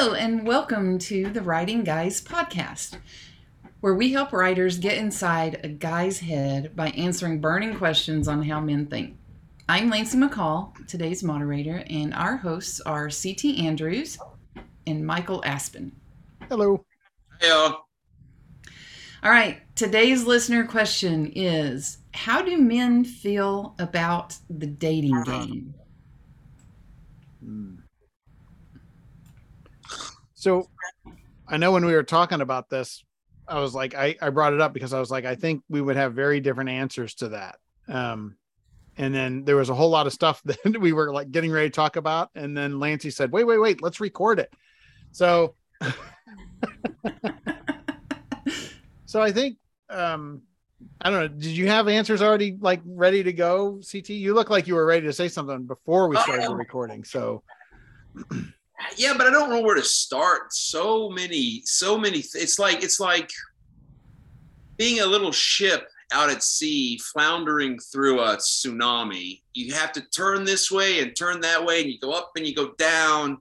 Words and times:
Hello, 0.00 0.14
and 0.14 0.46
welcome 0.46 0.98
to 0.98 1.28
the 1.28 1.42
Writing 1.42 1.84
Guys 1.84 2.22
podcast, 2.22 2.96
where 3.80 3.92
we 3.92 4.14
help 4.14 4.32
writers 4.32 4.78
get 4.78 4.96
inside 4.96 5.60
a 5.62 5.68
guy's 5.68 6.20
head 6.20 6.74
by 6.74 6.88
answering 6.92 7.38
burning 7.38 7.76
questions 7.76 8.26
on 8.26 8.42
how 8.44 8.60
men 8.60 8.86
think. 8.86 9.18
I'm 9.68 9.90
Lancy 9.90 10.16
McCall, 10.16 10.72
today's 10.86 11.22
moderator, 11.22 11.84
and 11.90 12.14
our 12.14 12.38
hosts 12.38 12.80
are 12.80 13.10
CT 13.10 13.58
Andrews 13.58 14.16
and 14.86 15.06
Michael 15.06 15.42
Aspen. 15.44 15.92
Hello. 16.48 16.82
Hey, 17.38 17.50
All 17.50 17.74
right, 19.24 19.60
today's 19.76 20.24
listener 20.24 20.64
question 20.64 21.30
is 21.34 21.98
How 22.14 22.40
do 22.40 22.56
men 22.56 23.04
feel 23.04 23.74
about 23.78 24.38
the 24.48 24.66
dating 24.66 25.24
game? 25.24 25.74
Hmm. 27.44 27.79
So 30.40 30.70
I 31.46 31.58
know 31.58 31.70
when 31.70 31.84
we 31.84 31.92
were 31.92 32.02
talking 32.02 32.40
about 32.40 32.70
this, 32.70 33.04
I 33.46 33.60
was 33.60 33.74
like, 33.74 33.94
I, 33.94 34.16
I 34.22 34.30
brought 34.30 34.54
it 34.54 34.60
up 34.62 34.72
because 34.72 34.94
I 34.94 34.98
was 34.98 35.10
like, 35.10 35.26
I 35.26 35.34
think 35.34 35.62
we 35.68 35.82
would 35.82 35.96
have 35.96 36.14
very 36.14 36.40
different 36.40 36.70
answers 36.70 37.14
to 37.16 37.28
that. 37.28 37.56
Um, 37.88 38.36
and 38.96 39.14
then 39.14 39.44
there 39.44 39.56
was 39.56 39.68
a 39.68 39.74
whole 39.74 39.90
lot 39.90 40.06
of 40.06 40.14
stuff 40.14 40.40
that 40.46 40.80
we 40.80 40.94
were 40.94 41.12
like 41.12 41.30
getting 41.30 41.52
ready 41.52 41.68
to 41.68 41.74
talk 41.74 41.96
about. 41.96 42.30
And 42.34 42.56
then 42.56 42.80
Lancy 42.80 43.10
said, 43.10 43.30
wait, 43.32 43.44
wait, 43.44 43.58
wait, 43.58 43.82
let's 43.82 44.00
record 44.00 44.38
it. 44.38 44.50
So, 45.12 45.56
so 49.04 49.20
I 49.20 49.32
think, 49.32 49.58
um, 49.90 50.40
I 51.02 51.10
don't 51.10 51.20
know. 51.20 51.28
Did 51.28 51.50
you 51.50 51.68
have 51.68 51.86
answers 51.86 52.22
already 52.22 52.56
like 52.58 52.80
ready 52.86 53.22
to 53.24 53.34
go? 53.34 53.82
CT, 53.92 54.08
you 54.08 54.32
look 54.32 54.48
like 54.48 54.66
you 54.66 54.74
were 54.74 54.86
ready 54.86 55.04
to 55.06 55.12
say 55.12 55.28
something 55.28 55.66
before 55.66 56.08
we 56.08 56.16
started 56.16 56.46
oh. 56.46 56.54
recording. 56.54 57.04
So, 57.04 57.42
yeah, 58.96 59.14
but 59.16 59.26
I 59.26 59.30
don't 59.30 59.50
know 59.50 59.60
where 59.60 59.74
to 59.74 59.82
start. 59.82 60.52
So 60.52 61.10
many, 61.10 61.62
so 61.64 61.98
many. 61.98 62.22
Th- 62.22 62.42
it's 62.42 62.58
like 62.58 62.82
it's 62.82 63.00
like 63.00 63.30
being 64.76 65.00
a 65.00 65.06
little 65.06 65.32
ship 65.32 65.88
out 66.12 66.30
at 66.30 66.42
sea, 66.42 66.98
floundering 66.98 67.78
through 67.78 68.20
a 68.20 68.36
tsunami. 68.36 69.42
You 69.54 69.72
have 69.74 69.92
to 69.92 70.00
turn 70.10 70.44
this 70.44 70.70
way 70.70 71.00
and 71.00 71.14
turn 71.14 71.40
that 71.40 71.64
way, 71.64 71.82
and 71.82 71.90
you 71.90 71.98
go 71.98 72.12
up 72.12 72.32
and 72.36 72.46
you 72.46 72.54
go 72.54 72.72
down. 72.78 73.38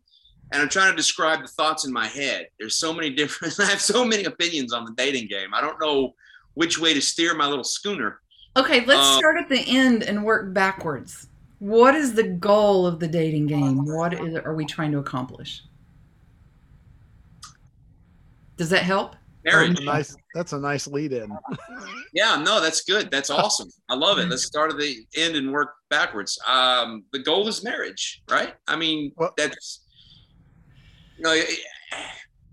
And 0.52 0.62
I'm 0.62 0.70
trying 0.70 0.92
to 0.92 0.98
describe 0.98 1.42
the 1.42 1.48
thoughts 1.48 1.86
in 1.86 1.94
my 1.94 2.08
head. 2.08 2.48
There's 2.60 2.76
so 2.76 2.94
many 2.94 3.10
different. 3.16 3.60
I 3.60 3.66
have 3.66 3.82
so 3.82 4.06
many 4.06 4.26
opinions 4.26 4.74
on 4.74 4.86
the 4.86 4.94
dating 4.94 5.28
game. 5.28 5.54
I 5.54 5.62
don't 5.62 5.80
know 5.80 6.16
which 6.56 6.80
way 6.80 6.94
to 6.94 7.02
steer 7.02 7.36
my 7.36 7.48
little 7.48 7.64
schooner. 7.64 8.20
Okay, 8.58 8.84
let's 8.86 9.08
um, 9.08 9.18
start 9.18 9.38
at 9.38 9.48
the 9.48 9.64
end 9.68 10.04
and 10.04 10.24
work 10.24 10.54
backwards. 10.54 11.28
What 11.60 11.94
is 11.94 12.14
the 12.14 12.24
goal 12.24 12.88
of 12.88 13.00
the 13.00 13.08
dating 13.08 13.48
game? 13.48 13.86
What 13.86 14.14
is, 14.14 14.36
are 14.36 14.56
we 14.56 14.66
trying 14.66 14.92
to 14.94 15.00
accomplish? 15.00 15.64
Does 18.56 18.70
that 18.70 18.84
help? 18.84 19.16
Marriage. 19.44 19.70
That's 19.70 19.82
a 19.82 19.86
nice, 19.86 20.16
that's 20.34 20.54
a 20.54 20.60
nice 20.60 20.88
lead 20.88 21.14
in. 21.14 21.38
yeah, 22.14 22.36
no, 22.36 22.62
that's 22.62 22.82
good. 22.82 23.10
That's 23.12 23.30
awesome. 23.30 23.70
I 23.90 23.96
love 23.96 24.20
it. 24.20 24.28
Let's 24.28 24.46
start 24.46 24.72
at 24.72 24.78
the 24.78 25.06
end 25.16 25.36
and 25.36 25.52
work 25.52 25.76
backwards. 25.90 26.38
Um, 26.48 27.04
the 27.14 27.20
goal 27.20 27.48
is 27.48 27.64
marriage, 27.64 28.22
right? 28.30 28.54
I 28.68 28.76
mean, 28.76 29.14
well, 29.16 29.34
that's 29.38 29.86
you 31.18 31.24
know, 31.24 31.42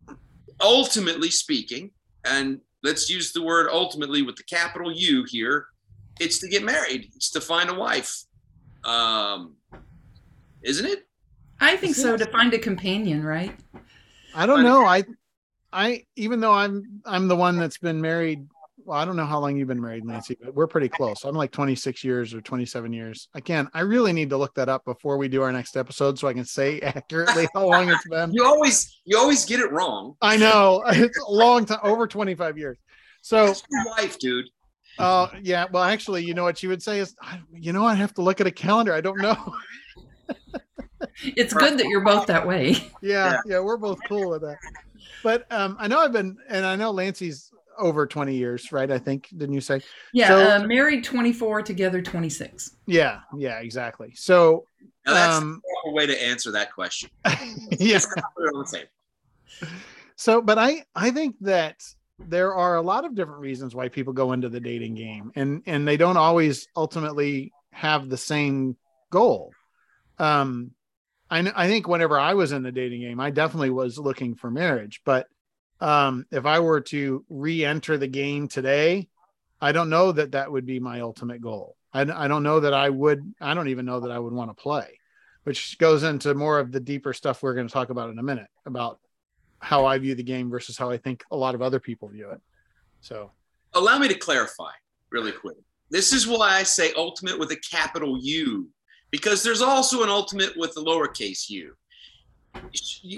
ultimately 0.60 1.30
speaking, 1.30 1.90
and 2.24 2.60
let's 2.82 3.10
use 3.10 3.32
the 3.32 3.42
word 3.42 3.68
ultimately 3.70 4.22
with 4.22 4.36
the 4.36 4.44
capital 4.44 4.92
U 4.92 5.24
here. 5.28 5.66
It's 6.20 6.38
to 6.38 6.48
get 6.48 6.62
married. 6.62 7.10
It's 7.16 7.30
to 7.32 7.40
find 7.40 7.68
a 7.68 7.74
wife 7.74 8.24
um, 8.86 9.56
isn't 10.62 10.86
it? 10.86 11.06
I 11.60 11.76
think 11.76 11.94
so. 11.94 12.16
To 12.16 12.26
find 12.26 12.52
a 12.54 12.58
companion, 12.58 13.24
right? 13.24 13.54
I 14.34 14.46
don't 14.46 14.62
know. 14.62 14.84
I, 14.84 15.04
I 15.72 16.04
even 16.16 16.40
though 16.40 16.52
I'm 16.52 17.00
I'm 17.04 17.28
the 17.28 17.36
one 17.36 17.58
that's 17.58 17.78
been 17.78 18.00
married. 18.00 18.46
Well, 18.84 18.96
I 18.96 19.04
don't 19.04 19.16
know 19.16 19.26
how 19.26 19.40
long 19.40 19.56
you've 19.56 19.66
been 19.66 19.80
married, 19.80 20.06
Lancy, 20.06 20.38
but 20.40 20.54
we're 20.54 20.68
pretty 20.68 20.88
close. 20.88 21.24
I'm 21.24 21.34
like 21.34 21.50
26 21.50 22.04
years 22.04 22.32
or 22.32 22.40
27 22.40 22.92
years. 22.92 23.28
Again, 23.34 23.68
I 23.74 23.80
really 23.80 24.12
need 24.12 24.30
to 24.30 24.36
look 24.36 24.54
that 24.54 24.68
up 24.68 24.84
before 24.84 25.18
we 25.18 25.26
do 25.26 25.42
our 25.42 25.50
next 25.50 25.76
episode 25.76 26.20
so 26.20 26.28
I 26.28 26.34
can 26.34 26.44
say 26.44 26.78
accurately 26.82 27.48
how 27.52 27.66
long 27.66 27.88
it's 27.88 28.06
been. 28.06 28.32
You 28.32 28.44
always 28.44 29.00
you 29.04 29.18
always 29.18 29.44
get 29.44 29.58
it 29.58 29.72
wrong. 29.72 30.14
I 30.22 30.36
know 30.36 30.84
it's 30.88 31.18
a 31.18 31.32
long 31.32 31.64
time, 31.64 31.80
over 31.82 32.06
25 32.06 32.58
years. 32.58 32.78
So, 33.22 33.46
your 33.46 33.86
wife, 33.86 34.20
dude. 34.20 34.46
Oh 34.98 35.24
uh, 35.24 35.30
yeah. 35.42 35.66
Well, 35.70 35.82
actually, 35.82 36.24
you 36.24 36.34
know 36.34 36.44
what 36.44 36.58
she 36.58 36.68
would 36.68 36.82
say 36.82 37.00
is, 37.00 37.14
you 37.52 37.72
know, 37.72 37.84
I 37.84 37.94
have 37.94 38.14
to 38.14 38.22
look 38.22 38.40
at 38.40 38.46
a 38.46 38.50
calendar. 38.50 38.94
I 38.94 39.00
don't 39.00 39.18
know. 39.18 39.54
it's 41.22 41.52
good 41.52 41.78
that 41.78 41.86
you're 41.86 42.04
both 42.04 42.26
that 42.26 42.46
way. 42.46 42.70
Yeah, 42.70 42.80
yeah, 43.02 43.36
yeah, 43.46 43.60
we're 43.60 43.76
both 43.76 43.98
cool 44.08 44.30
with 44.30 44.42
that. 44.42 44.56
But 45.22 45.50
um, 45.52 45.76
I 45.78 45.88
know 45.88 46.00
I've 46.00 46.12
been, 46.12 46.36
and 46.48 46.64
I 46.64 46.76
know 46.76 46.90
Lancy's 46.90 47.50
over 47.78 48.06
20 48.06 48.34
years, 48.34 48.72
right? 48.72 48.90
I 48.90 48.98
think 48.98 49.28
didn't 49.36 49.54
you 49.54 49.60
say? 49.60 49.80
Yeah, 50.12 50.28
so, 50.28 50.64
uh, 50.64 50.66
married 50.66 51.04
24, 51.04 51.62
together 51.62 52.00
26. 52.00 52.76
Yeah, 52.86 53.20
yeah, 53.36 53.58
exactly. 53.58 54.12
So 54.14 54.64
now 55.06 55.14
that's 55.14 55.36
um, 55.36 55.60
a 55.86 55.92
way 55.92 56.06
to 56.06 56.22
answer 56.22 56.50
that 56.52 56.72
question. 56.72 57.10
yeah. 57.78 58.00
So, 60.16 60.40
but 60.40 60.58
I 60.58 60.84
I 60.94 61.10
think 61.10 61.36
that 61.42 61.82
there 62.18 62.54
are 62.54 62.76
a 62.76 62.82
lot 62.82 63.04
of 63.04 63.14
different 63.14 63.40
reasons 63.40 63.74
why 63.74 63.88
people 63.88 64.12
go 64.12 64.32
into 64.32 64.48
the 64.48 64.60
dating 64.60 64.94
game 64.94 65.32
and 65.34 65.62
and 65.66 65.86
they 65.86 65.96
don't 65.96 66.16
always 66.16 66.68
ultimately 66.74 67.52
have 67.72 68.08
the 68.08 68.16
same 68.16 68.76
goal. 69.10 69.52
Um 70.18 70.72
i 71.30 71.52
i 71.54 71.66
think 71.68 71.88
whenever 71.88 72.18
i 72.18 72.34
was 72.34 72.52
in 72.52 72.62
the 72.62 72.72
dating 72.72 73.00
game 73.00 73.20
i 73.20 73.30
definitely 73.30 73.70
was 73.70 73.98
looking 73.98 74.34
for 74.34 74.50
marriage 74.50 75.00
but 75.04 75.26
um 75.80 76.24
if 76.30 76.46
i 76.46 76.60
were 76.60 76.80
to 76.80 77.24
re-enter 77.28 77.98
the 77.98 78.06
game 78.06 78.48
today 78.48 79.08
i 79.60 79.72
don't 79.72 79.90
know 79.90 80.12
that 80.12 80.32
that 80.32 80.50
would 80.50 80.66
be 80.66 80.80
my 80.80 81.00
ultimate 81.00 81.40
goal. 81.40 81.76
I, 81.92 82.02
I 82.02 82.28
don't 82.28 82.42
know 82.42 82.60
that 82.60 82.74
i 82.74 82.88
would 82.88 83.34
i 83.40 83.54
don't 83.54 83.68
even 83.68 83.86
know 83.86 84.00
that 84.00 84.10
i 84.10 84.18
would 84.18 84.32
want 84.32 84.50
to 84.50 84.62
play 84.62 84.98
which 85.44 85.78
goes 85.78 86.02
into 86.02 86.34
more 86.34 86.58
of 86.58 86.72
the 86.72 86.80
deeper 86.80 87.12
stuff 87.12 87.42
we're 87.42 87.54
going 87.54 87.68
to 87.68 87.72
talk 87.72 87.90
about 87.90 88.10
in 88.10 88.18
a 88.18 88.22
minute 88.22 88.48
about 88.64 89.00
how 89.60 89.86
I 89.86 89.98
view 89.98 90.14
the 90.14 90.22
game 90.22 90.50
versus 90.50 90.76
how 90.76 90.90
I 90.90 90.96
think 90.96 91.24
a 91.30 91.36
lot 91.36 91.54
of 91.54 91.62
other 91.62 91.80
people 91.80 92.08
view 92.08 92.30
it. 92.30 92.40
So, 93.00 93.30
allow 93.74 93.98
me 93.98 94.08
to 94.08 94.14
clarify 94.14 94.72
really 95.10 95.32
quick. 95.32 95.56
This 95.90 96.12
is 96.12 96.26
why 96.26 96.50
I 96.50 96.62
say 96.62 96.92
ultimate 96.96 97.38
with 97.38 97.52
a 97.52 97.56
capital 97.56 98.18
U, 98.20 98.68
because 99.10 99.42
there's 99.42 99.62
also 99.62 100.02
an 100.02 100.08
ultimate 100.08 100.56
with 100.56 100.76
a 100.76 100.80
lowercase 100.80 101.48
u. 101.48 101.74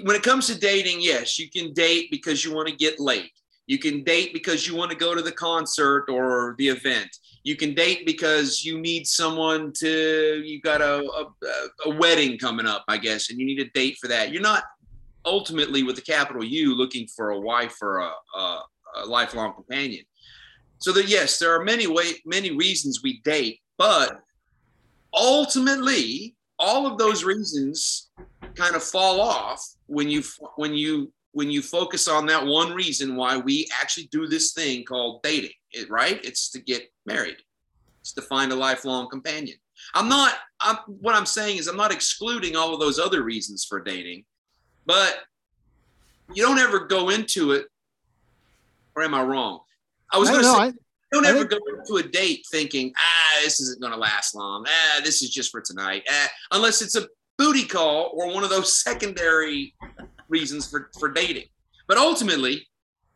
When 0.03 0.15
it 0.15 0.23
comes 0.23 0.47
to 0.47 0.59
dating, 0.59 0.97
yes, 1.01 1.39
you 1.39 1.49
can 1.49 1.73
date 1.73 2.11
because 2.11 2.43
you 2.43 2.53
want 2.53 2.67
to 2.67 2.75
get 2.75 2.99
late. 2.99 3.31
You 3.67 3.77
can 3.77 4.03
date 4.03 4.33
because 4.33 4.67
you 4.67 4.75
want 4.75 4.91
to 4.91 4.97
go 4.97 5.15
to 5.15 5.21
the 5.21 5.31
concert 5.31 6.05
or 6.09 6.55
the 6.57 6.67
event. 6.67 7.09
You 7.43 7.55
can 7.55 7.73
date 7.73 8.05
because 8.05 8.65
you 8.65 8.79
need 8.79 9.07
someone 9.07 9.71
to, 9.73 10.41
you've 10.43 10.63
got 10.63 10.81
a, 10.81 11.03
a, 11.03 11.89
a 11.89 11.95
wedding 11.95 12.37
coming 12.37 12.65
up, 12.65 12.83
I 12.87 12.97
guess, 12.97 13.29
and 13.29 13.39
you 13.39 13.45
need 13.45 13.59
a 13.59 13.69
date 13.69 13.97
for 14.01 14.07
that. 14.07 14.31
You're 14.31 14.41
not 14.41 14.63
ultimately 15.25 15.83
with 15.83 15.97
a 15.97 16.01
capital 16.01 16.43
U 16.43 16.75
looking 16.75 17.07
for 17.07 17.31
a 17.31 17.39
wife 17.39 17.77
or 17.81 17.99
a, 17.99 18.11
a, 18.37 18.63
a 18.97 19.05
lifelong 19.05 19.53
companion. 19.53 20.05
So 20.79 20.91
that 20.93 21.07
yes, 21.07 21.39
there 21.39 21.53
are 21.53 21.63
many 21.63 21.87
way 21.87 22.13
many 22.25 22.55
reasons 22.55 23.01
we 23.03 23.19
date, 23.21 23.59
but 23.77 24.21
ultimately 25.13 26.35
all 26.57 26.87
of 26.87 26.97
those 26.97 27.23
reasons 27.23 28.09
kind 28.55 28.75
of 28.75 28.83
fall 28.83 29.21
off 29.21 29.63
when 29.87 30.09
you 30.09 30.23
when 30.55 30.73
you 30.73 31.11
when 31.31 31.49
you 31.49 31.61
focus 31.61 32.07
on 32.07 32.25
that 32.25 32.45
one 32.45 32.73
reason 32.73 33.15
why 33.15 33.37
we 33.37 33.67
actually 33.79 34.07
do 34.11 34.27
this 34.27 34.53
thing 34.53 34.83
called 34.83 35.21
dating 35.23 35.51
right? 35.89 36.19
It's 36.25 36.49
to 36.51 36.59
get 36.59 36.91
married. 37.05 37.37
It's 38.01 38.13
to 38.13 38.21
find 38.21 38.51
a 38.51 38.55
lifelong 38.55 39.07
companion. 39.09 39.57
I'm 39.93 40.09
not 40.09 40.33
I'm, 40.61 40.77
what 40.87 41.15
i'm 41.15 41.25
saying 41.25 41.57
is 41.57 41.67
i'm 41.67 41.77
not 41.77 41.93
excluding 41.93 42.55
all 42.55 42.73
of 42.73 42.79
those 42.79 42.99
other 42.99 43.23
reasons 43.23 43.65
for 43.65 43.81
dating 43.81 44.25
but 44.89 45.19
you 46.33 46.41
don't 46.41 46.57
ever 46.57 46.79
go 46.79 47.09
into 47.09 47.51
it, 47.51 47.67
or 48.95 49.03
am 49.03 49.13
I 49.13 49.21
wrong? 49.21 49.59
I 50.11 50.17
was 50.17 50.31
going 50.31 50.41
to 50.41 50.47
say, 50.47 50.57
I, 50.57 50.73
don't 51.11 51.27
I 51.27 51.29
ever 51.29 51.47
think... 51.47 51.51
go 51.51 51.59
into 51.77 51.97
a 51.97 52.09
date 52.09 52.43
thinking, 52.51 52.91
ah, 52.97 53.41
this 53.43 53.59
isn't 53.59 53.79
going 53.79 53.93
to 53.93 53.99
last 53.99 54.33
long. 54.33 54.65
Ah, 54.67 55.01
this 55.03 55.21
is 55.21 55.29
just 55.29 55.51
for 55.51 55.61
tonight. 55.61 56.01
Ah, 56.09 56.29
unless 56.53 56.81
it's 56.81 56.95
a 56.95 57.07
booty 57.37 57.65
call 57.65 58.09
or 58.15 58.33
one 58.33 58.43
of 58.43 58.49
those 58.49 58.79
secondary 58.83 59.75
reasons 60.27 60.67
for, 60.67 60.89
for 60.97 61.09
dating. 61.11 61.45
But 61.87 61.99
ultimately, 61.99 62.67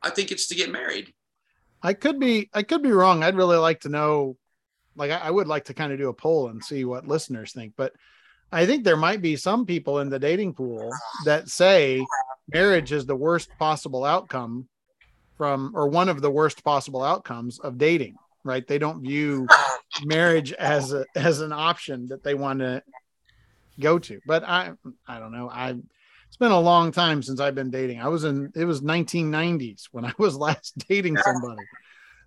I 0.03 0.11
think 0.11 0.31
it's 0.31 0.45
to 0.49 0.55
get 0.55 0.71
married. 0.71 1.11
I 1.81 1.93
could 1.93 2.19
be, 2.19 2.51
I 2.53 2.61
could 2.61 2.83
be 2.83 2.91
wrong. 2.91 3.23
I'd 3.23 3.35
really 3.35 3.57
like 3.57 3.79
to 3.79 3.89
know, 3.89 4.37
like, 4.95 5.09
I, 5.09 5.17
I 5.17 5.31
would 5.31 5.47
like 5.47 5.65
to 5.65 5.73
kind 5.73 5.91
of 5.91 5.97
do 5.97 6.09
a 6.09 6.13
poll 6.13 6.49
and 6.49 6.63
see 6.63 6.85
what 6.85 7.07
listeners 7.07 7.51
think. 7.51 7.73
But 7.75 7.93
I 8.53 8.65
think 8.65 8.83
there 8.83 8.97
might 8.97 9.21
be 9.21 9.35
some 9.35 9.65
people 9.65 9.99
in 9.99 10.09
the 10.09 10.19
dating 10.19 10.53
pool 10.53 10.91
that 11.25 11.49
say 11.49 12.05
marriage 12.53 12.91
is 12.91 13.05
the 13.05 13.15
worst 13.15 13.49
possible 13.57 14.05
outcome 14.05 14.67
from, 15.37 15.71
or 15.75 15.87
one 15.87 16.07
of 16.07 16.21
the 16.21 16.29
worst 16.29 16.63
possible 16.63 17.03
outcomes 17.03 17.59
of 17.59 17.77
dating, 17.77 18.15
right? 18.43 18.65
They 18.65 18.77
don't 18.77 19.01
view 19.01 19.47
marriage 20.03 20.53
as 20.53 20.93
a, 20.93 21.05
as 21.15 21.41
an 21.41 21.51
option 21.51 22.07
that 22.07 22.23
they 22.23 22.35
want 22.35 22.59
to 22.59 22.83
go 23.79 23.97
to. 23.97 24.19
But 24.27 24.43
I, 24.43 24.73
I 25.07 25.19
don't 25.19 25.31
know. 25.31 25.49
I, 25.49 25.75
it's 26.27 26.37
been 26.37 26.51
a 26.51 26.59
long 26.59 26.91
time 26.91 27.23
since 27.23 27.39
I've 27.39 27.55
been 27.55 27.71
dating. 27.71 28.01
I 28.01 28.07
was 28.07 28.23
in 28.23 28.51
it 28.55 28.65
was 28.65 28.81
1990s 28.81 29.85
when 29.91 30.05
I 30.05 30.13
was 30.17 30.35
last 30.47 30.77
dating 30.87 31.17
somebody. 31.17 31.63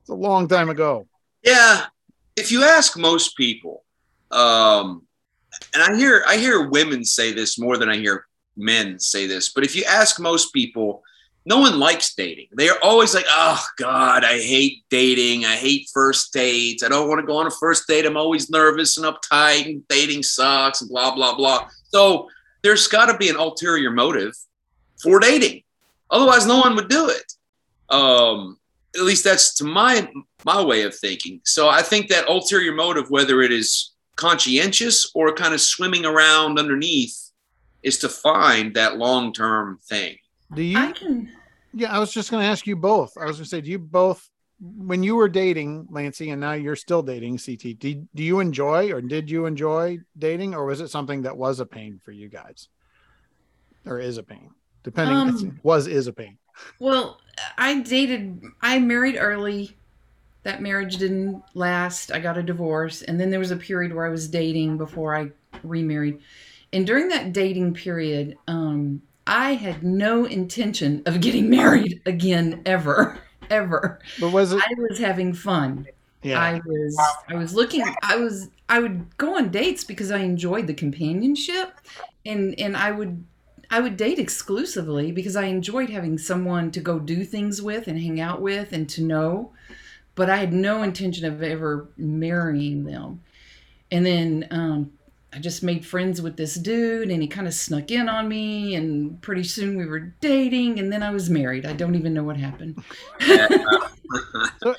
It's 0.00 0.10
a 0.10 0.14
long 0.14 0.48
time 0.48 0.70
ago. 0.70 1.06
Yeah, 1.42 1.86
if 2.36 2.50
you 2.50 2.64
ask 2.64 2.98
most 2.98 3.36
people, 3.36 3.84
um, 4.30 5.06
and 5.74 5.82
I 5.82 5.96
hear 5.96 6.22
I 6.26 6.36
hear 6.36 6.68
women 6.68 7.04
say 7.04 7.32
this 7.32 7.58
more 7.58 7.76
than 7.76 7.88
I 7.88 7.96
hear 7.96 8.26
men 8.56 8.98
say 8.98 9.26
this, 9.26 9.52
but 9.52 9.64
if 9.64 9.76
you 9.76 9.84
ask 9.84 10.20
most 10.20 10.52
people, 10.52 11.02
no 11.44 11.58
one 11.58 11.78
likes 11.78 12.14
dating. 12.14 12.48
They 12.56 12.68
are 12.68 12.78
always 12.82 13.14
like, 13.14 13.26
"Oh 13.28 13.64
God, 13.76 14.24
I 14.24 14.38
hate 14.40 14.84
dating. 14.90 15.44
I 15.44 15.54
hate 15.54 15.88
first 15.92 16.32
dates. 16.32 16.82
I 16.82 16.88
don't 16.88 17.08
want 17.08 17.20
to 17.20 17.26
go 17.26 17.36
on 17.36 17.46
a 17.46 17.50
first 17.50 17.86
date. 17.86 18.04
I'm 18.04 18.16
always 18.16 18.50
nervous 18.50 18.96
and 18.96 19.06
uptight, 19.06 19.66
and 19.66 19.86
dating 19.88 20.24
sucks, 20.24 20.80
and 20.80 20.90
blah 20.90 21.14
blah 21.14 21.36
blah." 21.36 21.68
So 21.90 22.28
there's 22.62 22.88
got 22.88 23.06
to 23.06 23.16
be 23.16 23.28
an 23.28 23.36
ulterior 23.36 23.90
motive 23.90 24.34
for 25.00 25.20
dating. 25.20 25.62
Otherwise, 26.10 26.46
no 26.46 26.58
one 26.58 26.74
would 26.74 26.88
do 26.88 27.08
it. 27.08 27.32
Um, 27.90 28.58
at 28.96 29.02
least 29.02 29.24
that's 29.24 29.54
to 29.54 29.64
my 29.64 30.08
my 30.44 30.62
way 30.62 30.82
of 30.82 30.94
thinking. 30.94 31.40
So 31.44 31.68
I 31.68 31.82
think 31.82 32.08
that 32.08 32.28
ulterior 32.28 32.74
motive, 32.74 33.10
whether 33.10 33.42
it 33.42 33.52
is 33.52 33.92
conscientious 34.16 35.10
or 35.14 35.32
kind 35.34 35.54
of 35.54 35.60
swimming 35.60 36.04
around 36.04 36.58
underneath, 36.58 37.30
is 37.82 37.98
to 37.98 38.08
find 38.08 38.74
that 38.74 38.96
long 38.98 39.32
term 39.32 39.78
thing. 39.84 40.16
Do 40.54 40.62
you? 40.62 40.78
I 40.78 40.92
can. 40.92 41.30
Yeah, 41.74 41.94
I 41.94 41.98
was 41.98 42.10
just 42.12 42.30
going 42.30 42.42
to 42.42 42.48
ask 42.48 42.66
you 42.66 42.74
both. 42.76 43.12
I 43.20 43.26
was 43.26 43.36
going 43.36 43.44
to 43.44 43.48
say, 43.50 43.60
do 43.60 43.70
you 43.70 43.78
both, 43.78 44.28
when 44.60 45.02
you 45.02 45.14
were 45.14 45.28
dating 45.28 45.86
Lancy 45.90 46.30
and 46.30 46.40
now 46.40 46.54
you're 46.54 46.74
still 46.76 47.02
dating 47.02 47.36
CT, 47.38 47.78
do, 47.78 48.06
do 48.14 48.22
you 48.22 48.40
enjoy 48.40 48.90
or 48.90 49.02
did 49.02 49.30
you 49.30 49.44
enjoy 49.44 49.98
dating 50.18 50.54
or 50.54 50.64
was 50.64 50.80
it 50.80 50.88
something 50.88 51.22
that 51.22 51.36
was 51.36 51.60
a 51.60 51.66
pain 51.66 52.00
for 52.02 52.12
you 52.12 52.28
guys? 52.30 52.68
Or 53.84 54.00
is 54.00 54.16
a 54.16 54.22
pain? 54.22 54.50
Depending, 54.84 55.16
Um, 55.16 55.60
was 55.62 55.86
is 55.86 56.06
a 56.06 56.12
pain. 56.12 56.38
Well, 56.78 57.20
I 57.58 57.80
dated, 57.80 58.42
I 58.62 58.78
married 58.78 59.16
early. 59.18 59.76
That 60.46 60.62
marriage 60.62 60.98
didn't 60.98 61.42
last. 61.54 62.12
I 62.12 62.20
got 62.20 62.38
a 62.38 62.42
divorce. 62.42 63.02
And 63.02 63.20
then 63.20 63.30
there 63.30 63.40
was 63.40 63.50
a 63.50 63.56
period 63.56 63.92
where 63.92 64.06
I 64.06 64.10
was 64.10 64.28
dating 64.28 64.78
before 64.78 65.16
I 65.16 65.32
remarried. 65.64 66.20
And 66.72 66.86
during 66.86 67.08
that 67.08 67.32
dating 67.32 67.74
period, 67.74 68.38
um, 68.46 69.02
I 69.26 69.54
had 69.54 69.82
no 69.82 70.24
intention 70.24 71.02
of 71.04 71.20
getting 71.20 71.50
married 71.60 72.00
again, 72.06 72.62
ever, 72.64 73.18
ever. 73.50 73.98
But 74.20 74.30
was 74.30 74.52
it? 74.52 74.62
I 74.62 74.72
was 74.78 75.00
having 75.00 75.34
fun. 75.34 75.88
Yeah. 76.22 76.40
I 76.40 76.60
was 76.64 76.96
I 77.28 77.34
was 77.34 77.52
looking 77.52 77.84
I 78.04 78.14
was 78.14 78.48
I 78.68 78.78
would 78.78 79.16
go 79.16 79.36
on 79.38 79.50
dates 79.50 79.82
because 79.82 80.12
I 80.12 80.18
enjoyed 80.18 80.68
the 80.68 80.74
companionship 80.74 81.80
and 82.24 82.54
and 82.60 82.76
I 82.76 82.92
would 82.92 83.24
I 83.68 83.80
would 83.80 83.96
date 83.96 84.20
exclusively 84.20 85.10
because 85.10 85.34
I 85.34 85.46
enjoyed 85.46 85.90
having 85.90 86.18
someone 86.18 86.70
to 86.70 86.80
go 86.80 87.00
do 87.00 87.24
things 87.24 87.60
with 87.60 87.88
and 87.88 88.00
hang 88.00 88.20
out 88.20 88.40
with 88.40 88.72
and 88.72 88.88
to 88.90 89.02
know 89.02 89.52
but 90.16 90.28
I 90.28 90.36
had 90.36 90.52
no 90.52 90.82
intention 90.82 91.24
of 91.24 91.42
ever 91.42 91.88
marrying 91.96 92.84
them. 92.84 93.20
And 93.92 94.04
then 94.04 94.48
um 94.50 94.90
I 95.32 95.38
just 95.38 95.62
made 95.62 95.84
friends 95.84 96.22
with 96.22 96.36
this 96.36 96.54
dude 96.54 97.10
and 97.10 97.20
he 97.20 97.28
kind 97.28 97.46
of 97.46 97.52
snuck 97.54 97.90
in 97.90 98.08
on 98.08 98.26
me 98.26 98.74
and 98.74 99.20
pretty 99.20 99.44
soon 99.44 99.76
we 99.76 99.84
were 99.86 100.14
dating 100.20 100.78
and 100.78 100.90
then 100.92 101.02
I 101.02 101.10
was 101.10 101.28
married. 101.30 101.66
I 101.66 101.74
don't 101.74 101.94
even 101.94 102.14
know 102.14 102.24
what 102.24 102.36
happened. 102.38 102.82
I 103.20 104.74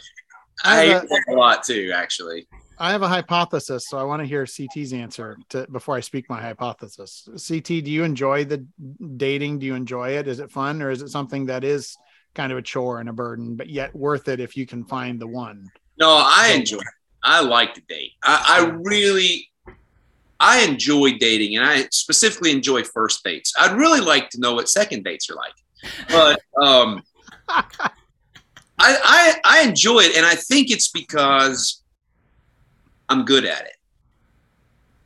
I 0.64 0.86
hate 0.86 0.92
a- 1.30 1.34
a 1.34 1.36
lot 1.36 1.64
too, 1.64 1.92
actually. 1.94 2.48
I 2.80 2.92
have 2.92 3.02
a 3.02 3.08
hypothesis, 3.08 3.88
so 3.90 3.98
I 3.98 4.04
want 4.04 4.22
to 4.22 4.28
hear 4.28 4.46
CT's 4.46 4.94
answer 4.94 5.38
to 5.50 5.66
before 5.72 5.96
I 5.96 6.00
speak 6.00 6.30
my 6.30 6.40
hypothesis. 6.40 7.28
CT, 7.48 7.66
do 7.84 7.92
you 7.92 8.04
enjoy 8.04 8.46
the 8.46 8.64
dating? 9.18 9.60
Do 9.60 9.66
you 9.66 9.74
enjoy 9.74 10.12
it? 10.18 10.28
Is 10.28 10.40
it 10.40 10.52
fun, 10.52 10.82
or 10.84 10.92
is 10.92 11.02
it 11.02 11.10
something 11.10 11.48
that 11.48 11.64
is 11.64 11.98
kind 12.38 12.52
of 12.52 12.58
a 12.58 12.62
chore 12.62 13.00
and 13.00 13.10
a 13.10 13.14
burden, 13.14 13.56
but 13.56 13.68
yet 13.68 13.94
worth 13.94 14.28
it 14.30 14.40
if 14.40 14.56
you 14.56 14.66
can 14.66 14.86
find 14.86 15.20
the 15.20 15.28
one? 15.28 15.70
No, 16.00 16.24
I 16.24 16.54
enjoy 16.56 16.78
it. 16.78 16.84
I 17.24 17.42
like 17.42 17.74
to 17.74 17.82
date. 17.90 18.12
I, 18.24 18.60
I 18.60 18.66
really, 18.84 19.50
I 20.40 20.64
enjoy 20.64 21.18
dating, 21.18 21.58
and 21.58 21.66
I 21.66 21.88
specifically 21.92 22.52
enjoy 22.52 22.84
first 22.84 23.24
dates. 23.24 23.52
I'd 23.60 23.76
really 23.76 24.00
like 24.00 24.30
to 24.30 24.40
know 24.40 24.54
what 24.54 24.70
second 24.70 25.04
dates 25.04 25.30
are 25.30 25.36
like, 25.36 25.54
but 26.10 26.40
um, 26.64 27.02
I, 27.50 27.66
I 28.80 29.36
I 29.44 29.62
enjoy 29.68 30.02
it, 30.02 30.16
and 30.16 30.26
I 30.26 30.36
think 30.36 30.70
it's 30.70 30.90
because 30.90 31.82
I'm 33.10 33.26
good 33.26 33.46
at 33.46 33.66
it. 33.66 33.76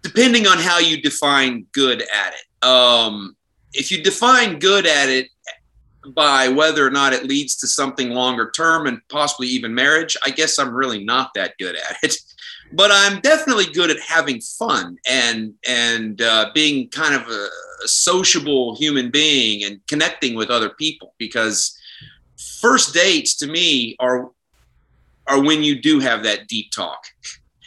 Depending 0.01 0.48
on 0.48 0.57
how 0.57 0.80
you 0.80 1.01
define 1.01 1.66
good 1.72 2.01
at 2.01 2.34
it, 2.34 2.68
um, 2.68 3.38
if 3.74 3.89
you 3.89 4.04
define 4.04 4.60
good 4.60 4.86
at 4.86 5.07
it 5.07 5.31
by 6.07 6.48
whether 6.48 6.86
or 6.86 6.89
not 6.89 7.13
it 7.13 7.25
leads 7.25 7.56
to 7.57 7.68
something 7.68 8.09
longer 8.09 8.51
term 8.51 8.88
and 8.88 9.01
possibly 9.09 9.48
even 9.48 9.74
marriage, 9.74 10.18
I 10.25 10.31
guess 10.31 10.57
I'm 10.57 10.74
really 10.74 11.03
not 11.03 11.31
that 11.36 11.57
good 11.57 11.75
at 11.75 11.98
it. 12.03 12.15
But 12.74 12.89
I'm 12.89 13.19
definitely 13.19 13.65
good 13.65 13.92
at 13.92 14.00
having 14.00 14.39
fun 14.39 14.95
and 15.06 15.53
and 15.68 16.21
uh, 16.21 16.51
being 16.56 16.88
kind 16.88 17.13
of 17.13 17.27
a, 17.27 17.50
a 17.83 17.88
sociable 17.89 18.77
human 18.77 19.12
being 19.12 19.65
and 19.65 19.86
connecting 19.88 20.36
with 20.36 20.50
other 20.50 20.69
people 20.69 21.13
because 21.18 21.77
first 22.62 22.94
dates 22.94 23.36
to 23.39 23.48
me 23.48 23.98
are 24.00 24.30
are 25.27 25.42
when 25.42 25.63
you 25.63 25.81
do 25.81 26.00
have 26.00 26.24
that 26.24 26.48
deep 26.48 26.71
talk. 26.71 27.03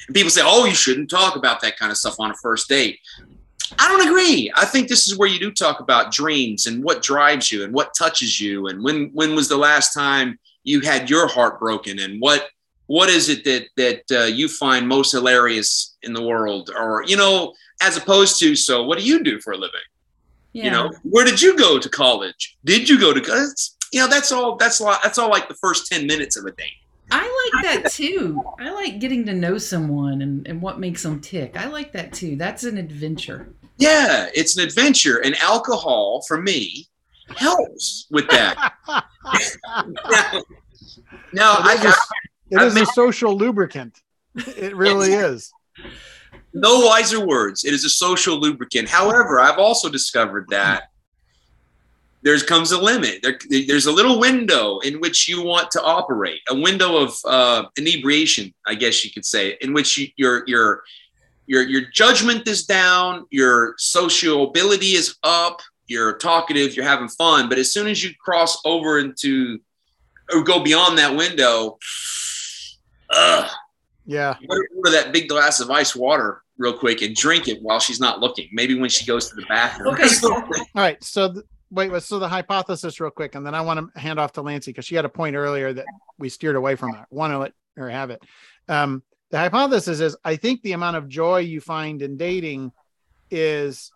And 0.06 0.14
people 0.14 0.30
say, 0.30 0.40
"Oh, 0.42 0.64
you 0.64 0.74
shouldn't 0.74 1.10
talk 1.10 1.36
about 1.36 1.60
that 1.60 1.78
kind 1.78 1.92
of 1.92 1.98
stuff 1.98 2.16
on 2.18 2.30
a 2.30 2.34
first 2.36 2.70
date." 2.70 2.98
I 3.78 3.88
don't 3.88 4.06
agree. 4.06 4.52
I 4.54 4.64
think 4.66 4.88
this 4.88 5.08
is 5.08 5.16
where 5.16 5.28
you 5.28 5.38
do 5.38 5.50
talk 5.50 5.80
about 5.80 6.12
dreams 6.12 6.66
and 6.66 6.84
what 6.84 7.02
drives 7.02 7.50
you 7.50 7.64
and 7.64 7.72
what 7.72 7.94
touches 7.94 8.40
you 8.40 8.68
and 8.68 8.82
when 8.82 9.10
when 9.12 9.34
was 9.34 9.48
the 9.48 9.56
last 9.56 9.92
time 9.94 10.38
you 10.64 10.80
had 10.80 11.08
your 11.10 11.26
heart 11.28 11.58
broken 11.58 11.98
and 11.98 12.20
what 12.20 12.48
what 12.86 13.08
is 13.08 13.28
it 13.28 13.44
that 13.44 13.66
that 13.76 14.02
uh, 14.20 14.24
you 14.26 14.48
find 14.48 14.86
most 14.86 15.12
hilarious 15.12 15.96
in 16.02 16.12
the 16.12 16.22
world 16.22 16.70
or 16.78 17.02
you 17.06 17.16
know 17.16 17.54
as 17.80 17.96
opposed 17.96 18.38
to 18.40 18.54
so 18.54 18.84
what 18.84 18.98
do 18.98 19.04
you 19.04 19.24
do 19.24 19.40
for 19.40 19.52
a 19.54 19.56
living 19.56 19.80
Yeah. 20.52 20.64
you 20.64 20.70
know 20.70 20.92
where 21.02 21.24
did 21.24 21.40
you 21.40 21.56
go 21.56 21.78
to 21.78 21.88
college 21.88 22.56
did 22.64 22.88
you 22.88 23.00
go 23.00 23.12
to 23.14 23.20
college 23.20 23.70
you 23.92 24.00
know 24.00 24.08
that's 24.08 24.30
all 24.30 24.56
that's 24.56 24.80
all 24.80 24.96
that's 25.02 25.18
all 25.18 25.30
like 25.30 25.48
the 25.48 25.54
first 25.54 25.90
10 25.90 26.06
minutes 26.06 26.36
of 26.36 26.44
a 26.44 26.52
date 26.52 26.78
I 27.16 27.50
like 27.54 27.64
that 27.82 27.90
too. 27.92 28.42
I 28.58 28.70
like 28.72 28.98
getting 28.98 29.24
to 29.26 29.32
know 29.34 29.56
someone 29.58 30.22
and, 30.22 30.46
and 30.48 30.60
what 30.60 30.80
makes 30.80 31.02
them 31.02 31.20
tick. 31.20 31.56
I 31.56 31.66
like 31.68 31.92
that 31.92 32.12
too. 32.12 32.36
That's 32.36 32.64
an 32.64 32.76
adventure. 32.78 33.54
yeah 33.78 34.28
it's 34.34 34.56
an 34.56 34.64
adventure 34.64 35.18
and 35.24 35.34
alcohol 35.36 36.22
for 36.28 36.40
me 36.40 36.86
helps 37.36 38.06
with 38.10 38.28
that 38.30 38.54
now, 38.86 40.42
now 41.32 41.54
I, 41.58 41.74
It 41.74 41.84
is 41.84 41.94
a- 41.94 41.98
it 42.50 42.58
I've 42.60 42.76
a 42.82 42.86
social 42.86 43.36
lubricant. 43.36 44.00
It 44.56 44.76
really 44.76 45.12
is. 45.12 45.52
no 46.52 46.86
wiser 46.86 47.24
words. 47.26 47.64
It 47.64 47.72
is 47.72 47.84
a 47.84 47.90
social 47.90 48.38
lubricant. 48.38 48.88
However, 48.88 49.40
I've 49.40 49.58
also 49.58 49.88
discovered 49.88 50.46
that 50.50 50.84
there 52.24 52.38
comes 52.40 52.72
a 52.72 52.80
limit. 52.80 53.20
There, 53.22 53.38
there's 53.68 53.86
a 53.86 53.92
little 53.92 54.18
window 54.18 54.78
in 54.80 54.98
which 55.00 55.28
you 55.28 55.42
want 55.42 55.70
to 55.72 55.82
operate, 55.82 56.40
a 56.48 56.54
window 56.58 56.96
of 56.96 57.14
uh, 57.26 57.64
inebriation, 57.76 58.52
I 58.66 58.74
guess 58.74 59.04
you 59.04 59.10
could 59.12 59.26
say, 59.26 59.56
in 59.60 59.72
which 59.74 59.96
you, 59.98 60.08
your 60.16 60.42
your 60.46 60.82
your 61.46 61.62
your 61.62 61.82
judgment 61.92 62.48
is 62.48 62.64
down, 62.64 63.26
your 63.30 63.74
sociability 63.76 64.92
is 64.94 65.16
up, 65.22 65.60
you're 65.86 66.14
talkative, 66.16 66.74
you're 66.74 66.86
having 66.86 67.08
fun. 67.08 67.48
But 67.50 67.58
as 67.58 67.70
soon 67.72 67.86
as 67.86 68.02
you 68.02 68.10
cross 68.18 68.58
over 68.64 68.98
into 68.98 69.58
or 70.32 70.42
go 70.42 70.62
beyond 70.64 70.96
that 70.98 71.14
window, 71.14 71.76
ugh, 73.10 73.50
Yeah. 74.06 74.36
order 74.48 74.64
order 74.76 74.90
that 74.92 75.12
big 75.12 75.28
glass 75.28 75.60
of 75.60 75.70
ice 75.70 75.94
water 75.94 76.42
real 76.56 76.72
quick 76.72 77.02
and 77.02 77.14
drink 77.14 77.48
it 77.48 77.60
while 77.62 77.80
she's 77.80 78.00
not 78.00 78.20
looking. 78.20 78.48
Maybe 78.52 78.78
when 78.78 78.88
she 78.88 79.04
goes 79.04 79.28
to 79.28 79.34
the 79.34 79.44
bathroom. 79.46 79.92
Okay, 79.94 80.08
so- 80.08 80.32
All 80.34 80.42
right. 80.74 81.02
So 81.02 81.32
th- 81.32 81.44
wait, 81.74 82.02
so 82.02 82.18
the 82.18 82.28
hypothesis 82.28 83.00
real 83.00 83.10
quick, 83.10 83.34
and 83.34 83.44
then 83.44 83.54
I 83.54 83.60
want 83.60 83.92
to 83.94 84.00
hand 84.00 84.18
off 84.18 84.32
to 84.32 84.42
Lancy 84.42 84.70
because 84.70 84.84
she 84.84 84.94
had 84.94 85.04
a 85.04 85.10
point 85.10 85.36
earlier 85.36 85.72
that 85.72 85.86
we 86.18 86.28
steered 86.28 86.56
away 86.56 86.76
from 86.76 86.92
that. 86.92 87.06
Want 87.10 87.32
to 87.32 87.38
let 87.38 87.52
her 87.76 87.90
have 87.90 88.10
it. 88.10 88.22
Um, 88.68 89.02
the 89.30 89.38
hypothesis 89.38 90.00
is 90.00 90.16
I 90.24 90.36
think 90.36 90.62
the 90.62 90.72
amount 90.72 90.96
of 90.96 91.08
joy 91.08 91.38
you 91.38 91.60
find 91.60 92.02
in 92.02 92.16
dating 92.16 92.72
is 93.30 93.90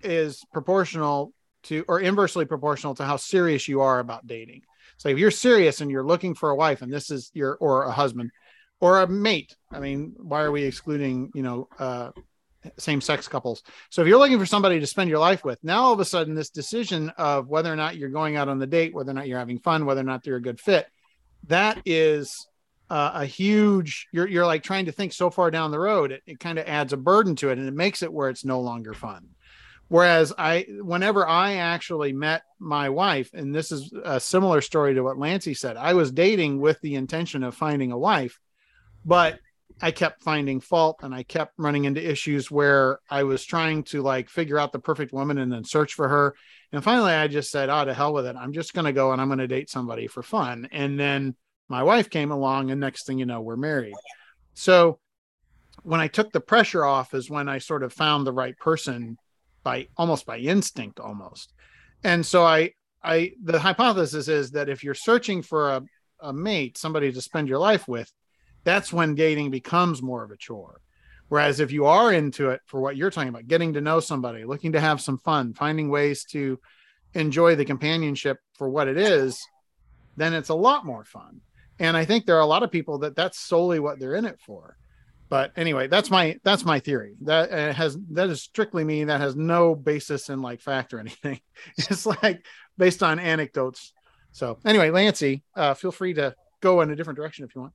is 0.00 0.44
proportional 0.52 1.32
to 1.64 1.84
or 1.88 2.00
inversely 2.00 2.44
proportional 2.44 2.94
to 2.94 3.04
how 3.04 3.16
serious 3.16 3.68
you 3.68 3.80
are 3.80 3.98
about 3.98 4.26
dating. 4.26 4.62
So 4.96 5.08
if 5.08 5.18
you're 5.18 5.30
serious 5.30 5.80
and 5.80 5.90
you're 5.90 6.06
looking 6.06 6.34
for 6.34 6.50
a 6.50 6.56
wife 6.56 6.82
and 6.82 6.92
this 6.92 7.10
is 7.10 7.30
your 7.34 7.56
or 7.56 7.84
a 7.84 7.90
husband 7.90 8.30
or 8.80 9.00
a 9.00 9.08
mate, 9.08 9.56
I 9.72 9.80
mean, 9.80 10.14
why 10.16 10.42
are 10.42 10.50
we 10.50 10.62
excluding, 10.62 11.32
you 11.34 11.42
know, 11.42 11.68
uh 11.78 12.10
same 12.76 13.00
sex 13.00 13.28
couples? 13.28 13.62
So 13.90 14.02
if 14.02 14.08
you're 14.08 14.18
looking 14.18 14.38
for 14.38 14.46
somebody 14.46 14.80
to 14.80 14.86
spend 14.86 15.10
your 15.10 15.18
life 15.18 15.44
with, 15.44 15.62
now 15.62 15.82
all 15.82 15.92
of 15.92 16.00
a 16.00 16.04
sudden 16.04 16.34
this 16.34 16.50
decision 16.50 17.10
of 17.16 17.48
whether 17.48 17.72
or 17.72 17.76
not 17.76 17.96
you're 17.96 18.08
going 18.10 18.36
out 18.36 18.48
on 18.48 18.58
the 18.58 18.66
date, 18.66 18.94
whether 18.94 19.10
or 19.10 19.14
not 19.14 19.28
you're 19.28 19.38
having 19.38 19.58
fun, 19.58 19.86
whether 19.86 20.00
or 20.00 20.04
not 20.04 20.22
they're 20.22 20.36
a 20.36 20.42
good 20.42 20.60
fit, 20.60 20.86
that 21.46 21.80
is 21.84 22.46
uh, 22.90 23.12
a 23.14 23.24
huge 23.24 24.08
you're 24.12 24.26
you're 24.26 24.46
like 24.46 24.64
trying 24.64 24.86
to 24.86 24.92
think 24.92 25.12
so 25.12 25.30
far 25.30 25.48
down 25.48 25.70
the 25.70 25.78
road 25.78 26.10
it, 26.10 26.22
it 26.26 26.40
kind 26.40 26.58
of 26.58 26.66
adds 26.66 26.92
a 26.92 26.96
burden 26.96 27.36
to 27.36 27.48
it 27.50 27.56
and 27.56 27.68
it 27.68 27.72
makes 27.72 28.02
it 28.02 28.12
where 28.12 28.28
it's 28.28 28.44
no 28.44 28.60
longer 28.60 28.92
fun 28.92 29.28
Whereas 29.90 30.32
I, 30.38 30.66
whenever 30.82 31.26
I 31.26 31.54
actually 31.54 32.12
met 32.12 32.42
my 32.60 32.90
wife, 32.90 33.30
and 33.34 33.52
this 33.52 33.72
is 33.72 33.92
a 34.04 34.20
similar 34.20 34.60
story 34.60 34.94
to 34.94 35.02
what 35.02 35.18
Lancy 35.18 35.52
said, 35.52 35.76
I 35.76 35.94
was 35.94 36.12
dating 36.12 36.60
with 36.60 36.80
the 36.80 36.94
intention 36.94 37.42
of 37.42 37.56
finding 37.56 37.90
a 37.90 37.98
wife, 37.98 38.38
but 39.04 39.40
I 39.82 39.90
kept 39.90 40.22
finding 40.22 40.60
fault 40.60 41.00
and 41.02 41.14
I 41.14 41.22
kept 41.22 41.54
running 41.58 41.84
into 41.84 42.06
issues 42.06 42.50
where 42.50 42.98
I 43.08 43.22
was 43.22 43.44
trying 43.44 43.84
to 43.84 44.02
like 44.02 44.28
figure 44.28 44.58
out 44.58 44.72
the 44.72 44.78
perfect 44.78 45.12
woman 45.12 45.38
and 45.38 45.50
then 45.50 45.64
search 45.64 45.94
for 45.94 46.08
her. 46.08 46.34
And 46.72 46.84
finally, 46.84 47.12
I 47.12 47.28
just 47.28 47.50
said, 47.50 47.70
oh, 47.70 47.84
to 47.84 47.94
hell 47.94 48.12
with 48.12 48.26
it. 48.26 48.36
I'm 48.36 48.52
just 48.52 48.74
going 48.74 48.84
to 48.84 48.92
go 48.92 49.12
and 49.12 49.20
I'm 49.20 49.28
going 49.28 49.38
to 49.38 49.46
date 49.46 49.70
somebody 49.70 50.06
for 50.06 50.22
fun. 50.22 50.68
And 50.70 50.98
then 51.00 51.34
my 51.68 51.82
wife 51.82 52.10
came 52.10 52.32
along, 52.32 52.70
and 52.70 52.80
next 52.80 53.06
thing 53.06 53.18
you 53.18 53.26
know, 53.26 53.40
we're 53.40 53.56
married. 53.56 53.94
So 54.54 54.98
when 55.84 56.00
I 56.00 56.08
took 56.08 56.32
the 56.32 56.40
pressure 56.40 56.84
off, 56.84 57.14
is 57.14 57.30
when 57.30 57.48
I 57.48 57.58
sort 57.58 57.84
of 57.84 57.92
found 57.92 58.26
the 58.26 58.32
right 58.32 58.58
person 58.58 59.16
by 59.62 59.88
almost 59.96 60.26
by 60.26 60.38
instinct 60.38 61.00
almost 61.00 61.52
and 62.04 62.24
so 62.24 62.44
i 62.44 62.70
i 63.02 63.32
the 63.42 63.58
hypothesis 63.58 64.28
is 64.28 64.50
that 64.52 64.68
if 64.68 64.82
you're 64.82 64.94
searching 64.94 65.42
for 65.42 65.70
a, 65.70 65.82
a 66.20 66.32
mate 66.32 66.78
somebody 66.78 67.12
to 67.12 67.20
spend 67.20 67.48
your 67.48 67.58
life 67.58 67.86
with 67.86 68.10
that's 68.64 68.92
when 68.92 69.14
dating 69.14 69.50
becomes 69.50 70.02
more 70.02 70.22
of 70.22 70.30
a 70.30 70.36
chore. 70.36 70.80
Whereas 71.28 71.60
if 71.60 71.70
you 71.70 71.86
are 71.86 72.12
into 72.12 72.50
it 72.50 72.60
for 72.66 72.80
what 72.80 72.96
you're 72.96 73.10
talking 73.10 73.28
about 73.28 73.46
getting 73.46 73.74
to 73.74 73.80
know 73.80 74.00
somebody 74.00 74.44
looking 74.44 74.72
to 74.72 74.80
have 74.80 75.00
some 75.00 75.18
fun 75.18 75.54
finding 75.54 75.88
ways 75.88 76.24
to 76.24 76.58
enjoy 77.14 77.54
the 77.54 77.64
companionship 77.64 78.38
for 78.58 78.68
what 78.68 78.88
it 78.88 78.96
is 78.96 79.40
then 80.16 80.34
it's 80.34 80.48
a 80.48 80.54
lot 80.54 80.84
more 80.84 81.04
fun. 81.04 81.40
And 81.78 81.96
i 81.96 82.04
think 82.04 82.26
there 82.26 82.36
are 82.36 82.40
a 82.40 82.46
lot 82.46 82.62
of 82.62 82.70
people 82.70 82.98
that 82.98 83.16
that's 83.16 83.38
solely 83.38 83.80
what 83.80 83.98
they're 83.98 84.14
in 84.14 84.26
it 84.26 84.38
for. 84.44 84.76
But 85.28 85.52
anyway 85.56 85.86
that's 85.86 86.10
my 86.10 86.38
that's 86.42 86.64
my 86.64 86.80
theory. 86.80 87.14
That 87.22 87.50
uh, 87.50 87.72
has 87.72 87.96
that 88.10 88.28
is 88.28 88.42
strictly 88.42 88.84
me. 88.84 89.04
That 89.04 89.20
has 89.20 89.36
no 89.36 89.74
basis 89.74 90.28
in 90.28 90.42
like 90.42 90.60
fact 90.60 90.92
or 90.92 91.00
anything. 91.00 91.40
It's 91.78 92.06
like 92.06 92.44
based 92.76 93.02
on 93.02 93.18
anecdotes. 93.18 93.92
So 94.32 94.58
anyway 94.64 94.90
lancy 94.90 95.42
uh, 95.54 95.74
feel 95.74 95.92
free 95.92 96.14
to 96.14 96.34
go 96.60 96.80
in 96.80 96.90
a 96.90 96.96
different 96.96 97.16
direction 97.16 97.44
if 97.44 97.54
you 97.54 97.62
want 97.62 97.74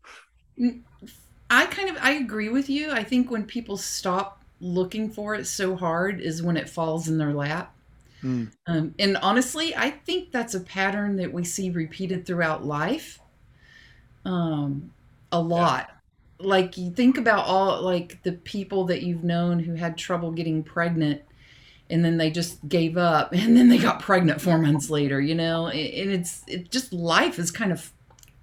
i 1.50 1.66
kind 1.66 1.90
of 1.90 1.98
i 2.02 2.12
agree 2.12 2.50
with 2.50 2.70
you. 2.70 2.92
I 2.92 3.04
think 3.04 3.30
when 3.30 3.46
people 3.46 3.78
stop 3.78 4.42
looking 4.62 5.10
for 5.10 5.36
it 5.36 5.46
so 5.46 5.76
hard 5.76 6.22
is 6.22 6.42
when 6.42 6.58
it 6.58 6.70
falls 6.70 7.08
in 7.08 7.18
their 7.18 7.34
lap. 7.34 7.72
Mm. 8.24 8.50
um, 8.66 8.96
and 8.98 9.18
honestly 9.18 9.76
i 9.76 9.92
think 9.92 10.32
that's 10.32 10.56
a 10.56 10.62
pattern 10.62 11.18
that 11.18 11.34
we 11.34 11.44
see 11.44 11.70
repeated 11.70 12.26
throughout 12.26 12.66
life 12.66 13.20
um, 14.26 14.92
a 15.32 15.40
lot. 15.40 15.92
Like 16.40 16.78
you 16.78 16.92
think 16.92 17.18
about 17.18 17.46
all 17.46 17.82
like 17.82 18.22
the 18.24 18.34
people 18.34 18.86
that 18.86 19.04
you've 19.04 19.24
known 19.24 19.60
who 19.60 19.76
had 19.76 19.98
trouble 19.98 20.32
getting 20.32 20.64
pregnant 20.64 21.22
and 21.90 22.04
then 22.04 22.18
they 22.18 22.30
just 22.32 22.68
gave 22.68 22.98
up 22.98 23.32
and 23.34 23.56
then 23.56 23.70
they 23.70 23.78
got 23.78 24.02
pregnant 24.02 24.42
four 24.42 24.58
months 24.58 24.90
later 24.90 25.22
you 25.22 25.36
know? 25.36 25.68
And 25.68 26.12
it's 26.12 26.44
it 26.48 26.72
just 26.72 26.92
life 26.92 27.40
is 27.40 27.52
kind 27.52 27.72
of 27.72 27.92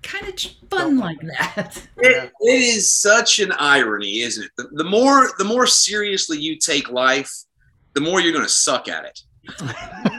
kind 0.03 0.29
of 0.29 0.39
fun 0.71 0.99
like 0.99 1.21
that. 1.21 1.87
It, 1.99 2.33
it 2.41 2.61
is 2.61 2.93
such 2.93 3.39
an 3.39 3.53
irony 3.53 4.21
isn't 4.21 4.45
it? 4.45 4.51
The, 4.57 4.69
the 4.73 4.85
more 4.85 5.31
the 5.39 5.45
more 5.45 5.67
seriously 5.67 6.39
you 6.39 6.57
take 6.57 6.91
life 6.91 7.33
the 7.95 8.01
more 8.01 8.21
you're 8.21 8.33
going 8.33 8.45
to 8.45 8.51
suck 8.51 8.89
at 8.89 9.05
it. 9.05 9.21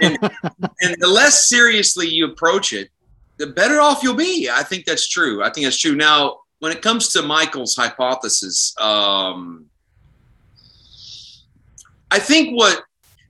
And, 0.02 0.18
and 0.82 0.96
the 1.00 1.08
less 1.08 1.48
seriously 1.48 2.08
you 2.08 2.26
approach 2.28 2.72
it 2.72 2.90
the 3.38 3.48
better 3.48 3.82
off 3.82 4.04
you'll 4.04 4.16
be. 4.16 4.50
I 4.50 4.64
think 4.64 4.86
that's 4.86 5.08
true. 5.08 5.44
I 5.44 5.50
think 5.50 5.66
that's 5.66 5.80
true. 5.80 5.96
Now 5.96 6.40
when 6.60 6.72
it 6.72 6.82
comes 6.82 7.10
to 7.10 7.22
Michael's 7.22 7.76
hypothesis, 7.76 8.74
um, 8.80 9.66
I 12.10 12.20
think 12.20 12.56
what 12.56 12.84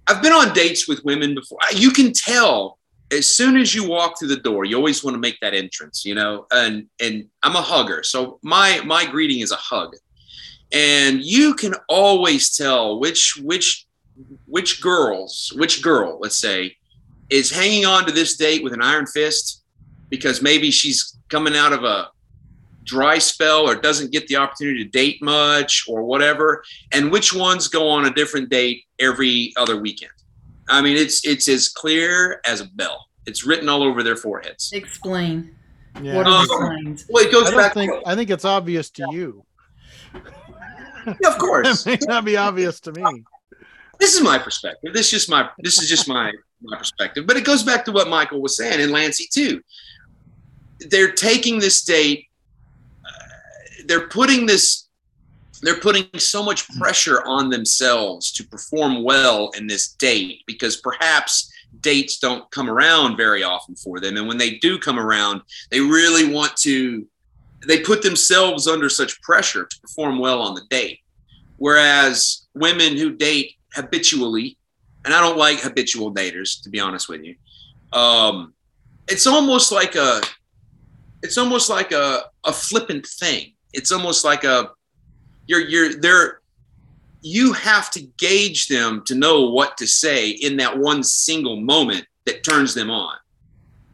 I've 0.07 0.21
been 0.21 0.33
on 0.33 0.53
dates 0.53 0.87
with 0.87 1.03
women 1.05 1.33
before. 1.33 1.59
You 1.73 1.91
can 1.91 2.11
tell 2.13 2.77
as 3.13 3.35
soon 3.35 3.57
as 3.57 3.73
you 3.73 3.87
walk 3.87 4.17
through 4.17 4.29
the 4.29 4.37
door, 4.37 4.65
you 4.65 4.75
always 4.75 5.03
want 5.03 5.15
to 5.15 5.19
make 5.19 5.39
that 5.41 5.53
entrance, 5.53 6.03
you 6.05 6.15
know. 6.15 6.45
And 6.51 6.87
and 6.99 7.27
I'm 7.43 7.55
a 7.55 7.61
hugger, 7.61 8.03
so 8.03 8.39
my 8.41 8.81
my 8.85 9.05
greeting 9.05 9.39
is 9.39 9.51
a 9.51 9.57
hug, 9.57 9.95
and 10.71 11.21
you 11.23 11.53
can 11.53 11.75
always 11.87 12.55
tell 12.55 12.99
which 12.99 13.37
which 13.41 13.85
which 14.45 14.81
girls 14.81 15.53
which 15.55 15.81
girl, 15.81 16.19
let's 16.21 16.37
say, 16.37 16.75
is 17.29 17.51
hanging 17.51 17.85
on 17.85 18.05
to 18.05 18.11
this 18.11 18.35
date 18.35 18.63
with 18.63 18.73
an 18.73 18.81
iron 18.81 19.05
fist 19.05 19.63
because 20.09 20.41
maybe 20.41 20.71
she's 20.71 21.17
coming 21.29 21.55
out 21.55 21.73
of 21.73 21.83
a 21.83 22.09
dry 22.83 23.17
spell 23.17 23.67
or 23.67 23.75
doesn't 23.75 24.11
get 24.11 24.27
the 24.27 24.35
opportunity 24.35 24.83
to 24.83 24.89
date 24.89 25.21
much 25.21 25.85
or 25.87 26.03
whatever 26.03 26.63
and 26.91 27.09
which 27.11 27.33
ones 27.33 27.69
go 27.69 27.87
on 27.87 28.05
a 28.05 28.13
different 28.13 28.49
date 28.49 28.83
every 28.99 29.53
other 29.55 29.77
weekend 29.77 30.11
i 30.69 30.81
mean 30.81 30.97
it's 30.97 31.25
it's 31.25 31.47
as 31.47 31.69
clear 31.69 32.41
as 32.45 32.61
a 32.61 32.65
bell. 32.65 33.07
It's 33.25 33.45
written 33.45 33.69
all 33.69 33.83
over 33.83 34.03
their 34.03 34.17
foreheads. 34.17 34.71
Explain. 34.73 35.55
Yeah. 36.01 36.15
what 36.15 36.27
are 36.27 36.73
um, 36.73 36.97
well 37.09 37.25
it 37.25 37.31
goes 37.31 37.53
I 37.53 37.55
back 37.55 37.73
think, 37.73 37.91
to, 37.91 38.01
i 38.07 38.15
think 38.15 38.29
it's 38.29 38.45
obvious 38.45 38.89
to 38.91 39.05
you. 39.11 39.45
Yeah, 40.13 41.27
of 41.27 41.37
course. 41.37 41.85
It 41.87 42.01
may 42.01 42.13
not 42.13 42.25
be 42.25 42.37
obvious 42.37 42.79
to 42.81 42.91
me. 42.91 43.03
This 43.99 44.15
is 44.15 44.21
my 44.21 44.37
perspective. 44.37 44.93
This 44.93 45.07
is 45.07 45.11
just 45.11 45.29
my 45.29 45.49
this 45.59 45.81
is 45.81 45.89
just 45.89 46.07
my 46.07 46.31
my 46.61 46.77
perspective. 46.77 47.27
But 47.27 47.37
it 47.37 47.45
goes 47.45 47.63
back 47.63 47.85
to 47.85 47.91
what 47.91 48.09
michael 48.09 48.41
was 48.41 48.57
saying 48.57 48.81
and 48.81 48.91
lancy 48.91 49.27
too. 49.31 49.61
They're 50.89 51.11
taking 51.11 51.59
this 51.59 51.83
date 51.83 52.27
they're 53.85 54.07
putting 54.07 54.45
this 54.45 54.87
they're 55.63 55.79
putting 55.79 56.07
so 56.19 56.43
much 56.43 56.67
pressure 56.77 57.23
on 57.25 57.49
themselves 57.49 58.31
to 58.33 58.43
perform 58.47 59.03
well 59.03 59.49
in 59.57 59.67
this 59.67 59.93
date 59.93 60.43
because 60.45 60.77
perhaps 60.77 61.51
dates 61.79 62.19
don't 62.19 62.49
come 62.51 62.69
around 62.69 63.17
very 63.17 63.43
often 63.43 63.75
for 63.75 63.99
them. 63.99 64.17
And 64.17 64.27
when 64.27 64.37
they 64.37 64.57
do 64.57 64.77
come 64.77 64.99
around 64.99 65.41
they 65.71 65.79
really 65.79 66.31
want 66.31 66.55
to 66.57 67.07
they 67.65 67.79
put 67.79 68.01
themselves 68.01 68.67
under 68.67 68.89
such 68.89 69.21
pressure 69.21 69.65
to 69.65 69.79
perform 69.79 70.19
well 70.19 70.41
on 70.41 70.53
the 70.53 70.63
date. 70.69 70.99
Whereas 71.57 72.47
women 72.53 72.97
who 72.97 73.15
date 73.15 73.55
habitually 73.73 74.57
and 75.03 75.13
i 75.13 75.19
don't 75.19 75.37
like 75.37 75.59
habitual 75.59 76.13
daters 76.13 76.61
to 76.61 76.69
be 76.69 76.79
honest 76.79 77.09
with 77.09 77.23
you 77.23 77.35
um, 77.91 78.53
it's 79.07 79.27
almost 79.27 79.71
like 79.71 79.95
a 79.95 80.21
it's 81.21 81.37
almost 81.37 81.69
like 81.69 81.91
a, 81.91 82.25
a 82.43 82.51
flippant 82.51 83.07
thing. 83.07 83.53
It's 83.71 83.91
almost 83.91 84.25
like 84.25 84.43
a 84.43 84.71
you're 85.47 85.61
you're 85.61 85.99
there 85.99 86.39
you 87.21 87.53
have 87.53 87.89
to 87.89 88.01
gauge 88.17 88.67
them 88.67 89.01
to 89.05 89.15
know 89.15 89.49
what 89.49 89.77
to 89.77 89.87
say 89.87 90.29
in 90.29 90.57
that 90.57 90.77
one 90.77 91.01
single 91.03 91.59
moment 91.59 92.05
that 92.25 92.43
turns 92.43 92.73
them 92.73 92.91
on. 92.91 93.15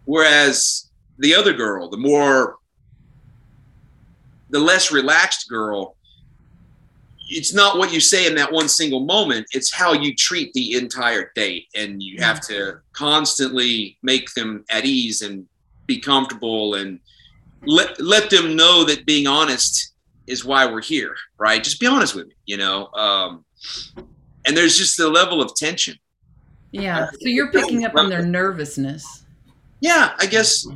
Whereas 0.06 0.90
the 1.20 1.36
other 1.36 1.54
girl 1.54 1.90
the 1.90 1.98
more 1.98 2.58
the 4.50 4.60
less 4.60 4.92
relaxed 4.92 5.48
girl 5.48 5.96
it's 7.32 7.54
not 7.54 7.78
what 7.78 7.94
you 7.94 8.00
say 8.00 8.26
in 8.26 8.34
that 8.34 8.52
one 8.52 8.68
single 8.68 9.02
moment 9.02 9.46
it's 9.52 9.72
how 9.72 9.94
you 9.94 10.16
treat 10.16 10.52
the 10.54 10.74
entire 10.74 11.32
date. 11.36 11.68
And 11.76 12.02
you 12.02 12.16
mm-hmm. 12.16 12.24
have 12.24 12.42
to 12.48 12.80
constantly 12.94 13.98
make 14.02 14.34
them 14.34 14.66
at 14.70 14.86
ease 14.86 15.22
and 15.22 15.46
be 15.86 16.00
comfortable 16.00 16.76
and 16.76 17.00
let 17.66 18.00
let 18.00 18.30
them 18.30 18.56
know 18.56 18.84
that 18.86 19.06
being 19.06 19.28
honest 19.28 19.89
is 20.30 20.46
why 20.46 20.66
we're 20.66 20.82
here, 20.82 21.16
right? 21.38 21.64
Just 21.64 21.80
be 21.80 21.88
honest 21.88 22.16
with 22.16 22.28
me, 22.28 22.36
you 22.46 22.58
know. 22.58 22.88
Um, 22.94 23.44
and 24.46 24.56
there's 24.56 24.78
just 24.78 24.98
the 24.98 25.10
level 25.10 25.42
of 25.42 25.56
tension. 25.56 25.96
Yeah. 26.72 27.10
So 27.12 27.28
you're 27.28 27.52
picking 27.52 27.84
up 27.84 27.96
on 27.96 28.10
their 28.10 28.24
nervousness. 28.24 29.26
Yeah, 29.82 30.14
I 30.20 30.28
guess 30.28 30.68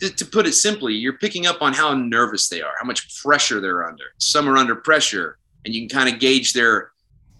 to, 0.00 0.10
to 0.10 0.24
put 0.24 0.46
it 0.46 0.54
simply, 0.54 0.94
you're 0.94 1.18
picking 1.18 1.46
up 1.46 1.60
on 1.60 1.72
how 1.72 1.94
nervous 1.94 2.48
they 2.48 2.62
are, 2.62 2.72
how 2.78 2.86
much 2.86 3.22
pressure 3.22 3.60
they're 3.60 3.86
under. 3.86 4.04
Some 4.18 4.48
are 4.48 4.56
under 4.56 4.74
pressure, 4.74 5.38
and 5.64 5.74
you 5.74 5.86
can 5.86 5.98
kind 5.98 6.12
of 6.12 6.20
gauge 6.20 6.52
their 6.52 6.92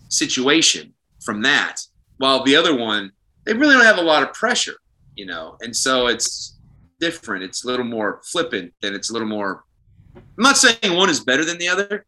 situation 0.08 0.92
from 1.24 1.42
that. 1.42 1.80
While 2.18 2.44
the 2.44 2.56
other 2.56 2.76
one, 2.76 3.10
they 3.44 3.54
really 3.54 3.74
don't 3.74 3.84
have 3.84 3.98
a 3.98 4.02
lot 4.02 4.22
of 4.22 4.32
pressure, 4.34 4.76
you 5.16 5.26
know. 5.26 5.56
And 5.60 5.74
so 5.74 6.06
it's 6.08 6.58
different. 7.00 7.44
It's 7.44 7.64
a 7.64 7.66
little 7.66 7.84
more 7.84 8.20
flippant 8.24 8.72
and 8.82 8.94
it's 8.94 9.10
a 9.10 9.12
little 9.12 9.28
more. 9.28 9.63
I'm 10.16 10.22
not 10.42 10.56
saying 10.56 10.96
one 10.96 11.10
is 11.10 11.20
better 11.20 11.44
than 11.44 11.58
the 11.58 11.68
other. 11.68 12.06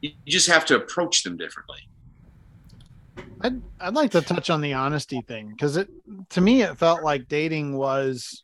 You 0.00 0.12
just 0.26 0.48
have 0.48 0.64
to 0.66 0.76
approach 0.76 1.22
them 1.22 1.36
differently. 1.36 1.88
I'd 3.40 3.62
I'd 3.80 3.94
like 3.94 4.10
to 4.12 4.20
touch 4.20 4.50
on 4.50 4.60
the 4.60 4.74
honesty 4.74 5.20
thing 5.20 5.50
because 5.50 5.76
it 5.76 5.88
to 6.30 6.40
me 6.40 6.62
it 6.62 6.76
felt 6.78 7.02
like 7.02 7.28
dating 7.28 7.76
was 7.76 8.42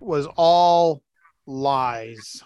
was 0.00 0.26
all 0.36 1.02
lies, 1.46 2.42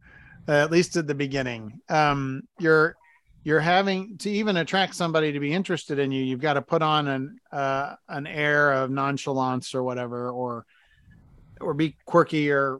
at 0.48 0.70
least 0.70 0.96
at 0.96 1.06
the 1.06 1.14
beginning. 1.14 1.80
Um, 1.88 2.42
you're 2.58 2.96
you're 3.42 3.60
having 3.60 4.16
to 4.18 4.30
even 4.30 4.56
attract 4.56 4.94
somebody 4.94 5.32
to 5.32 5.40
be 5.40 5.52
interested 5.52 5.98
in 5.98 6.10
you. 6.10 6.24
You've 6.24 6.40
got 6.40 6.54
to 6.54 6.62
put 6.62 6.82
on 6.82 7.08
an 7.08 7.38
uh, 7.52 7.94
an 8.08 8.26
air 8.26 8.72
of 8.72 8.90
nonchalance 8.90 9.74
or 9.74 9.82
whatever, 9.82 10.30
or 10.30 10.64
or 11.60 11.74
be 11.74 11.96
quirky 12.04 12.50
or 12.50 12.78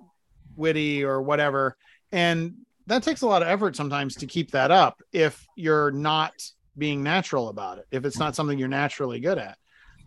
witty 0.57 1.05
or 1.05 1.23
whatever. 1.23 1.77
And 2.15 2.55
that 2.87 3.03
takes 3.03 3.23
a 3.23 3.27
lot 3.27 3.43
of 3.43 3.49
effort 3.49 3.75
sometimes 3.75 4.15
to 4.17 4.27
keep 4.27 4.53
that 4.53 4.71
up 4.71 5.03
if 5.13 5.45
you're 5.57 5.91
not 5.91 6.33
being 6.79 7.03
natural 7.03 7.49
about 7.49 7.79
it, 7.79 7.87
if 7.91 8.05
it's 8.05 8.21
not 8.21 8.37
something 8.37 8.57
you're 8.57 8.69
naturally 8.69 9.19
good 9.19 9.37
at. 9.37 9.59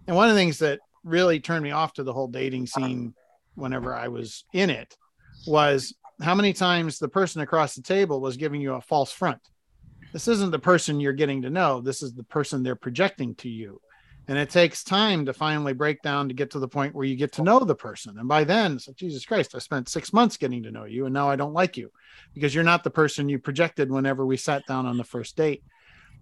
And 0.08 0.16
one 0.16 0.30
of 0.30 0.34
the 0.34 0.40
things 0.40 0.60
that 0.60 0.80
really 1.04 1.42
turned 1.42 1.64
me 1.64 1.72
off 1.72 1.94
to 1.94 2.04
the 2.04 2.14
whole 2.14 2.30
dating 2.30 2.68
scene 2.68 3.14
whenever 3.56 3.94
I 3.94 4.08
was 4.08 4.46
in 4.54 4.70
it 4.70 4.96
was 5.46 5.94
how 6.22 6.34
many 6.34 6.54
times 6.54 6.98
the 6.98 7.10
person 7.10 7.42
across 7.42 7.76
the 7.76 7.82
table 7.82 8.22
was 8.22 8.38
giving 8.38 8.62
you 8.62 8.76
a 8.76 8.82
false 8.82 9.12
front. 9.12 9.42
This 10.14 10.30
isn't 10.30 10.52
the 10.52 10.60
person 10.60 11.02
you're 11.02 11.12
getting 11.12 11.42
to 11.42 11.50
know. 11.50 11.82
This 11.82 12.02
is 12.02 12.14
the 12.14 12.24
person 12.24 12.64
they're 12.64 12.76
projecting 12.76 13.36
to 13.36 13.50
you. 13.50 13.82
And 14.29 14.38
it 14.38 14.50
takes 14.50 14.84
time 14.84 15.25
to 15.25 15.34
finally 15.34 15.72
break 15.74 16.01
down 16.01 16.27
to 16.27 16.34
get 16.34 16.51
to 16.51 16.60
the 16.60 16.67
point 16.67 16.93
where 16.93 17.05
you 17.05 17.15
get 17.15 17.31
to 17.34 17.43
know 17.43 17.60
the 17.60 17.75
person. 17.75 18.17
And 18.19 18.27
by 18.27 18.43
then, 18.43 18.74
it's 18.74 18.88
like, 18.88 18.98
Jesus 18.98 19.25
Christ, 19.25 19.55
I 19.55 19.60
spent 19.60 19.88
six 19.88 20.12
months 20.12 20.36
getting 20.36 20.63
to 20.63 20.72
know 20.72 20.84
you. 20.84 21.05
And 21.05 21.13
now 21.13 21.29
I 21.29 21.38
don't 21.38 21.53
like 21.53 21.77
you 21.77 21.91
because 22.34 22.53
you're 22.53 22.63
not 22.65 22.84
the 22.84 22.89
person 22.89 23.29
you 23.29 23.39
projected 23.39 23.89
whenever 23.89 24.25
we 24.25 24.36
sat 24.36 24.65
down 24.67 24.86
on 24.86 24.98
the 24.98 25.05
first 25.05 25.38
date. 25.38 25.63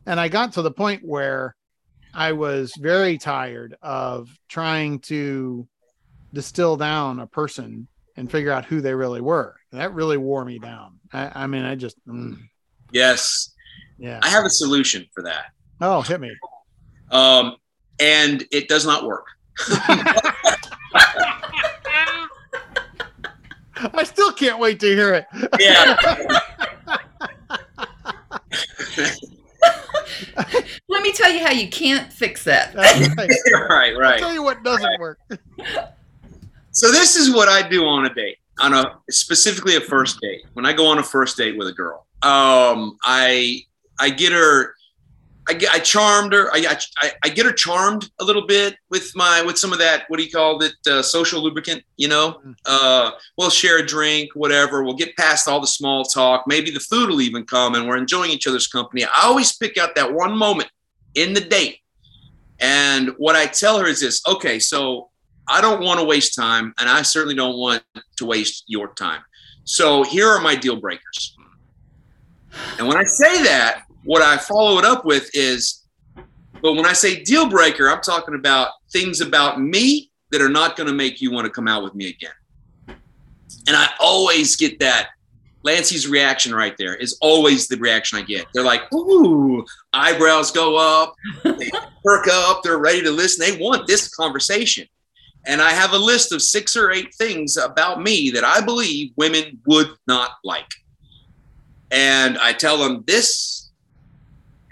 And 0.06 0.20
I 0.20 0.28
got 0.28 0.54
to 0.54 0.62
the 0.62 0.70
point 0.72 1.02
where 1.04 1.56
I 2.14 2.34
was 2.34 2.74
very 2.80 3.18
tired 3.18 3.76
of 3.82 4.30
trying 4.50 5.00
to 5.00 5.68
distill 6.32 6.78
down 6.78 7.20
a 7.20 7.28
person 7.28 7.88
and 8.16 8.30
figure 8.32 8.52
out 8.52 8.66
who 8.66 8.82
they 8.82 8.94
really 8.94 9.22
were. 9.22 9.56
That 9.72 9.94
really 9.94 10.18
wore 10.18 10.46
me 10.46 10.60
down. 10.60 11.00
I, 11.12 11.44
I 11.44 11.48
mean, 11.48 11.66
I 11.66 11.74
just, 11.76 11.98
mm, 12.08 12.38
Yes. 12.92 13.52
yeah. 13.98 14.20
I 14.22 14.30
have 14.30 14.46
a 14.46 14.50
solution 14.50 15.06
for 15.14 15.24
that. 15.24 15.48
Oh, 15.82 16.02
hit 16.02 16.22
me. 16.22 16.32
Um, 17.12 17.56
and 18.00 18.46
it 18.52 18.68
does 18.68 18.86
not 18.86 19.06
work. 19.06 19.28
I 23.94 24.04
still 24.04 24.32
can't 24.32 24.60
wait 24.60 24.80
to 24.80 24.88
hear 24.88 25.14
it. 25.14 25.26
Yeah. 25.60 25.96
Let 30.88 31.02
me 31.04 31.12
tell 31.12 31.32
you 31.32 31.40
how 31.40 31.52
you 31.52 31.70
can't 31.70 32.12
fix 32.12 32.44
that. 32.46 32.74
That's 32.74 33.10
right. 33.16 33.30
right, 33.98 34.14
I'll 34.14 34.20
tell 34.20 34.34
you 34.34 34.44
what 34.44 34.64
doesn't 34.64 35.00
work. 35.00 35.20
So 36.72 36.92
this 36.92 37.16
is 37.16 37.34
what 37.34 37.48
I 37.48 37.68
do 37.68 37.86
on 37.86 38.06
a 38.06 38.14
date, 38.14 38.38
on 38.60 38.74
a 38.74 39.00
specifically 39.10 39.76
a 39.76 39.82
first 39.82 40.20
date. 40.22 40.44
When 40.54 40.66
I 40.66 40.74
go 40.74 40.88
on 40.88 41.00
a 41.00 41.04
first 41.04 41.38
date 41.38 41.58
with 41.58 41.68
a 41.68 41.74
girl, 41.74 42.06
um, 42.22 42.98
I 43.04 43.62
I 44.00 44.10
get 44.10 44.34
her, 44.34 44.75
I 45.48 45.60
I 45.74 45.80
charmed 45.80 46.34
her. 46.34 46.50
I, 46.54 46.78
I 47.02 47.12
I 47.24 47.30
get 47.30 47.46
her 47.46 47.52
charmed 47.52 48.10
a 48.20 48.24
little 48.24 48.46
bit 48.48 48.78
with 48.90 49.12
my 49.16 49.42
with 49.42 49.58
some 49.58 49.72
of 49.74 49.80
that. 49.80 50.06
What 50.08 50.18
do 50.18 50.24
you 50.24 50.32
call 50.32 50.62
it? 50.64 50.74
Uh, 50.90 51.02
social 51.02 51.42
lubricant. 51.42 51.84
You 51.98 52.08
know, 52.08 52.42
uh, 52.66 53.12
we'll 53.38 53.50
share 53.50 53.80
a 53.80 53.86
drink, 53.86 54.32
whatever. 54.34 54.84
We'll 54.84 54.96
get 54.96 55.16
past 55.18 55.48
all 55.48 55.62
the 55.62 55.68
small 55.68 56.04
talk. 56.04 56.46
Maybe 56.48 56.72
the 56.72 56.80
food 56.80 57.10
will 57.10 57.22
even 57.22 57.46
come, 57.46 57.76
and 57.76 57.88
we're 57.88 57.98
enjoying 57.98 58.32
each 58.32 58.48
other's 58.48 58.68
company. 58.68 59.04
I 59.04 59.24
always 59.24 59.56
pick 59.56 59.78
out 59.78 59.96
that 59.96 60.12
one 60.12 60.36
moment 60.36 60.70
in 61.14 61.34
the 61.34 61.42
date, 61.42 61.80
and 62.60 63.10
what 63.18 63.36
I 63.36 63.46
tell 63.46 63.80
her 63.80 63.86
is 63.86 64.02
this: 64.02 64.22
Okay, 64.28 64.60
so 64.60 65.10
I 65.48 65.62
don't 65.62 65.84
want 65.84 66.00
to 66.00 66.06
waste 66.06 66.36
time, 66.36 66.74
and 66.80 66.90
I 66.90 67.04
certainly 67.04 67.36
don't 67.36 67.58
want 67.58 67.84
to 68.18 68.26
waste 68.26 68.64
your 68.68 68.94
time. 68.94 69.22
So 69.64 70.04
here 70.04 70.28
are 70.28 70.42
my 70.42 70.56
deal 70.56 70.80
breakers. 70.80 71.36
And 72.78 72.88
when 72.88 72.98
I 72.98 73.04
say 73.04 73.44
that, 73.44 73.84
what 74.06 74.22
I 74.22 74.38
follow 74.38 74.80
it 74.80 74.86
up 74.86 75.06
with 75.06 75.30
is, 75.34 75.84
but 76.62 76.74
when 76.74 76.86
I 76.86 76.94
say 76.94 77.24
deal 77.24 77.50
breaker, 77.50 77.90
I'm 77.90 78.02
talking 78.02 78.36
about 78.36 78.70
things 78.92 79.22
about 79.22 79.60
me 79.60 80.12
that 80.32 80.42
are 80.42 80.50
not 80.50 80.76
going 80.76 80.88
to 80.88 80.94
make 80.94 81.22
you 81.22 81.32
want 81.32 81.46
to 81.46 81.52
come 81.52 81.68
out 81.68 81.84
with 81.84 81.96
me 81.96 82.10
again. 82.10 82.32
And 83.68 83.76
I 83.76 83.90
always 84.00 84.56
get 84.56 84.80
that. 84.80 85.10
Lancy's 85.64 86.08
reaction 86.08 86.54
right 86.54 86.76
there 86.78 86.96
is 86.96 87.18
always 87.22 87.68
the 87.68 87.78
reaction 87.78 88.20
I 88.20 88.22
get. 88.22 88.46
They're 88.54 88.64
like, 88.64 88.92
ooh, 88.94 89.66
eyebrows 89.94 90.52
go 90.52 90.78
up, 90.78 91.16
they 91.44 91.72
perk 92.04 92.28
up, 92.28 92.62
they're 92.62 92.78
ready 92.78 93.02
to 93.02 93.10
listen. 93.10 93.44
They 93.44 93.60
want 93.60 93.88
this 93.88 94.14
conversation. 94.14 94.88
And 95.48 95.62
I 95.62 95.72
have 95.72 95.94
a 95.94 95.98
list 95.98 96.32
of 96.32 96.44
six 96.44 96.76
or 96.76 96.92
eight 96.92 97.14
things 97.16 97.58
about 97.58 98.02
me 98.02 98.30
that 98.32 98.44
I 98.44 98.62
believe 98.62 99.12
women 99.16 99.60
would 99.66 99.90
not 100.08 100.32
like. 100.44 100.70
And 101.92 102.38
I 102.38 102.54
tell 102.54 102.78
them 102.78 103.04
this 103.08 103.65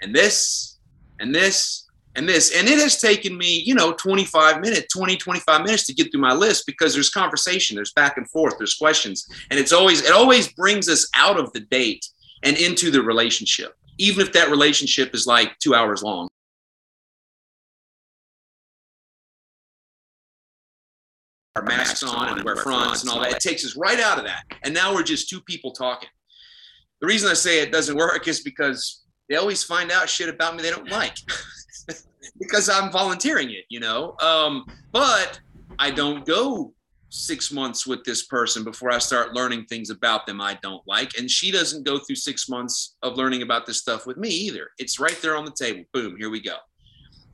and 0.04 0.14
this 0.14 0.78
and 1.18 1.34
this 1.34 1.88
and 2.14 2.28
this. 2.28 2.54
And 2.56 2.68
it 2.68 2.78
has 2.78 3.00
taken 3.00 3.36
me, 3.36 3.60
you 3.66 3.74
know, 3.74 3.92
25 3.94 4.60
minutes, 4.60 4.92
20, 4.94 5.16
25 5.16 5.62
minutes 5.62 5.86
to 5.86 5.94
get 5.94 6.12
through 6.12 6.20
my 6.20 6.32
list 6.32 6.64
because 6.66 6.94
there's 6.94 7.10
conversation, 7.10 7.74
there's 7.74 7.92
back 7.92 8.16
and 8.16 8.28
forth, 8.30 8.54
there's 8.58 8.74
questions. 8.74 9.26
And 9.50 9.58
it's 9.58 9.72
always, 9.72 10.04
it 10.04 10.12
always 10.12 10.52
brings 10.52 10.88
us 10.88 11.08
out 11.16 11.40
of 11.40 11.52
the 11.52 11.60
date 11.60 12.06
and 12.44 12.56
into 12.56 12.90
the 12.90 13.02
relationship, 13.02 13.74
even 13.98 14.24
if 14.24 14.32
that 14.34 14.50
relationship 14.50 15.14
is 15.14 15.26
like 15.26 15.58
two 15.58 15.74
hours 15.74 16.02
long. 16.02 16.28
our 21.56 21.62
masks 21.62 22.02
on 22.02 22.36
and 22.36 22.42
wear 22.42 22.56
fronts 22.56 23.02
and 23.02 23.10
all 23.12 23.20
that. 23.20 23.30
It 23.30 23.38
takes 23.38 23.64
us 23.64 23.76
right 23.76 24.00
out 24.00 24.18
of 24.18 24.24
that. 24.24 24.42
And 24.64 24.74
now 24.74 24.92
we're 24.92 25.04
just 25.04 25.28
two 25.28 25.40
people 25.40 25.70
talking. 25.70 26.08
The 27.00 27.06
reason 27.06 27.30
I 27.30 27.34
say 27.34 27.62
it 27.62 27.70
doesn't 27.70 27.96
work 27.96 28.26
is 28.26 28.40
because 28.40 29.03
they 29.28 29.36
always 29.36 29.62
find 29.62 29.90
out 29.90 30.08
shit 30.08 30.28
about 30.28 30.56
me 30.56 30.62
they 30.62 30.70
don't 30.70 30.90
like 30.90 31.16
because 32.38 32.68
I'm 32.68 32.90
volunteering 32.90 33.50
it, 33.50 33.64
you 33.68 33.80
know. 33.80 34.16
Um, 34.20 34.66
but 34.92 35.40
I 35.78 35.90
don't 35.90 36.24
go 36.24 36.72
six 37.10 37.52
months 37.52 37.86
with 37.86 38.02
this 38.04 38.26
person 38.26 38.64
before 38.64 38.90
I 38.90 38.98
start 38.98 39.34
learning 39.34 39.66
things 39.66 39.90
about 39.90 40.26
them 40.26 40.40
I 40.40 40.58
don't 40.62 40.82
like. 40.86 41.16
And 41.16 41.30
she 41.30 41.52
doesn't 41.52 41.84
go 41.84 41.98
through 41.98 42.16
six 42.16 42.48
months 42.48 42.96
of 43.02 43.16
learning 43.16 43.42
about 43.42 43.66
this 43.66 43.78
stuff 43.78 44.06
with 44.06 44.16
me 44.16 44.28
either. 44.28 44.70
It's 44.78 44.98
right 44.98 45.16
there 45.22 45.36
on 45.36 45.44
the 45.44 45.52
table. 45.52 45.84
Boom, 45.92 46.16
here 46.16 46.30
we 46.30 46.40
go 46.40 46.56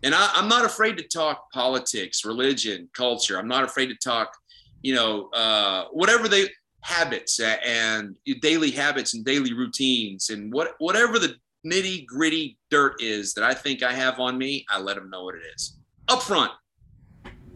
and 0.03 0.15
I, 0.15 0.31
am 0.37 0.49
not 0.49 0.65
afraid 0.65 0.97
to 0.99 1.03
talk 1.03 1.51
politics, 1.53 2.25
religion, 2.25 2.89
culture. 2.95 3.39
I'm 3.39 3.49
not 3.49 3.65
afraid 3.65 3.87
to 3.87 3.97
talk, 3.97 4.35
you 4.83 4.95
know, 4.95 5.29
uh, 5.31 5.85
whatever 5.93 6.29
they 6.29 6.49
habits 6.83 7.39
and 7.41 8.17
daily 8.41 8.71
habits 8.71 9.13
and 9.13 9.23
daily 9.23 9.53
routines 9.53 10.31
and 10.31 10.51
what 10.51 10.77
whatever 10.79 11.19
the 11.19 11.35
nitty 11.67 12.07
gritty 12.07 12.59
dirt 12.71 13.01
is 13.01 13.35
that 13.35 13.45
I 13.45 13.55
think 13.55 13.83
I 13.83 13.93
have 13.93 14.19
on 14.21 14.39
me. 14.39 14.65
I 14.69 14.81
let 14.81 14.97
them 14.97 15.11
know 15.11 15.25
what 15.25 15.35
it 15.35 15.43
is 15.55 15.79
up 16.09 16.23
front, 16.23 16.53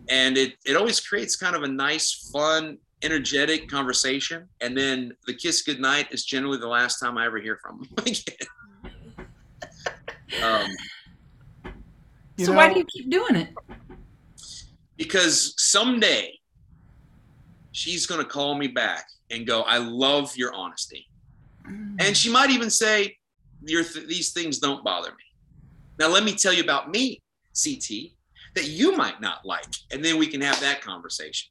and 0.09 0.37
it 0.37 0.55
it 0.65 0.77
always 0.77 1.01
creates 1.01 1.37
kind 1.37 1.57
of 1.57 1.63
a 1.63 1.69
nice, 1.69 2.31
fun, 2.33 2.79
energetic 3.03 3.69
conversation. 3.69 4.49
And 4.61 4.77
then 4.77 5.13
the 5.27 5.35
kiss 5.35 5.63
goodnight 5.63 6.09
is 6.13 6.25
generally 6.25 6.59
the 6.59 6.69
last 6.69 6.99
time 6.99 7.19
I 7.19 7.27
ever 7.27 7.39
hear 7.39 7.59
from 7.63 7.81
them 7.81 7.91
again. 8.07 9.25
um, 10.45 10.71
so 12.39 12.53
know, 12.53 12.57
why 12.57 12.73
do 12.73 12.79
you 12.79 12.87
keep 12.87 13.11
doing 13.11 13.37
it? 13.37 13.49
because 14.97 15.55
someday 15.57 16.33
she's 17.73 18.07
going 18.07 18.21
to 18.21 18.27
call 18.27 18.55
me 18.55 18.69
back 18.69 19.07
and 19.31 19.47
go, 19.47 19.63
I 19.63 19.79
love 19.79 20.37
your 20.37 20.53
honesty. 20.55 21.07
And 21.67 22.17
she 22.17 22.31
might 22.31 22.51
even 22.51 22.69
say, 22.69 23.03
your 23.03 23.13
th- 23.67 24.07
these 24.07 24.33
things 24.33 24.59
don't 24.59 24.85
bother 24.85 25.11
me. 25.11 25.25
Now, 25.99 26.09
let 26.09 26.25
me 26.25 26.35
tell 26.35 26.53
you 26.53 26.63
about 26.63 26.91
me, 26.91 27.23
CT, 27.63 28.13
that 28.55 28.69
you 28.69 28.97
might 28.97 29.21
not 29.21 29.45
like. 29.45 29.67
And 29.93 30.05
then 30.05 30.19
we 30.19 30.27
can 30.27 30.41
have 30.41 30.61
that 30.61 30.81
conversation. 30.81 31.51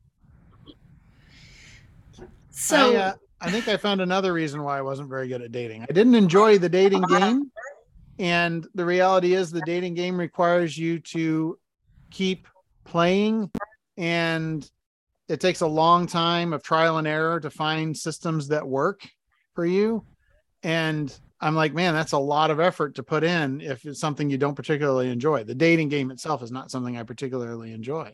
so 2.49 2.93
I, 2.93 2.95
uh, 2.95 3.13
I 3.41 3.51
think 3.51 3.67
I 3.67 3.77
found 3.77 4.01
another 4.01 4.33
reason 4.33 4.63
why 4.63 4.77
I 4.77 4.81
wasn't 4.81 5.09
very 5.09 5.27
good 5.27 5.41
at 5.41 5.51
dating. 5.51 5.83
I 5.83 5.93
didn't 5.93 6.15
enjoy 6.15 6.57
the 6.57 6.69
dating 6.69 7.03
game. 7.03 7.51
And 8.19 8.67
the 8.75 8.85
reality 8.85 9.33
is, 9.33 9.51
the 9.51 9.61
dating 9.61 9.95
game 9.95 10.17
requires 10.17 10.77
you 10.77 10.99
to 10.99 11.57
keep 12.11 12.47
playing, 12.83 13.49
and 13.97 14.69
it 15.27 15.39
takes 15.39 15.61
a 15.61 15.67
long 15.67 16.05
time 16.05 16.53
of 16.53 16.61
trial 16.61 16.99
and 16.99 17.07
error 17.07 17.39
to 17.39 17.49
find 17.49 17.97
systems 17.97 18.47
that 18.49 18.67
work 18.67 19.01
for 19.55 19.65
you. 19.65 20.05
And 20.61 21.17
I'm 21.43 21.55
like, 21.55 21.73
man, 21.73 21.93
that's 21.93 22.13
a 22.13 22.17
lot 22.17 22.51
of 22.51 22.61
effort 22.61 22.95
to 22.95 23.03
put 23.03 23.25
in 23.25 23.59
if 23.59 23.85
it's 23.85 23.99
something 23.99 24.29
you 24.29 24.37
don't 24.37 24.55
particularly 24.55 25.09
enjoy. 25.09 25.43
The 25.43 25.53
dating 25.53 25.89
game 25.89 26.09
itself 26.09 26.41
is 26.41 26.51
not 26.51 26.71
something 26.71 26.95
I 26.95 27.03
particularly 27.03 27.73
enjoy. 27.73 28.13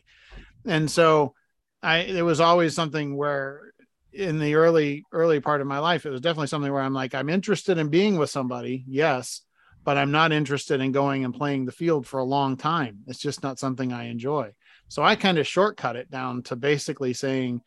And 0.66 0.90
so 0.90 1.34
I, 1.80 1.98
it 1.98 2.22
was 2.22 2.40
always 2.40 2.74
something 2.74 3.16
where 3.16 3.72
in 4.12 4.40
the 4.40 4.56
early 4.56 5.04
early 5.12 5.38
part 5.38 5.60
of 5.60 5.68
my 5.68 5.78
life 5.78 6.04
it 6.04 6.10
was 6.10 6.20
definitely 6.20 6.48
something 6.48 6.72
where 6.72 6.82
i'm 6.82 6.92
like 6.92 7.14
i'm 7.14 7.28
interested 7.28 7.78
in 7.78 7.90
being 7.90 8.18
with 8.18 8.28
somebody 8.28 8.84
yes 8.88 9.42
but 9.84 9.96
i'm 9.96 10.10
not 10.10 10.32
interested 10.32 10.80
in 10.80 10.90
going 10.90 11.24
and 11.24 11.32
playing 11.32 11.64
the 11.64 11.70
field 11.70 12.04
for 12.04 12.18
a 12.18 12.24
long 12.24 12.56
time 12.56 12.98
it's 13.06 13.20
just 13.20 13.44
not 13.44 13.60
something 13.60 13.92
i 13.92 14.06
enjoy 14.06 14.50
so 14.88 15.00
i 15.00 15.14
kind 15.14 15.38
of 15.38 15.46
shortcut 15.46 15.94
it 15.94 16.10
down 16.10 16.42
to 16.42 16.56
basically 16.56 17.12
saying 17.12 17.62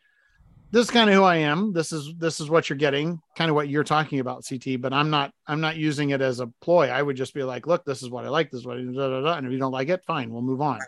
this 0.74 0.86
is 0.86 0.90
kind 0.90 1.08
of 1.08 1.14
who 1.14 1.22
i 1.22 1.36
am. 1.36 1.72
This 1.72 1.92
is 1.92 2.12
this 2.18 2.40
is 2.40 2.50
what 2.50 2.68
you're 2.68 2.76
getting 2.76 3.20
kind 3.36 3.48
of 3.48 3.54
what 3.54 3.68
you're 3.68 3.84
talking 3.84 4.18
about 4.18 4.44
ct 4.44 4.80
but 4.80 4.92
i'm 4.92 5.08
not 5.08 5.32
i'm 5.46 5.60
not 5.60 5.76
using 5.76 6.10
it 6.10 6.20
as 6.20 6.40
a 6.40 6.48
ploy. 6.60 6.88
I 6.88 7.00
would 7.00 7.16
just 7.16 7.32
be 7.32 7.44
like 7.44 7.66
look 7.66 7.84
this 7.84 8.02
is 8.02 8.10
what 8.10 8.24
i 8.24 8.28
like 8.28 8.50
this 8.50 8.60
is 8.60 8.66
what 8.66 8.78
I, 8.78 8.82
da, 8.82 9.08
da, 9.08 9.20
da, 9.20 9.34
and 9.34 9.46
if 9.46 9.52
you 9.52 9.58
don't 9.58 9.72
like 9.72 9.88
it 9.88 10.04
fine 10.04 10.30
we'll 10.30 10.42
move 10.42 10.60
on 10.60 10.80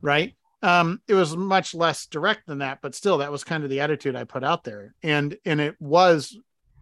right? 0.00 0.34
Um 0.62 1.00
it 1.06 1.14
was 1.14 1.36
much 1.36 1.74
less 1.74 2.06
direct 2.06 2.46
than 2.46 2.58
that 2.58 2.78
but 2.80 2.94
still 2.94 3.18
that 3.18 3.30
was 3.30 3.44
kind 3.44 3.62
of 3.62 3.70
the 3.70 3.80
attitude 3.80 4.16
i 4.16 4.24
put 4.24 4.42
out 4.42 4.64
there 4.64 4.94
and 5.02 5.36
and 5.44 5.60
it 5.60 5.76
was 5.80 6.36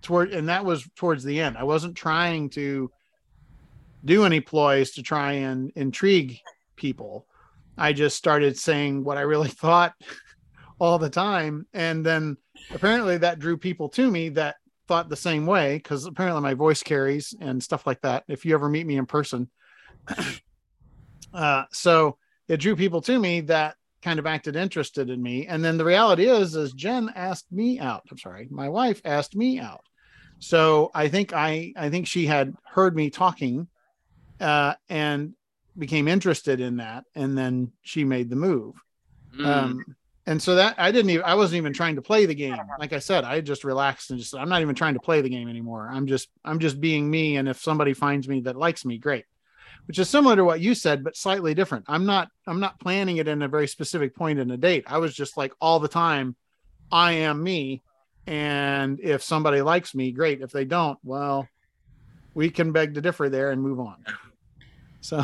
toward 0.05 0.33
and 0.33 0.49
that 0.49 0.64
was 0.64 0.88
towards 0.95 1.25
the 1.25 1.40
end. 1.40 1.57
I 1.57 1.64
wasn't 1.64 1.97
trying 1.97 2.51
to 2.51 2.93
do 4.05 4.25
any 4.25 4.40
ploys 4.40 4.93
to 4.93 5.03
try 5.03 5.33
and 5.33 5.73
intrigue 5.75 6.38
people. 6.77 7.27
I 7.77 7.93
just 7.93 8.17
started 8.17 8.57
saying 8.57 9.03
what 9.03 9.17
I 9.17 9.23
really 9.23 9.49
thought 9.64 9.95
all 10.79 10.99
the 10.99 11.11
time. 11.11 11.67
And 11.73 12.07
then 12.07 12.37
apparently 12.73 13.19
that 13.19 13.38
drew 13.38 13.57
people 13.57 13.88
to 13.90 14.11
me 14.11 14.31
that 14.31 14.57
thought 14.87 15.09
the 15.09 15.17
same 15.17 15.47
way 15.47 15.77
because 15.77 16.05
apparently 16.05 16.43
my 16.43 16.55
voice 16.55 16.83
carries 16.83 17.35
and 17.40 17.62
stuff 17.62 17.87
like 17.87 18.01
that. 18.03 18.25
If 18.29 18.45
you 18.45 18.55
ever 18.55 18.69
meet 18.69 18.87
me 18.87 18.97
in 18.97 19.07
person. 19.07 19.51
uh, 21.35 21.64
so 21.73 22.19
it 22.49 22.59
drew 22.59 22.77
people 22.77 23.01
to 23.03 23.19
me 23.19 23.40
that 23.43 23.77
kind 24.03 24.19
of 24.19 24.27
acted 24.27 24.55
interested 24.55 25.09
in 25.09 25.23
me. 25.23 25.47
And 25.47 25.64
then 25.64 25.79
the 25.79 25.85
reality 25.85 26.27
is, 26.27 26.55
is 26.55 26.73
Jen 26.73 27.11
asked 27.14 27.51
me 27.51 27.81
out. 27.81 28.03
I'm 28.11 28.19
sorry, 28.19 28.49
my 28.51 28.69
wife 28.69 29.01
asked 29.05 29.35
me 29.35 29.59
out. 29.59 29.81
So 30.38 30.90
I 30.95 31.09
think 31.09 31.33
I 31.33 31.73
I 31.77 31.88
think 31.88 32.07
she 32.07 32.27
had 32.27 32.55
heard 32.64 32.95
me 32.95 33.09
talking 33.09 33.67
uh, 34.40 34.75
and 34.90 35.33
became 35.79 36.07
interested 36.07 36.61
in 36.61 36.77
that, 36.77 37.05
and 37.14 37.37
then 37.37 37.73
she 37.83 38.05
made 38.05 38.29
the 38.29 38.37
move. 38.37 38.75
Mm. 39.38 39.47
Um, 39.47 39.97
and 40.27 40.41
so 40.41 40.55
that 40.55 40.75
I 40.79 40.91
didn't 40.91 41.11
even 41.11 41.25
I 41.25 41.35
wasn't 41.35 41.59
even 41.59 41.73
trying 41.73 41.97
to 41.97 42.03
play 42.03 42.27
the 42.27 42.35
game. 42.35 42.55
Uh-huh. 42.55 42.77
Like 42.79 42.93
I 42.93 42.99
said, 42.99 43.25
I 43.25 43.41
just 43.41 43.65
relaxed 43.65 44.11
and 44.11 44.19
just 44.19 44.35
I'm 44.35 44.49
not 44.49 44.63
even 44.63 44.75
trying 44.75 44.95
to 44.95 45.01
play 45.01 45.21
the 45.21 45.29
game 45.29 45.49
anymore. 45.49 45.89
I'm 45.91 46.07
just 46.07 46.29
I'm 46.45 46.59
just 46.59 46.81
being 46.81 47.11
me. 47.11 47.37
And 47.37 47.49
if 47.49 47.61
somebody 47.61 47.93
finds 47.93 48.29
me 48.29 48.41
that 48.43 48.57
likes 48.57 48.85
me, 48.85 48.99
great. 48.99 49.25
Which 49.87 49.99
is 49.99 50.09
similar 50.09 50.35
to 50.37 50.45
what 50.45 50.61
you 50.61 50.75
said, 50.75 51.05
but 51.05 51.17
slightly 51.17 51.53
different. 51.53 51.85
I'm 51.89 52.07
not 52.07 52.31
I'm 52.47 52.61
not 52.61 52.81
planning 52.81 53.19
it 53.19 53.29
in 53.29 53.43
a 53.43 53.49
very 53.49 53.69
specific 53.69 54.15
point 54.15 54.39
in 54.39 54.51
a 54.51 54.57
date. 54.57 54.85
I 54.87 54.99
was 54.99 55.15
just 55.15 55.37
like 55.37 55.53
all 55.61 55.79
the 55.79 55.89
time, 55.89 56.37
I 56.91 57.13
am 57.13 57.43
me. 57.43 57.83
And 58.27 59.01
if 59.01 59.23
somebody 59.23 59.61
likes 59.61 59.95
me, 59.95 60.11
great. 60.11 60.41
If 60.41 60.53
they 60.53 60.65
don't, 60.65 60.99
well, 61.05 61.47
we 62.33 62.49
can 62.49 62.73
beg 62.73 62.95
to 62.95 63.03
differ 63.03 63.29
there 63.29 63.51
and 63.51 63.61
move 63.61 63.79
on. 63.79 63.97
So 65.03 65.23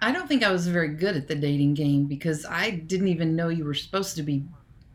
I 0.00 0.12
don't 0.12 0.28
think 0.28 0.44
I 0.44 0.50
was 0.52 0.66
very 0.68 0.88
good 0.88 1.16
at 1.16 1.26
the 1.28 1.34
dating 1.34 1.74
game 1.74 2.06
because 2.06 2.46
I 2.48 2.70
didn't 2.70 3.08
even 3.08 3.34
know 3.34 3.48
you 3.48 3.64
were 3.64 3.74
supposed 3.74 4.16
to 4.16 4.22
be 4.22 4.44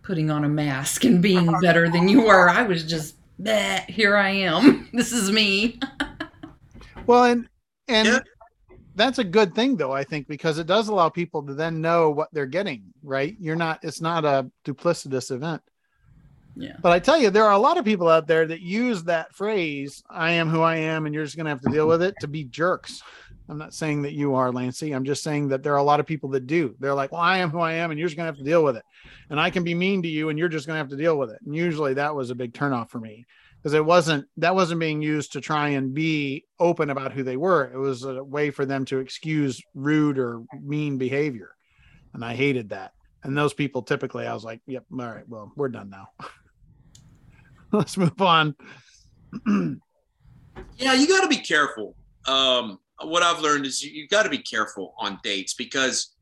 putting 0.02 0.30
on 0.32 0.44
a 0.46 0.50
mask 0.50 1.04
and 1.04 1.22
being 1.22 1.54
better 1.62 1.90
than 1.90 2.08
you 2.08 2.22
were. 2.24 2.50
I 2.50 2.64
was 2.64 2.84
just, 2.84 3.16
that 3.40 3.90
here 3.90 4.16
I 4.16 4.30
am. 4.30 4.90
This 4.94 5.12
is 5.12 5.32
me. 5.32 5.80
Well, 7.06 7.26
and 7.26 7.50
and 7.90 8.08
Yeah. 8.08 8.20
that's 8.96 9.20
a 9.20 9.26
good 9.26 9.54
thing 9.54 9.76
though, 9.76 9.92
I 9.92 10.06
think, 10.06 10.26
because 10.30 10.58
it 10.58 10.68
does 10.68 10.88
allow 10.88 11.10
people 11.10 11.44
to 11.44 11.54
then 11.54 11.82
know 11.82 12.12
what 12.12 12.30
they're 12.32 12.46
getting, 12.46 12.94
right? 13.04 13.36
You're 13.42 13.58
not 13.58 13.80
it's 13.84 14.00
not 14.00 14.24
a 14.24 14.50
duplicitous 14.64 15.30
event. 15.30 15.62
Yeah. 16.56 16.78
But 16.82 16.94
I 16.94 17.00
tell 17.00 17.18
you, 17.20 17.30
there 17.30 17.44
are 17.44 17.52
a 17.52 17.58
lot 17.58 17.78
of 17.78 17.84
people 17.84 18.08
out 18.08 18.26
there 18.26 18.46
that 18.48 18.62
use 18.62 19.04
that 19.04 19.36
phrase, 19.36 20.02
I 20.10 20.32
am 20.32 20.48
who 20.48 20.62
I 20.62 20.78
am, 20.78 21.06
and 21.06 21.14
you're 21.14 21.26
just 21.26 21.36
gonna 21.36 21.50
have 21.50 21.60
to 21.62 21.70
deal 21.72 21.90
with 21.90 22.02
it 22.02 22.16
to 22.22 22.28
be 22.30 22.46
jerks. 22.46 23.02
I'm 23.50 23.58
not 23.58 23.74
saying 23.74 24.04
that 24.04 24.14
you 24.14 24.36
are, 24.36 24.52
Lancy. 24.52 24.92
I'm 24.94 25.04
just 25.04 25.24
saying 25.24 25.50
that 25.50 25.64
there 25.64 25.74
are 25.74 25.78
a 25.78 25.84
lot 25.84 26.00
of 26.00 26.06
people 26.06 26.30
that 26.30 26.48
do. 26.48 26.76
They're 26.80 26.94
like, 26.94 27.12
Well, 27.12 27.22
I 27.22 27.40
am 27.40 27.50
who 27.50 27.60
I 27.60 27.74
am, 27.74 27.92
and 27.92 28.00
you're 28.00 28.08
just 28.08 28.18
gonna 28.18 28.28
have 28.28 28.38
to 28.38 28.44
deal 28.44 28.64
with 28.64 28.78
it. 28.78 28.84
And 29.30 29.40
I 29.40 29.50
can 29.50 29.64
be 29.64 29.76
mean 29.76 30.02
to 30.04 30.08
you, 30.08 30.30
and 30.30 30.40
you're 30.40 30.50
just 30.50 30.66
gonna 30.66 30.80
have 30.80 30.90
to 30.90 30.96
deal 30.96 31.18
with 31.18 31.30
it. 31.30 31.40
And 31.46 31.56
usually 31.56 31.96
that 31.96 32.16
was 32.16 32.30
a 32.30 32.36
big 32.36 32.54
turnoff 32.54 32.90
for 32.90 33.00
me 33.00 33.26
because 33.58 33.74
it 33.74 33.84
wasn't 33.84 34.26
that 34.38 34.56
wasn't 34.56 34.80
being 34.80 35.02
used 35.02 35.34
to 35.34 35.42
try 35.42 35.70
and 35.70 35.94
be 35.94 36.46
open 36.60 36.90
about 36.90 37.12
who 37.12 37.24
they 37.24 37.38
were. 37.38 37.72
It 37.72 37.78
was 37.78 38.04
a 38.04 38.24
way 38.24 38.50
for 38.50 38.66
them 38.66 38.86
to 38.86 39.00
excuse 39.00 39.62
rude 39.74 40.18
or 40.18 40.44
mean 40.62 40.98
behavior. 40.98 41.56
And 42.14 42.24
I 42.24 42.36
hated 42.36 42.70
that. 42.70 42.94
And 43.24 43.38
those 43.38 43.54
people 43.54 43.82
typically 43.82 44.26
I 44.26 44.34
was 44.34 44.44
like, 44.44 44.62
yep, 44.68 44.86
all 44.92 45.00
right, 45.00 45.28
well, 45.28 45.52
we're 45.56 45.70
done 45.70 45.90
now. 45.90 46.10
Let's 47.72 47.98
move 47.98 48.22
on. 48.22 48.56
Yeah, 50.78 50.94
you 50.94 51.08
got 51.08 51.22
to 51.22 51.28
be 51.28 51.38
careful. 51.38 51.96
Um, 52.28 52.80
what 53.02 53.24
I've 53.24 53.40
learned 53.40 53.66
is 53.66 53.84
you, 53.84 53.92
you 53.92 54.08
got 54.08 54.24
to 54.24 54.30
be 54.30 54.38
careful 54.38 54.94
on 54.98 55.20
dates 55.24 55.54
because 55.54 56.14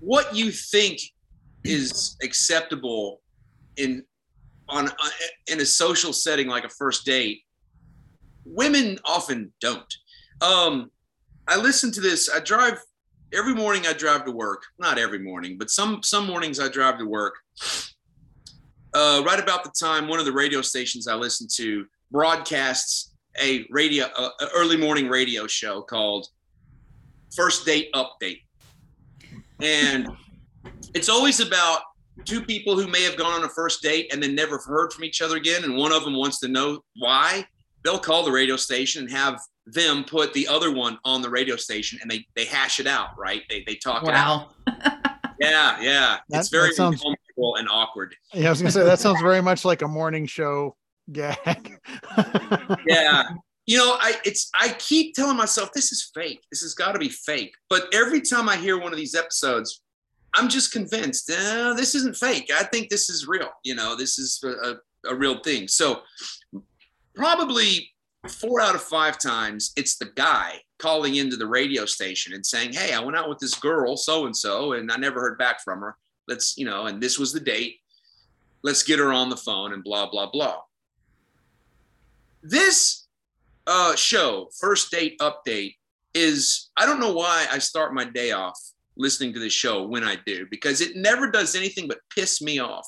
what 0.00 0.34
you 0.34 0.50
think 0.50 1.00
is 1.64 2.16
acceptable 2.22 3.20
in 3.76 4.04
on 4.68 4.88
uh, 4.88 4.92
in 5.48 5.60
a 5.60 5.66
social 5.66 6.12
setting 6.12 6.46
like 6.46 6.64
a 6.64 6.68
first 6.68 7.04
date, 7.04 7.42
women 8.44 8.98
often 9.04 9.52
don't. 9.60 9.94
Um, 10.40 10.90
I 11.46 11.56
listen 11.56 11.90
to 11.92 12.00
this. 12.00 12.30
I 12.30 12.40
drive 12.40 12.78
every 13.32 13.54
morning. 13.54 13.86
I 13.86 13.92
drive 13.92 14.24
to 14.26 14.32
work. 14.32 14.62
Not 14.78 14.98
every 14.98 15.18
morning, 15.18 15.56
but 15.58 15.70
some 15.70 16.02
some 16.02 16.26
mornings 16.26 16.60
I 16.60 16.68
drive 16.68 16.98
to 16.98 17.06
work. 17.06 17.36
Uh, 18.94 19.22
right 19.26 19.38
about 19.38 19.64
the 19.64 19.72
time 19.78 20.08
one 20.08 20.18
of 20.18 20.24
the 20.24 20.32
radio 20.32 20.62
stations 20.62 21.06
I 21.06 21.14
listen 21.14 21.46
to 21.56 21.84
broadcasts 22.10 23.14
a 23.40 23.66
radio 23.70 24.06
uh, 24.16 24.30
a 24.40 24.46
early 24.54 24.76
morning 24.76 25.08
radio 25.08 25.46
show 25.46 25.82
called 25.82 26.28
First 27.34 27.64
Date 27.66 27.90
Update, 27.94 28.42
and 29.62 30.08
it's 30.94 31.08
always 31.08 31.40
about 31.40 31.80
two 32.24 32.40
people 32.42 32.78
who 32.78 32.86
may 32.88 33.02
have 33.02 33.16
gone 33.16 33.32
on 33.32 33.44
a 33.44 33.48
first 33.48 33.82
date 33.82 34.12
and 34.12 34.22
then 34.22 34.34
never 34.34 34.58
heard 34.58 34.92
from 34.92 35.04
each 35.04 35.22
other 35.22 35.36
again, 35.36 35.64
and 35.64 35.76
one 35.76 35.92
of 35.92 36.04
them 36.04 36.16
wants 36.16 36.40
to 36.40 36.48
know 36.48 36.82
why. 36.96 37.44
They'll 37.84 37.98
call 37.98 38.24
the 38.24 38.32
radio 38.32 38.56
station 38.56 39.02
and 39.04 39.10
have 39.12 39.40
them 39.66 40.02
put 40.04 40.32
the 40.32 40.48
other 40.48 40.72
one 40.72 40.98
on 41.04 41.22
the 41.22 41.30
radio 41.30 41.56
station, 41.56 41.98
and 42.02 42.10
they 42.10 42.24
they 42.34 42.44
hash 42.44 42.80
it 42.80 42.86
out, 42.86 43.10
right? 43.18 43.42
They 43.48 43.62
they 43.66 43.76
talk 43.76 44.02
it 44.04 44.10
out. 44.14 44.52
Wow. 44.66 44.74
Yeah, 45.40 45.80
yeah. 45.80 46.16
That- 46.30 46.40
it's 46.40 46.48
very 46.48 46.70
that 46.70 46.74
sounds- 46.74 46.96
uncomfortable 47.00 47.54
and 47.56 47.68
awkward. 47.70 48.16
Yeah, 48.34 48.48
I 48.48 48.50
was 48.50 48.60
gonna 48.60 48.72
say 48.72 48.82
that 48.82 48.98
sounds 48.98 49.20
very 49.20 49.40
much 49.40 49.64
like 49.64 49.82
a 49.82 49.86
morning 49.86 50.26
show 50.26 50.74
gag. 51.12 51.78
yeah. 52.86 53.24
You 53.68 53.76
know 53.76 53.98
i 54.00 54.14
it's 54.24 54.48
i 54.58 54.74
keep 54.78 55.14
telling 55.14 55.36
myself 55.36 55.74
this 55.74 55.92
is 55.92 56.10
fake. 56.14 56.40
This 56.50 56.62
has 56.62 56.72
got 56.72 56.92
to 56.92 56.98
be 56.98 57.10
fake. 57.10 57.52
But 57.68 57.82
every 57.92 58.22
time 58.22 58.48
i 58.48 58.56
hear 58.56 58.80
one 58.80 58.92
of 58.92 58.96
these 58.96 59.14
episodes 59.14 59.82
i'm 60.34 60.48
just 60.48 60.72
convinced 60.72 61.28
eh, 61.28 61.74
this 61.76 61.94
isn't 61.94 62.16
fake. 62.16 62.50
I 62.50 62.62
think 62.62 62.88
this 62.88 63.10
is 63.10 63.28
real. 63.28 63.50
You 63.64 63.74
know 63.74 63.94
this 63.94 64.18
is 64.18 64.42
a, 64.42 64.48
a, 64.48 64.76
a 65.10 65.14
real 65.14 65.40
thing. 65.40 65.68
So 65.68 66.00
probably 67.14 67.90
four 68.26 68.62
out 68.62 68.74
of 68.74 68.80
five 68.80 69.18
times 69.18 69.72
it's 69.76 69.98
the 69.98 70.12
guy 70.16 70.54
calling 70.78 71.16
into 71.16 71.36
the 71.36 71.46
radio 71.46 71.84
station 71.84 72.32
and 72.32 72.44
saying 72.46 72.72
hey 72.72 72.94
i 72.94 73.00
went 73.00 73.16
out 73.16 73.28
with 73.28 73.38
this 73.38 73.54
girl 73.54 73.96
so 73.96 74.26
and 74.26 74.36
so 74.36 74.72
and 74.72 74.90
i 74.90 74.96
never 74.96 75.20
heard 75.20 75.36
back 75.36 75.62
from 75.62 75.80
her. 75.80 75.94
Let's 76.26 76.56
you 76.56 76.64
know 76.64 76.86
and 76.86 77.02
this 77.02 77.18
was 77.18 77.34
the 77.34 77.40
date. 77.40 77.80
Let's 78.62 78.82
get 78.82 78.98
her 78.98 79.12
on 79.12 79.28
the 79.28 79.36
phone 79.36 79.74
and 79.74 79.84
blah 79.84 80.08
blah 80.08 80.30
blah 80.30 80.60
this 82.48 83.06
uh, 83.66 83.94
show, 83.96 84.48
First 84.58 84.90
Date 84.90 85.18
Update, 85.20 85.74
is 86.14 86.70
I 86.76 86.86
don't 86.86 87.00
know 87.00 87.12
why 87.12 87.46
I 87.50 87.58
start 87.58 87.94
my 87.94 88.04
day 88.04 88.32
off 88.32 88.58
listening 88.96 89.32
to 89.32 89.40
this 89.40 89.52
show 89.52 89.86
when 89.86 90.02
I 90.02 90.16
do, 90.26 90.46
because 90.50 90.80
it 90.80 90.96
never 90.96 91.30
does 91.30 91.54
anything 91.54 91.86
but 91.86 91.98
piss 92.14 92.42
me 92.42 92.58
off. 92.58 92.86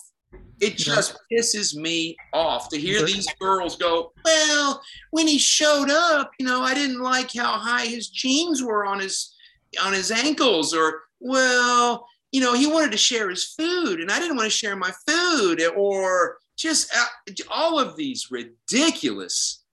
It 0.60 0.76
just 0.76 1.18
pisses 1.32 1.74
me 1.74 2.16
off 2.34 2.68
to 2.68 2.78
hear 2.78 3.02
these 3.02 3.26
girls 3.40 3.76
go, 3.76 4.12
Well, 4.24 4.82
when 5.10 5.26
he 5.26 5.38
showed 5.38 5.90
up, 5.90 6.32
you 6.38 6.44
know, 6.44 6.60
I 6.60 6.74
didn't 6.74 7.00
like 7.00 7.32
how 7.34 7.52
high 7.52 7.86
his 7.86 8.08
jeans 8.08 8.62
were 8.62 8.84
on 8.84 9.00
his 9.00 9.34
on 9.82 9.92
his 9.92 10.10
ankles, 10.10 10.74
or 10.74 11.02
well, 11.20 12.06
you 12.32 12.40
know, 12.40 12.54
he 12.54 12.66
wanted 12.66 12.92
to 12.92 12.98
share 12.98 13.30
his 13.30 13.44
food 13.44 14.00
and 14.00 14.10
I 14.10 14.18
didn't 14.18 14.36
want 14.36 14.50
to 14.50 14.56
share 14.56 14.76
my 14.76 14.92
food, 15.06 15.62
or 15.76 16.38
just 16.60 16.94
uh, 16.94 17.32
all 17.50 17.80
of 17.80 17.96
these 17.96 18.30
ridiculous, 18.30 19.64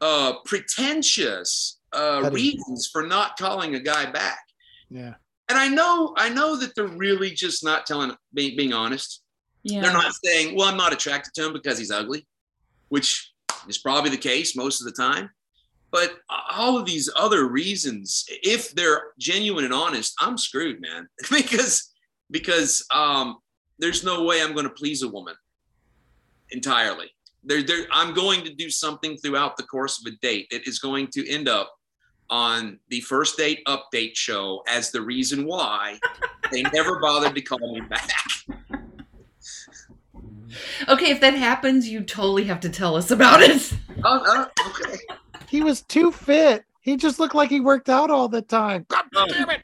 uh, 0.00 0.34
pretentious 0.44 1.78
uh, 1.92 2.28
reasons 2.32 2.88
for 2.92 3.06
not 3.06 3.36
calling 3.38 3.76
a 3.76 3.80
guy 3.80 4.10
back. 4.10 4.40
yeah. 4.90 5.14
And 5.50 5.58
I 5.58 5.68
know, 5.68 6.14
I 6.16 6.30
know 6.30 6.56
that 6.56 6.74
they're 6.74 6.86
really 6.86 7.30
just 7.30 7.62
not 7.62 7.84
telling, 7.84 8.12
being, 8.32 8.56
being 8.56 8.72
honest. 8.72 9.22
Yeah. 9.62 9.82
They're 9.82 9.92
not 9.92 10.14
saying, 10.24 10.56
"Well, 10.56 10.66
I'm 10.66 10.76
not 10.78 10.94
attracted 10.94 11.34
to 11.34 11.46
him 11.46 11.52
because 11.52 11.78
he's 11.78 11.90
ugly," 11.90 12.26
which 12.88 13.30
is 13.68 13.76
probably 13.76 14.10
the 14.10 14.16
case 14.16 14.56
most 14.56 14.80
of 14.80 14.86
the 14.86 14.92
time. 14.92 15.28
But 15.90 16.16
all 16.50 16.78
of 16.78 16.86
these 16.86 17.10
other 17.14 17.46
reasons, 17.46 18.24
if 18.42 18.74
they're 18.74 19.02
genuine 19.18 19.66
and 19.66 19.74
honest, 19.74 20.14
I'm 20.18 20.38
screwed, 20.38 20.80
man. 20.80 21.08
because 21.30 21.92
because 22.30 22.82
um, 22.94 23.36
there's 23.78 24.02
no 24.02 24.24
way 24.24 24.42
I'm 24.42 24.54
going 24.54 24.64
to 24.64 24.70
please 24.70 25.02
a 25.02 25.08
woman 25.08 25.34
entirely. 26.50 27.10
There, 27.42 27.62
there, 27.62 27.86
I'm 27.92 28.14
going 28.14 28.44
to 28.44 28.54
do 28.54 28.70
something 28.70 29.16
throughout 29.16 29.56
the 29.56 29.64
course 29.64 30.00
of 30.00 30.12
a 30.12 30.16
date 30.22 30.48
that 30.50 30.66
is 30.66 30.78
going 30.78 31.08
to 31.08 31.28
end 31.30 31.48
up 31.48 31.74
on 32.30 32.78
the 32.88 33.00
first 33.02 33.36
date 33.36 33.60
update 33.66 34.16
show 34.16 34.62
as 34.66 34.90
the 34.90 35.02
reason 35.02 35.46
why 35.46 35.98
they 36.50 36.62
never 36.62 36.98
bothered 37.00 37.34
to 37.34 37.40
call 37.42 37.74
me 37.74 37.80
back. 37.82 38.10
Okay, 40.88 41.10
if 41.10 41.20
that 41.20 41.34
happens, 41.34 41.88
you 41.88 42.00
totally 42.02 42.44
have 42.44 42.60
to 42.60 42.68
tell 42.68 42.96
us 42.96 43.10
about 43.10 43.42
it. 43.42 43.72
Oh, 44.04 44.22
oh, 44.24 44.50
okay. 44.68 44.98
He 45.48 45.62
was 45.62 45.82
too 45.82 46.10
fit. 46.10 46.64
He 46.80 46.96
just 46.96 47.18
looked 47.18 47.34
like 47.34 47.50
he 47.50 47.60
worked 47.60 47.88
out 47.88 48.10
all 48.10 48.28
the 48.28 48.42
time. 48.42 48.86
God 48.88 49.04
damn 49.28 49.50
it. 49.50 49.62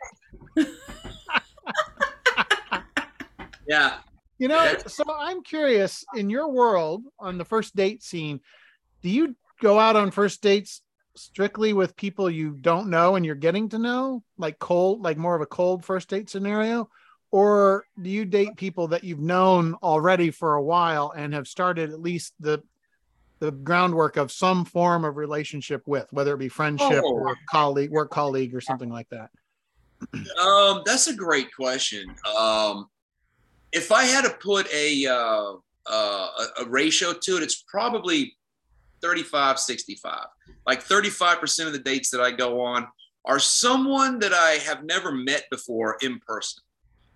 Yeah. 3.71 3.99
You 4.40 4.48
know, 4.48 4.74
so 4.87 5.05
I'm 5.07 5.42
curious 5.42 6.03
in 6.14 6.31
your 6.31 6.48
world 6.48 7.05
on 7.18 7.37
the 7.37 7.44
first 7.44 7.76
date 7.76 8.03
scene, 8.03 8.40
do 9.03 9.11
you 9.11 9.37
go 9.61 9.79
out 9.79 9.96
on 9.96 10.11
first 10.11 10.40
dates 10.40 10.81
strictly 11.14 11.74
with 11.74 11.94
people 11.94 12.31
you 12.31 12.57
don't 12.59 12.88
know 12.88 13.16
and 13.16 13.26
you're 13.26 13.35
getting 13.35 13.68
to 13.68 13.79
know, 13.79 14.22
like 14.38 14.59
cold, 14.59 15.03
like 15.03 15.18
more 15.18 15.35
of 15.35 15.42
a 15.42 15.46
cold 15.46 15.85
first 15.85 16.09
date 16.09 16.31
scenario? 16.31 16.88
Or 17.31 17.85
do 18.00 18.09
you 18.09 18.24
date 18.24 18.57
people 18.57 18.88
that 18.88 19.05
you've 19.05 19.20
known 19.20 19.74
already 19.83 20.31
for 20.31 20.55
a 20.55 20.62
while 20.62 21.12
and 21.14 21.35
have 21.35 21.46
started 21.46 21.90
at 21.90 22.00
least 22.00 22.33
the 22.40 22.62
the 23.40 23.53
groundwork 23.53 24.16
of 24.16 24.33
some 24.33 24.64
form 24.64 25.05
of 25.05 25.16
relationship 25.16 25.83
with, 25.87 26.07
whether 26.12 26.33
it 26.35 26.38
be 26.38 26.48
friendship 26.48 27.03
Oh. 27.05 27.12
or 27.12 27.37
colleague, 27.50 27.90
work 27.90 28.11
colleague, 28.11 28.55
or 28.55 28.62
something 28.62 28.90
like 28.90 29.09
that? 29.11 29.31
Um, 30.38 30.83
that's 30.87 31.09
a 31.09 31.14
great 31.14 31.55
question. 31.55 32.14
Um, 32.38 32.88
if 33.72 33.92
I 33.92 34.04
had 34.04 34.24
to 34.24 34.30
put 34.30 34.72
a, 34.72 35.06
uh, 35.06 35.52
uh, 35.87 36.28
a, 36.61 36.64
ratio 36.66 37.12
to 37.12 37.37
it, 37.37 37.42
it's 37.42 37.64
probably 37.68 38.37
35, 39.02 39.59
65. 39.59 40.26
Like 40.66 40.85
35% 40.85 41.66
of 41.66 41.72
the 41.72 41.78
dates 41.78 42.11
that 42.11 42.20
I 42.20 42.30
go 42.30 42.61
on 42.61 42.87
are 43.24 43.38
someone 43.38 44.18
that 44.20 44.33
I 44.33 44.52
have 44.64 44.85
never 44.85 45.12
met 45.12 45.44
before 45.50 45.96
in 46.02 46.18
person. 46.20 46.62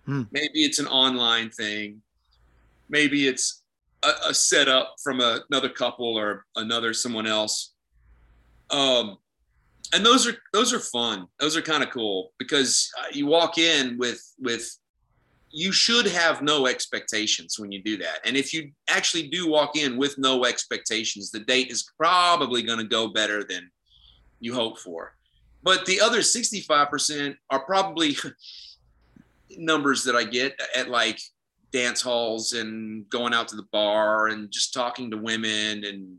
Hmm. 0.05 0.23
Maybe 0.31 0.63
it's 0.63 0.79
an 0.79 0.87
online 0.87 1.49
thing. 1.49 2.01
Maybe 2.89 3.27
it's 3.27 3.63
a, 4.03 4.29
a 4.29 4.33
setup 4.33 4.95
from 5.03 5.19
a, 5.19 5.41
another 5.49 5.69
couple 5.69 6.17
or 6.17 6.45
another 6.55 6.93
someone 6.93 7.27
else. 7.27 7.73
Um, 8.69 9.17
and 9.93 10.05
those 10.05 10.27
are 10.27 10.35
those 10.53 10.73
are 10.73 10.79
fun. 10.79 11.27
Those 11.39 11.55
are 11.55 11.61
kind 11.61 11.83
of 11.83 11.89
cool 11.89 12.31
because 12.39 12.91
uh, 12.99 13.07
you 13.11 13.27
walk 13.27 13.57
in 13.57 13.97
with 13.97 14.21
with 14.39 14.77
you 15.55 15.71
should 15.71 16.05
have 16.05 16.41
no 16.41 16.67
expectations 16.67 17.57
when 17.57 17.71
you 17.71 17.81
do 17.81 17.95
that. 17.95 18.19
And 18.25 18.35
if 18.35 18.53
you 18.53 18.71
actually 18.89 19.29
do 19.29 19.47
walk 19.47 19.77
in 19.77 19.95
with 19.95 20.17
no 20.17 20.43
expectations, 20.43 21.31
the 21.31 21.39
date 21.39 21.71
is 21.71 21.89
probably 21.97 22.61
going 22.61 22.79
to 22.79 22.83
go 22.83 23.07
better 23.07 23.41
than 23.41 23.71
you 24.41 24.53
hope 24.53 24.77
for. 24.77 25.15
But 25.63 25.85
the 25.85 26.01
other 26.01 26.19
65% 26.19 27.37
are 27.51 27.61
probably 27.61 28.17
numbers 29.57 30.03
that 30.03 30.13
I 30.13 30.25
get 30.25 30.59
at 30.75 30.89
like 30.89 31.21
dance 31.71 32.01
halls 32.01 32.51
and 32.51 33.09
going 33.09 33.33
out 33.33 33.47
to 33.47 33.55
the 33.55 33.67
bar 33.71 34.27
and 34.27 34.51
just 34.51 34.73
talking 34.73 35.09
to 35.11 35.17
women 35.17 35.85
and 35.85 36.17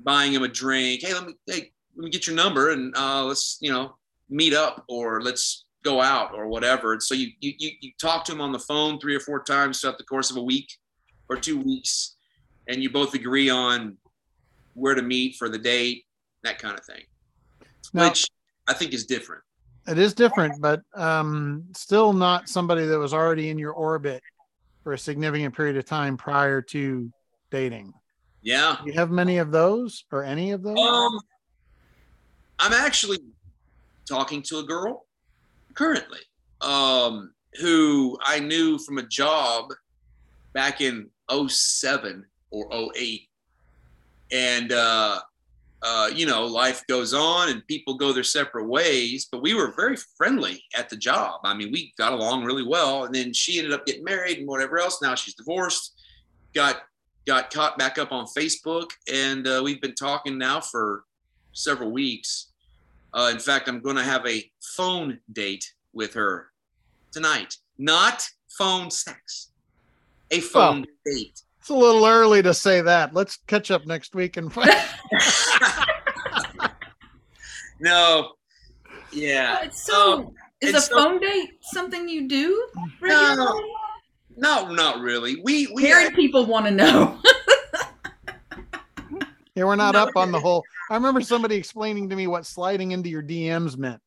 buying 0.00 0.32
them 0.32 0.44
a 0.44 0.48
drink. 0.48 1.02
Hey, 1.02 1.12
let 1.12 1.26
me 1.26 1.34
hey, 1.46 1.72
let 1.94 2.04
me 2.04 2.10
get 2.10 2.26
your 2.26 2.36
number 2.36 2.70
and 2.70 2.96
uh, 2.96 3.22
let's 3.22 3.58
you 3.60 3.70
know 3.70 3.96
meet 4.30 4.54
up 4.54 4.82
or 4.88 5.20
let's 5.20 5.66
go 5.82 6.00
out 6.00 6.32
or 6.34 6.46
whatever. 6.48 6.92
And 6.92 7.02
so 7.02 7.14
you 7.14 7.28
you 7.40 7.52
you, 7.58 7.90
talk 8.00 8.24
to 8.24 8.32
them 8.32 8.40
on 8.40 8.52
the 8.52 8.58
phone 8.58 8.98
three 8.98 9.14
or 9.14 9.20
four 9.20 9.42
times 9.42 9.80
throughout 9.80 9.98
the 9.98 10.04
course 10.04 10.30
of 10.30 10.36
a 10.36 10.42
week 10.42 10.70
or 11.28 11.36
two 11.36 11.58
weeks, 11.58 12.16
and 12.68 12.82
you 12.82 12.90
both 12.90 13.14
agree 13.14 13.50
on 13.50 13.96
where 14.74 14.94
to 14.94 15.02
meet 15.02 15.36
for 15.36 15.48
the 15.48 15.58
date, 15.58 16.04
that 16.44 16.58
kind 16.58 16.78
of 16.78 16.84
thing, 16.84 17.02
Now- 17.92 18.08
which 18.08 18.26
I 18.68 18.74
think 18.74 18.92
is 18.92 19.06
different. 19.06 19.42
It 19.88 19.98
is 19.98 20.14
different, 20.14 20.60
but 20.60 20.80
um, 20.94 21.64
still 21.74 22.12
not 22.12 22.48
somebody 22.48 22.86
that 22.86 22.98
was 22.98 23.12
already 23.12 23.50
in 23.50 23.58
your 23.58 23.72
orbit 23.72 24.22
for 24.84 24.92
a 24.92 24.98
significant 24.98 25.56
period 25.56 25.76
of 25.76 25.84
time 25.84 26.16
prior 26.16 26.62
to 26.62 27.12
dating. 27.50 27.92
Yeah. 28.42 28.76
Do 28.80 28.90
you 28.90 28.94
have 28.94 29.10
many 29.10 29.38
of 29.38 29.50
those 29.50 30.04
or 30.12 30.22
any 30.22 30.52
of 30.52 30.62
those? 30.62 30.78
Um, 30.78 31.18
I'm 32.60 32.72
actually 32.72 33.18
talking 34.08 34.40
to 34.42 34.58
a 34.58 34.62
girl 34.62 35.06
currently, 35.74 36.20
um, 36.60 37.32
who 37.60 38.18
I 38.24 38.38
knew 38.38 38.78
from 38.78 38.98
a 38.98 39.02
job 39.02 39.72
back 40.52 40.80
in 40.80 41.08
07 41.30 42.24
or 42.50 42.68
08. 42.94 43.28
And, 44.30 44.72
uh, 44.72 45.20
uh, 45.82 46.10
you 46.14 46.26
know, 46.26 46.46
life 46.46 46.86
goes 46.86 47.12
on 47.12 47.48
and 47.48 47.66
people 47.66 47.94
go 47.94 48.12
their 48.12 48.22
separate 48.22 48.68
ways, 48.68 49.26
but 49.30 49.42
we 49.42 49.52
were 49.52 49.74
very 49.76 49.96
friendly 50.16 50.62
at 50.76 50.88
the 50.88 50.96
job. 50.96 51.40
I 51.44 51.54
mean, 51.54 51.72
we 51.72 51.92
got 51.98 52.12
along 52.12 52.44
really 52.44 52.64
well. 52.64 53.04
And 53.04 53.14
then 53.14 53.32
she 53.32 53.58
ended 53.58 53.72
up 53.72 53.84
getting 53.84 54.04
married 54.04 54.38
and 54.38 54.46
whatever 54.46 54.78
else. 54.78 55.02
Now 55.02 55.14
she's 55.16 55.34
divorced, 55.34 56.00
got 56.54 56.82
got 57.26 57.52
caught 57.52 57.78
back 57.78 57.98
up 57.98 58.12
on 58.12 58.26
Facebook, 58.26 58.90
and 59.12 59.46
uh, 59.46 59.60
we've 59.62 59.80
been 59.80 59.94
talking 59.94 60.38
now 60.38 60.60
for 60.60 61.04
several 61.52 61.92
weeks. 61.92 62.51
Uh, 63.14 63.30
in 63.32 63.38
fact, 63.38 63.68
I'm 63.68 63.80
going 63.80 63.96
to 63.96 64.02
have 64.02 64.26
a 64.26 64.50
phone 64.76 65.18
date 65.32 65.72
with 65.92 66.14
her 66.14 66.48
tonight. 67.10 67.56
Not 67.78 68.26
phone 68.48 68.90
sex, 68.90 69.50
a 70.30 70.40
phone 70.40 70.86
date. 71.04 71.42
It's 71.60 71.68
a 71.68 71.74
little 71.74 72.06
early 72.06 72.42
to 72.42 72.52
say 72.54 72.80
that. 72.80 73.14
Let's 73.14 73.36
catch 73.46 73.70
up 73.70 73.86
next 73.86 74.14
week 74.14 74.36
and 74.36 74.52
find. 74.52 74.70
no, 77.80 78.32
yeah, 79.12 79.58
But 79.64 79.74
so, 79.74 80.12
Um, 80.14 80.34
is 80.60 80.74
a 80.74 80.80
so- 80.80 80.96
phone 80.96 81.20
date 81.20 81.50
something 81.62 82.08
you 82.08 82.28
do 82.28 82.66
regularly? 83.00 83.62
no, 84.36 84.72
not 84.72 85.00
really. 85.00 85.40
We 85.42 85.68
we 85.74 85.82
Married 85.82 86.14
people 86.14 86.46
want 86.46 86.64
to 86.66 86.70
know. 86.72 87.18
Yeah, 89.54 89.64
we're 89.64 89.76
not 89.76 89.94
No. 89.94 90.04
up 90.04 90.16
on 90.16 90.32
the 90.32 90.40
whole. 90.40 90.64
I 90.90 90.94
remember 90.94 91.20
somebody 91.20 91.56
explaining 91.56 92.08
to 92.10 92.16
me 92.16 92.26
what 92.26 92.46
sliding 92.46 92.92
into 92.92 93.08
your 93.10 93.22
DMs 93.22 93.76
meant. 93.76 94.00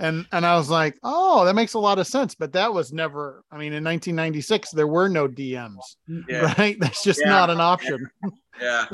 And 0.00 0.26
and 0.32 0.46
I 0.46 0.56
was 0.56 0.70
like, 0.70 0.98
"Oh, 1.02 1.44
that 1.44 1.54
makes 1.54 1.74
a 1.74 1.78
lot 1.78 1.98
of 1.98 2.06
sense." 2.06 2.34
But 2.34 2.52
that 2.54 2.72
was 2.72 2.90
never. 2.92 3.44
I 3.52 3.56
mean, 3.58 3.72
in 3.74 3.84
1996, 3.84 4.70
there 4.70 4.86
were 4.86 5.08
no 5.08 5.28
DMs, 5.28 5.96
yeah. 6.28 6.54
right? 6.58 6.76
That's 6.80 7.04
just 7.04 7.20
Yeah. 7.22 7.28
not 7.30 7.50
an 7.50 7.60
option. 7.60 8.08
Yeah. 8.60 8.84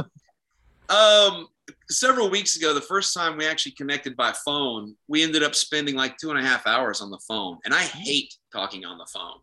Um, 0.89 1.49
several 1.91 2.31
weeks 2.31 2.55
ago, 2.57 2.73
the 2.73 2.81
first 2.81 3.13
time 3.13 3.37
we 3.37 3.45
actually 3.47 3.73
connected 3.73 4.17
by 4.17 4.33
phone, 4.45 4.95
we 5.09 5.25
ended 5.25 5.43
up 5.43 5.57
spending 5.57 5.97
like 5.97 6.17
two 6.19 6.31
and 6.31 6.39
a 6.39 6.43
half 6.43 6.69
hours 6.69 7.01
on 7.01 7.11
the 7.11 7.19
phone, 7.27 7.59
and 7.65 7.75
I 7.75 7.83
hate 7.83 8.33
talking 8.53 8.85
on 8.85 8.97
the 8.99 9.07
phone. 9.13 9.41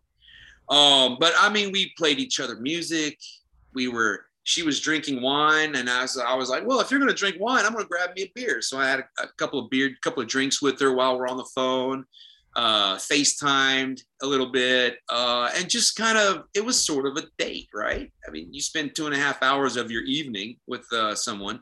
Um, 0.74 1.18
but 1.20 1.34
I 1.38 1.50
mean, 1.50 1.72
we 1.72 1.92
played 1.98 2.18
each 2.18 2.40
other 2.40 2.56
music. 2.56 3.18
We 3.74 3.88
were. 3.88 4.24
She 4.44 4.62
was 4.62 4.78
drinking 4.80 5.22
wine, 5.22 5.74
and 5.74 5.88
I 5.88 6.02
was. 6.02 6.18
I 6.18 6.34
was 6.34 6.50
like, 6.50 6.66
"Well, 6.66 6.80
if 6.80 6.90
you're 6.90 7.00
gonna 7.00 7.14
drink 7.14 7.36
wine, 7.40 7.64
I'm 7.64 7.72
gonna 7.72 7.86
grab 7.86 8.10
me 8.14 8.22
a 8.22 8.32
beer." 8.34 8.60
So 8.60 8.78
I 8.78 8.86
had 8.86 9.00
a, 9.00 9.24
a 9.24 9.28
couple 9.38 9.58
of 9.58 9.70
beer, 9.70 9.90
couple 10.02 10.22
of 10.22 10.28
drinks 10.28 10.60
with 10.60 10.78
her 10.80 10.92
while 10.92 11.18
we're 11.18 11.28
on 11.28 11.38
the 11.38 11.48
phone. 11.54 12.04
Uh, 12.54 12.96
FaceTimed 12.96 14.00
a 14.22 14.26
little 14.26 14.52
bit, 14.52 14.98
uh, 15.08 15.50
and 15.56 15.68
just 15.68 15.96
kind 15.96 16.18
of. 16.18 16.44
It 16.54 16.64
was 16.64 16.82
sort 16.82 17.06
of 17.06 17.16
a 17.16 17.26
date, 17.38 17.68
right? 17.74 18.12
I 18.26 18.30
mean, 18.30 18.52
you 18.52 18.60
spend 18.60 18.94
two 18.94 19.06
and 19.06 19.14
a 19.14 19.18
half 19.18 19.42
hours 19.42 19.76
of 19.76 19.90
your 19.90 20.02
evening 20.02 20.56
with 20.66 20.84
uh, 20.92 21.14
someone 21.14 21.60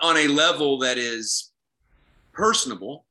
on 0.00 0.16
a 0.16 0.28
level 0.28 0.78
that 0.78 0.98
is 0.98 1.52
personable. 2.32 3.04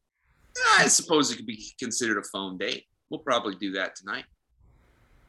I 0.77 0.87
suppose 0.87 1.31
it 1.31 1.37
could 1.37 1.45
be 1.45 1.65
considered 1.79 2.17
a 2.17 2.23
phone 2.23 2.57
date. 2.57 2.85
We'll 3.09 3.19
probably 3.19 3.55
do 3.55 3.71
that 3.73 3.95
tonight. 3.95 4.25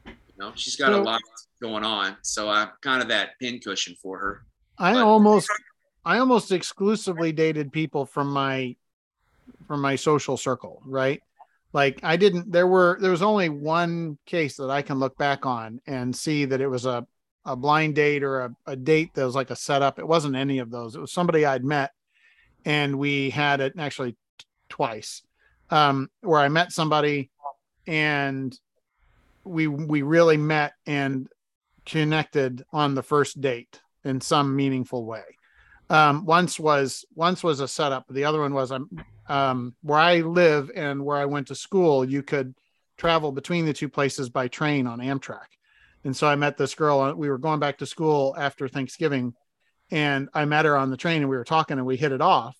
You 0.05 0.13
know, 0.37 0.51
she's 0.55 0.75
got 0.75 0.93
a 0.93 0.97
lot 0.97 1.21
going 1.63 1.83
on, 1.85 2.17
so 2.21 2.49
I'm 2.49 2.69
kind 2.81 3.01
of 3.01 3.07
that 3.07 3.39
pincushion 3.39 3.95
for 4.01 4.19
her. 4.19 4.45
I 4.77 4.93
But- 4.93 5.03
almost 5.05 5.49
I 6.05 6.17
almost 6.19 6.51
exclusively 6.51 7.31
dated 7.31 7.71
people 7.71 8.05
from 8.05 8.29
my 8.31 8.75
from 9.67 9.79
my 9.81 9.95
social 9.95 10.35
circle, 10.35 10.81
right? 10.85 11.21
Like 11.71 12.01
I 12.03 12.17
didn't 12.17 12.51
there 12.51 12.67
were 12.67 12.97
there 12.99 13.11
was 13.11 13.21
only 13.21 13.47
one 13.49 14.17
case 14.25 14.57
that 14.57 14.69
I 14.69 14.81
can 14.81 14.99
look 14.99 15.17
back 15.17 15.45
on 15.45 15.79
and 15.87 16.13
see 16.15 16.43
that 16.45 16.59
it 16.59 16.67
was 16.67 16.85
a 16.85 17.07
a 17.45 17.55
blind 17.55 17.95
date 17.95 18.23
or 18.23 18.41
a, 18.41 18.55
a 18.67 18.75
date 18.75 19.13
that 19.13 19.25
was 19.25 19.35
like 19.35 19.49
a 19.49 19.55
setup. 19.55 19.99
It 19.99 20.07
wasn't 20.07 20.35
any 20.35 20.59
of 20.59 20.69
those. 20.69 20.95
It 20.95 21.01
was 21.01 21.11
somebody 21.13 21.45
I'd 21.45 21.63
met 21.63 21.91
and 22.65 22.99
we 22.99 23.29
had 23.29 23.59
it 23.61 23.73
actually 23.79 24.11
t- 24.37 24.45
twice. 24.69 25.21
Um 25.69 26.09
where 26.21 26.39
I 26.41 26.49
met 26.49 26.71
somebody 26.73 27.31
and 27.87 28.57
we 29.45 29.67
we 29.67 30.01
really 30.01 30.37
met 30.37 30.73
and 30.85 31.27
connected 31.85 32.65
on 32.71 32.95
the 32.95 33.03
first 33.03 33.41
date 33.41 33.81
in 34.03 34.21
some 34.21 34.55
meaningful 34.55 35.05
way. 35.05 35.23
Um, 35.89 36.25
once 36.25 36.59
was 36.59 37.05
once 37.15 37.43
was 37.43 37.59
a 37.59 37.67
setup. 37.67 38.05
The 38.09 38.23
other 38.25 38.39
one 38.41 38.53
was 38.53 38.71
um, 38.71 38.89
um, 39.27 39.75
where 39.81 39.99
I 39.99 40.21
live 40.21 40.71
and 40.75 41.03
where 41.03 41.17
I 41.17 41.25
went 41.25 41.47
to 41.47 41.55
school. 41.55 42.05
You 42.05 42.23
could 42.23 42.55
travel 42.97 43.31
between 43.31 43.65
the 43.65 43.73
two 43.73 43.89
places 43.89 44.29
by 44.29 44.47
train 44.47 44.87
on 44.87 44.99
Amtrak, 44.99 45.57
and 46.03 46.15
so 46.15 46.27
I 46.27 46.35
met 46.35 46.57
this 46.57 46.73
girl. 46.75 46.99
uh, 47.01 47.13
We 47.13 47.29
were 47.29 47.37
going 47.37 47.59
back 47.59 47.77
to 47.79 47.85
school 47.85 48.33
after 48.37 48.67
Thanksgiving, 48.67 49.33
and 49.91 50.29
I 50.33 50.45
met 50.45 50.65
her 50.65 50.77
on 50.77 50.89
the 50.89 50.97
train, 50.97 51.21
and 51.21 51.29
we 51.29 51.37
were 51.37 51.43
talking, 51.43 51.77
and 51.77 51.85
we 51.85 51.97
hit 51.97 52.11
it 52.11 52.21
off. 52.21 52.55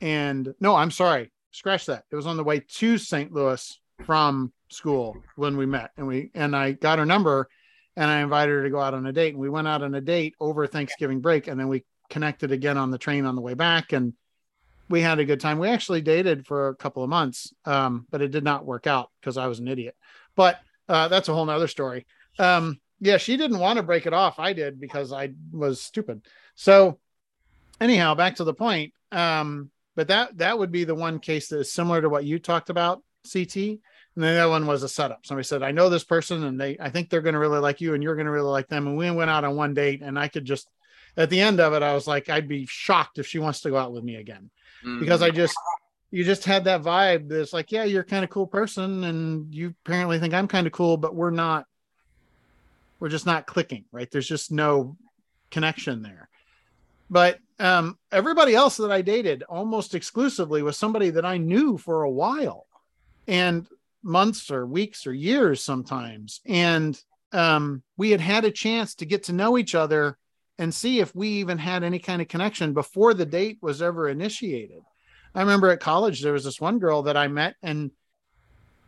And 0.00 0.54
no, 0.58 0.74
I'm 0.74 0.90
sorry, 0.90 1.30
scratch 1.52 1.86
that. 1.86 2.04
It 2.10 2.16
was 2.16 2.26
on 2.26 2.36
the 2.36 2.44
way 2.44 2.60
to 2.60 2.98
St. 2.98 3.32
Louis 3.32 3.78
from 4.04 4.52
school 4.70 5.16
when 5.36 5.56
we 5.56 5.66
met, 5.66 5.90
and 5.96 6.06
we 6.06 6.30
and 6.34 6.56
I 6.56 6.72
got 6.72 6.98
her 6.98 7.06
number 7.06 7.48
and 7.98 8.08
I 8.08 8.20
invited 8.20 8.52
her 8.52 8.62
to 8.62 8.70
go 8.70 8.80
out 8.80 8.94
on 8.94 9.04
a 9.06 9.12
date. 9.12 9.34
And 9.34 9.42
we 9.42 9.50
went 9.50 9.66
out 9.66 9.82
on 9.82 9.92
a 9.92 10.00
date 10.00 10.36
over 10.38 10.68
Thanksgiving 10.68 11.20
break, 11.20 11.48
and 11.48 11.58
then 11.58 11.66
we 11.66 11.84
connected 12.08 12.52
again 12.52 12.78
on 12.78 12.92
the 12.92 12.96
train 12.96 13.26
on 13.26 13.34
the 13.34 13.42
way 13.42 13.54
back, 13.54 13.92
and 13.92 14.14
we 14.88 15.02
had 15.02 15.18
a 15.18 15.24
good 15.24 15.40
time. 15.40 15.58
We 15.58 15.68
actually 15.68 16.00
dated 16.00 16.46
for 16.46 16.68
a 16.68 16.76
couple 16.76 17.02
of 17.02 17.10
months, 17.10 17.52
um, 17.64 18.06
but 18.08 18.22
it 18.22 18.30
did 18.30 18.44
not 18.44 18.64
work 18.64 18.86
out 18.86 19.10
because 19.20 19.36
I 19.36 19.48
was 19.48 19.58
an 19.58 19.66
idiot. 19.66 19.96
But 20.36 20.60
uh, 20.88 21.08
that's 21.08 21.28
a 21.28 21.34
whole 21.34 21.44
nother 21.44 21.66
story. 21.66 22.06
Um, 22.38 22.80
yeah, 23.00 23.16
she 23.16 23.36
didn't 23.36 23.58
want 23.58 23.78
to 23.78 23.82
break 23.82 24.06
it 24.06 24.14
off. 24.14 24.38
I 24.38 24.52
did 24.52 24.80
because 24.80 25.12
I 25.12 25.32
was 25.50 25.82
stupid. 25.82 26.24
So, 26.54 27.00
anyhow, 27.80 28.14
back 28.14 28.36
to 28.36 28.44
the 28.44 28.54
point. 28.54 28.92
um, 29.10 29.70
but 29.96 30.06
that 30.06 30.38
that 30.38 30.56
would 30.56 30.70
be 30.70 30.84
the 30.84 30.94
one 30.94 31.18
case 31.18 31.48
that 31.48 31.58
is 31.58 31.72
similar 31.72 32.00
to 32.00 32.08
what 32.08 32.24
you 32.24 32.38
talked 32.38 32.70
about, 32.70 33.02
CT. 33.32 33.80
And 34.18 34.24
then 34.24 34.34
the 34.34 34.40
other 34.40 34.50
one 34.50 34.66
was 34.66 34.82
a 34.82 34.88
setup. 34.88 35.24
Somebody 35.24 35.44
said, 35.44 35.62
I 35.62 35.70
know 35.70 35.88
this 35.88 36.02
person 36.02 36.42
and 36.42 36.60
they 36.60 36.76
I 36.80 36.90
think 36.90 37.08
they're 37.08 37.20
gonna 37.20 37.38
really 37.38 37.60
like 37.60 37.80
you 37.80 37.94
and 37.94 38.02
you're 38.02 38.16
gonna 38.16 38.32
really 38.32 38.50
like 38.50 38.66
them. 38.66 38.88
And 38.88 38.96
we 38.96 39.08
went 39.12 39.30
out 39.30 39.44
on 39.44 39.54
one 39.54 39.74
date 39.74 40.02
and 40.02 40.18
I 40.18 40.26
could 40.26 40.44
just 40.44 40.68
at 41.16 41.30
the 41.30 41.40
end 41.40 41.60
of 41.60 41.72
it, 41.72 41.84
I 41.84 41.94
was 41.94 42.08
like, 42.08 42.28
I'd 42.28 42.48
be 42.48 42.66
shocked 42.66 43.20
if 43.20 43.28
she 43.28 43.38
wants 43.38 43.60
to 43.60 43.70
go 43.70 43.76
out 43.76 43.92
with 43.92 44.02
me 44.02 44.16
again. 44.16 44.50
Mhm. 44.84 44.98
Because 44.98 45.22
I 45.22 45.30
just 45.30 45.56
you 46.10 46.24
just 46.24 46.44
had 46.44 46.64
that 46.64 46.82
vibe 46.82 47.28
that's 47.28 47.52
like, 47.52 47.70
yeah, 47.70 47.84
you're 47.84 48.02
kind 48.02 48.24
of 48.24 48.30
cool 48.30 48.48
person, 48.48 49.04
and 49.04 49.54
you 49.54 49.72
apparently 49.84 50.18
think 50.18 50.34
I'm 50.34 50.48
kind 50.48 50.66
of 50.66 50.72
cool, 50.72 50.96
but 50.96 51.14
we're 51.14 51.30
not, 51.30 51.66
we're 52.98 53.08
just 53.08 53.26
not 53.26 53.46
clicking, 53.46 53.84
right? 53.92 54.10
There's 54.10 54.26
just 54.26 54.50
no 54.50 54.96
connection 55.52 56.02
there. 56.02 56.28
But 57.08 57.38
um, 57.60 57.98
everybody 58.10 58.56
else 58.56 58.78
that 58.78 58.90
I 58.90 59.00
dated 59.00 59.44
almost 59.44 59.94
exclusively 59.94 60.60
was 60.62 60.76
somebody 60.76 61.10
that 61.10 61.24
I 61.24 61.36
knew 61.36 61.78
for 61.78 62.02
a 62.02 62.10
while 62.10 62.66
and 63.28 63.68
months 64.02 64.50
or 64.50 64.66
weeks 64.66 65.06
or 65.06 65.12
years 65.12 65.62
sometimes. 65.62 66.40
And 66.46 67.00
um, 67.32 67.82
we 67.96 68.10
had 68.10 68.20
had 68.20 68.44
a 68.44 68.50
chance 68.50 68.94
to 68.96 69.06
get 69.06 69.24
to 69.24 69.32
know 69.32 69.58
each 69.58 69.74
other 69.74 70.16
and 70.58 70.74
see 70.74 71.00
if 71.00 71.14
we 71.14 71.28
even 71.28 71.58
had 71.58 71.84
any 71.84 71.98
kind 71.98 72.20
of 72.20 72.28
connection 72.28 72.72
before 72.72 73.14
the 73.14 73.26
date 73.26 73.58
was 73.60 73.80
ever 73.80 74.08
initiated. 74.08 74.82
I 75.34 75.40
remember 75.40 75.70
at 75.70 75.80
college, 75.80 76.22
there 76.22 76.32
was 76.32 76.44
this 76.44 76.60
one 76.60 76.78
girl 76.78 77.02
that 77.02 77.16
I 77.16 77.28
met 77.28 77.54
and 77.62 77.90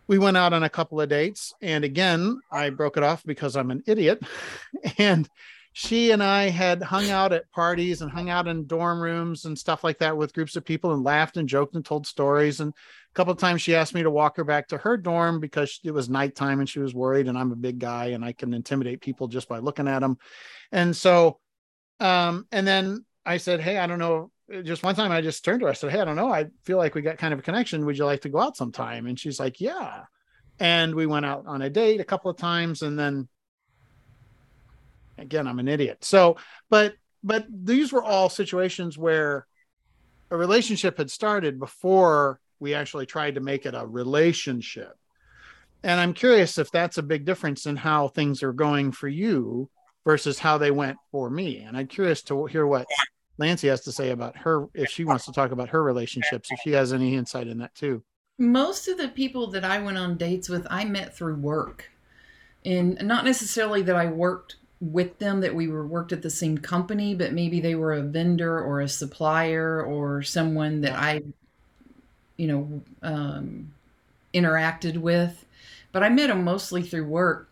we 0.08 0.18
went 0.18 0.36
out 0.36 0.52
on 0.52 0.64
a 0.64 0.68
couple 0.68 1.00
of 1.00 1.08
dates. 1.08 1.54
And 1.62 1.84
again, 1.84 2.40
I 2.50 2.70
broke 2.70 2.96
it 2.96 3.04
off 3.04 3.22
because 3.24 3.56
I'm 3.56 3.70
an 3.70 3.84
idiot. 3.86 4.20
and 4.98 5.28
she 5.72 6.10
and 6.10 6.22
I 6.22 6.48
had 6.48 6.82
hung 6.82 7.10
out 7.10 7.32
at 7.32 7.50
parties 7.52 8.02
and 8.02 8.10
hung 8.10 8.28
out 8.28 8.48
in 8.48 8.66
dorm 8.66 9.00
rooms 9.00 9.44
and 9.44 9.56
stuff 9.56 9.84
like 9.84 9.98
that 9.98 10.16
with 10.16 10.34
groups 10.34 10.56
of 10.56 10.64
people 10.64 10.92
and 10.92 11.04
laughed 11.04 11.36
and 11.36 11.48
joked 11.48 11.76
and 11.76 11.84
told 11.84 12.08
stories. 12.08 12.58
And 12.58 12.74
a 13.12 13.14
couple 13.14 13.32
of 13.32 13.38
times 13.38 13.60
she 13.60 13.74
asked 13.74 13.94
me 13.94 14.02
to 14.02 14.10
walk 14.10 14.36
her 14.36 14.44
back 14.44 14.68
to 14.68 14.78
her 14.78 14.96
dorm 14.96 15.40
because 15.40 15.80
it 15.82 15.90
was 15.90 16.08
nighttime 16.08 16.60
and 16.60 16.68
she 16.68 16.78
was 16.78 16.94
worried. 16.94 17.26
And 17.26 17.36
I'm 17.36 17.50
a 17.50 17.56
big 17.56 17.80
guy 17.80 18.06
and 18.06 18.24
I 18.24 18.32
can 18.32 18.54
intimidate 18.54 19.00
people 19.00 19.26
just 19.26 19.48
by 19.48 19.58
looking 19.58 19.88
at 19.88 19.98
them. 19.98 20.16
And 20.70 20.94
so, 20.94 21.40
um, 21.98 22.46
and 22.52 22.66
then 22.66 23.04
I 23.26 23.38
said, 23.38 23.60
Hey, 23.60 23.78
I 23.78 23.86
don't 23.86 23.98
know. 23.98 24.30
Just 24.62 24.82
one 24.82 24.94
time 24.94 25.12
I 25.12 25.20
just 25.20 25.44
turned 25.44 25.60
to 25.60 25.66
her. 25.66 25.70
I 25.70 25.74
said, 25.74 25.90
Hey, 25.90 26.00
I 26.00 26.04
don't 26.04 26.16
know. 26.16 26.32
I 26.32 26.46
feel 26.64 26.78
like 26.78 26.94
we 26.94 27.02
got 27.02 27.18
kind 27.18 27.32
of 27.32 27.40
a 27.40 27.42
connection. 27.42 27.84
Would 27.84 27.98
you 27.98 28.04
like 28.04 28.22
to 28.22 28.28
go 28.28 28.38
out 28.38 28.56
sometime? 28.56 29.06
And 29.06 29.18
she's 29.18 29.40
like, 29.40 29.60
Yeah. 29.60 30.04
And 30.60 30.94
we 30.94 31.06
went 31.06 31.26
out 31.26 31.44
on 31.46 31.62
a 31.62 31.70
date 31.70 32.00
a 32.00 32.04
couple 32.04 32.30
of 32.30 32.36
times 32.36 32.82
and 32.82 32.98
then 32.98 33.28
again 35.20 35.46
i'm 35.46 35.58
an 35.58 35.68
idiot 35.68 35.98
so 36.02 36.36
but 36.70 36.94
but 37.22 37.44
these 37.50 37.92
were 37.92 38.02
all 38.02 38.28
situations 38.28 38.96
where 38.96 39.46
a 40.30 40.36
relationship 40.36 40.96
had 40.96 41.10
started 41.10 41.58
before 41.58 42.40
we 42.60 42.74
actually 42.74 43.06
tried 43.06 43.34
to 43.34 43.40
make 43.40 43.66
it 43.66 43.74
a 43.74 43.86
relationship. 43.86 44.96
And 45.82 45.98
i'm 45.98 46.12
curious 46.12 46.58
if 46.58 46.70
that's 46.70 46.98
a 46.98 47.02
big 47.02 47.24
difference 47.24 47.66
in 47.66 47.76
how 47.76 48.08
things 48.08 48.42
are 48.42 48.52
going 48.52 48.92
for 48.92 49.08
you 49.08 49.70
versus 50.04 50.38
how 50.38 50.58
they 50.58 50.70
went 50.70 50.98
for 51.10 51.30
me. 51.30 51.58
And 51.58 51.76
i'm 51.76 51.86
curious 51.86 52.22
to 52.24 52.46
hear 52.46 52.66
what 52.66 52.86
Lancy 53.40 53.68
has 53.68 53.80
to 53.82 53.92
say 53.92 54.10
about 54.10 54.36
her 54.36 54.66
if 54.74 54.90
she 54.90 55.04
wants 55.04 55.24
to 55.24 55.32
talk 55.32 55.50
about 55.50 55.70
her 55.70 55.82
relationships 55.82 56.50
if 56.52 56.60
she 56.62 56.72
has 56.72 56.92
any 56.92 57.14
insight 57.14 57.48
in 57.48 57.58
that 57.58 57.74
too. 57.74 58.02
Most 58.38 58.86
of 58.86 58.98
the 58.98 59.08
people 59.08 59.46
that 59.48 59.64
I 59.64 59.80
went 59.80 59.96
on 59.96 60.18
dates 60.18 60.48
with, 60.48 60.66
I 60.70 60.84
met 60.84 61.16
through 61.16 61.36
work. 61.36 61.90
And 62.64 62.98
not 63.02 63.24
necessarily 63.24 63.80
that 63.82 63.96
I 63.96 64.06
worked 64.06 64.56
with 64.80 65.18
them, 65.18 65.40
that 65.40 65.54
we 65.54 65.68
were 65.68 65.86
worked 65.86 66.12
at 66.12 66.22
the 66.22 66.30
same 66.30 66.58
company, 66.58 67.14
but 67.14 67.32
maybe 67.32 67.60
they 67.60 67.74
were 67.74 67.92
a 67.92 68.02
vendor 68.02 68.60
or 68.60 68.80
a 68.80 68.88
supplier 68.88 69.82
or 69.82 70.22
someone 70.22 70.82
that 70.82 70.92
I, 70.92 71.22
you 72.40 72.46
know, 72.46 72.82
um, 73.02 73.70
interacted 74.32 74.96
with. 74.96 75.44
But 75.92 76.02
I 76.02 76.08
met 76.08 76.30
him 76.30 76.42
mostly 76.42 76.82
through 76.82 77.04
work. 77.04 77.50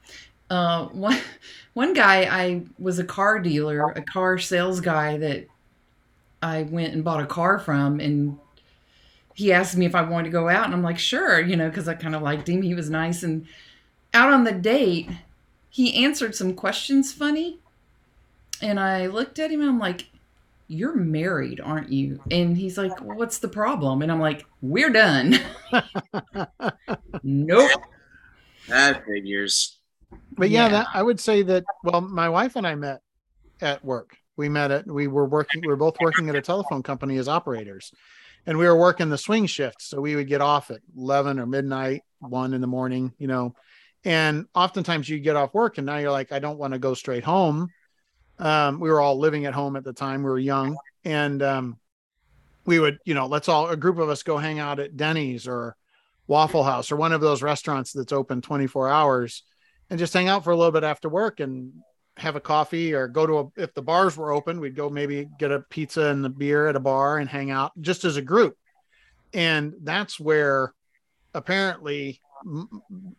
Uh, 0.48 0.86
one, 0.86 1.18
one 1.74 1.92
guy, 1.92 2.22
I 2.24 2.62
was 2.78 2.98
a 2.98 3.04
car 3.04 3.38
dealer, 3.38 3.90
a 3.90 4.00
car 4.00 4.38
sales 4.38 4.80
guy 4.80 5.18
that 5.18 5.46
I 6.42 6.62
went 6.62 6.94
and 6.94 7.04
bought 7.04 7.22
a 7.22 7.26
car 7.26 7.58
from, 7.58 8.00
and 8.00 8.38
he 9.34 9.52
asked 9.52 9.76
me 9.76 9.84
if 9.84 9.94
I 9.94 10.02
wanted 10.02 10.24
to 10.24 10.30
go 10.30 10.48
out, 10.48 10.64
and 10.64 10.74
I'm 10.74 10.82
like, 10.82 10.98
sure, 10.98 11.38
you 11.38 11.54
know, 11.54 11.68
because 11.68 11.86
I 11.86 11.94
kind 11.94 12.14
of 12.14 12.22
liked 12.22 12.48
him. 12.48 12.62
He 12.62 12.74
was 12.74 12.88
nice. 12.88 13.22
And 13.22 13.46
out 14.14 14.32
on 14.32 14.44
the 14.44 14.52
date, 14.52 15.10
he 15.68 16.02
answered 16.02 16.34
some 16.34 16.54
questions 16.54 17.12
funny. 17.12 17.58
And 18.62 18.80
I 18.80 19.06
looked 19.06 19.38
at 19.38 19.50
him 19.50 19.60
and 19.60 19.68
I'm 19.68 19.78
like, 19.78 20.06
you're 20.68 20.94
married, 20.94 21.60
aren't 21.60 21.90
you? 21.90 22.20
And 22.30 22.56
he's 22.56 22.76
like, 22.78 23.00
well, 23.02 23.16
what's 23.16 23.38
the 23.38 23.48
problem? 23.48 24.02
And 24.02 24.12
I'm 24.12 24.20
like, 24.20 24.44
we're 24.60 24.90
done. 24.90 25.38
nope. 27.22 27.70
that 28.68 29.04
figures. 29.06 29.78
but 30.36 30.50
yeah, 30.50 30.64
Yeah. 30.64 30.68
that 30.70 30.86
I 30.94 31.02
would 31.02 31.20
say 31.20 31.42
that. 31.42 31.64
Well, 31.84 32.00
my 32.00 32.28
wife 32.28 32.56
and 32.56 32.66
I 32.66 32.74
met 32.74 33.00
at 33.60 33.84
work. 33.84 34.16
We 34.36 34.48
met 34.48 34.70
at 34.70 34.86
we 34.86 35.06
were 35.08 35.26
working. 35.26 35.60
We 35.62 35.68
were 35.68 35.76
both 35.76 35.96
working 36.00 36.28
at 36.28 36.36
a 36.36 36.42
telephone 36.42 36.82
company 36.82 37.16
as 37.16 37.28
operators, 37.28 37.90
and 38.46 38.56
we 38.58 38.66
were 38.66 38.76
working 38.78 39.08
the 39.08 39.18
swing 39.18 39.46
shift. 39.46 39.82
So 39.82 40.00
we 40.00 40.14
would 40.16 40.28
get 40.28 40.40
off 40.40 40.70
at 40.70 40.80
eleven 40.96 41.38
or 41.40 41.46
midnight, 41.46 42.02
one 42.20 42.54
in 42.54 42.60
the 42.60 42.66
morning. 42.68 43.12
You 43.18 43.26
know, 43.26 43.54
and 44.04 44.46
oftentimes 44.54 45.08
you 45.08 45.18
get 45.18 45.34
off 45.34 45.54
work, 45.54 45.78
and 45.78 45.86
now 45.86 45.96
you're 45.98 46.12
like, 46.12 46.30
I 46.30 46.38
don't 46.38 46.58
want 46.58 46.72
to 46.74 46.78
go 46.78 46.94
straight 46.94 47.24
home. 47.24 47.68
Um, 48.38 48.80
we 48.80 48.90
were 48.90 49.00
all 49.00 49.18
living 49.18 49.46
at 49.46 49.54
home 49.54 49.76
at 49.76 49.84
the 49.84 49.92
time. 49.92 50.22
We 50.22 50.30
were 50.30 50.38
young, 50.38 50.76
and 51.04 51.42
um, 51.42 51.78
we 52.64 52.78
would, 52.78 52.98
you 53.04 53.14
know, 53.14 53.26
let's 53.26 53.48
all 53.48 53.68
a 53.68 53.76
group 53.76 53.98
of 53.98 54.08
us 54.08 54.22
go 54.22 54.38
hang 54.38 54.58
out 54.58 54.78
at 54.78 54.96
Denny's 54.96 55.48
or 55.48 55.76
Waffle 56.26 56.64
House 56.64 56.92
or 56.92 56.96
one 56.96 57.12
of 57.12 57.20
those 57.20 57.42
restaurants 57.42 57.92
that's 57.92 58.12
open 58.12 58.42
24 58.42 58.88
hours 58.88 59.42
and 59.90 59.98
just 59.98 60.12
hang 60.12 60.28
out 60.28 60.44
for 60.44 60.50
a 60.50 60.56
little 60.56 60.72
bit 60.72 60.84
after 60.84 61.08
work 61.08 61.40
and 61.40 61.72
have 62.18 62.36
a 62.36 62.40
coffee 62.40 62.92
or 62.92 63.08
go 63.08 63.26
to 63.26 63.38
a 63.38 63.62
if 63.62 63.72
the 63.74 63.82
bars 63.82 64.16
were 64.16 64.32
open 64.32 64.60
we'd 64.60 64.74
go 64.74 64.90
maybe 64.90 65.28
get 65.38 65.52
a 65.52 65.60
pizza 65.70 66.06
and 66.06 66.26
a 66.26 66.28
beer 66.28 66.66
at 66.66 66.74
a 66.74 66.80
bar 66.80 67.18
and 67.18 67.30
hang 67.30 67.50
out 67.50 67.70
just 67.80 68.04
as 68.04 68.16
a 68.16 68.22
group 68.22 68.56
and 69.32 69.72
that's 69.82 70.18
where 70.18 70.74
apparently 71.32 72.20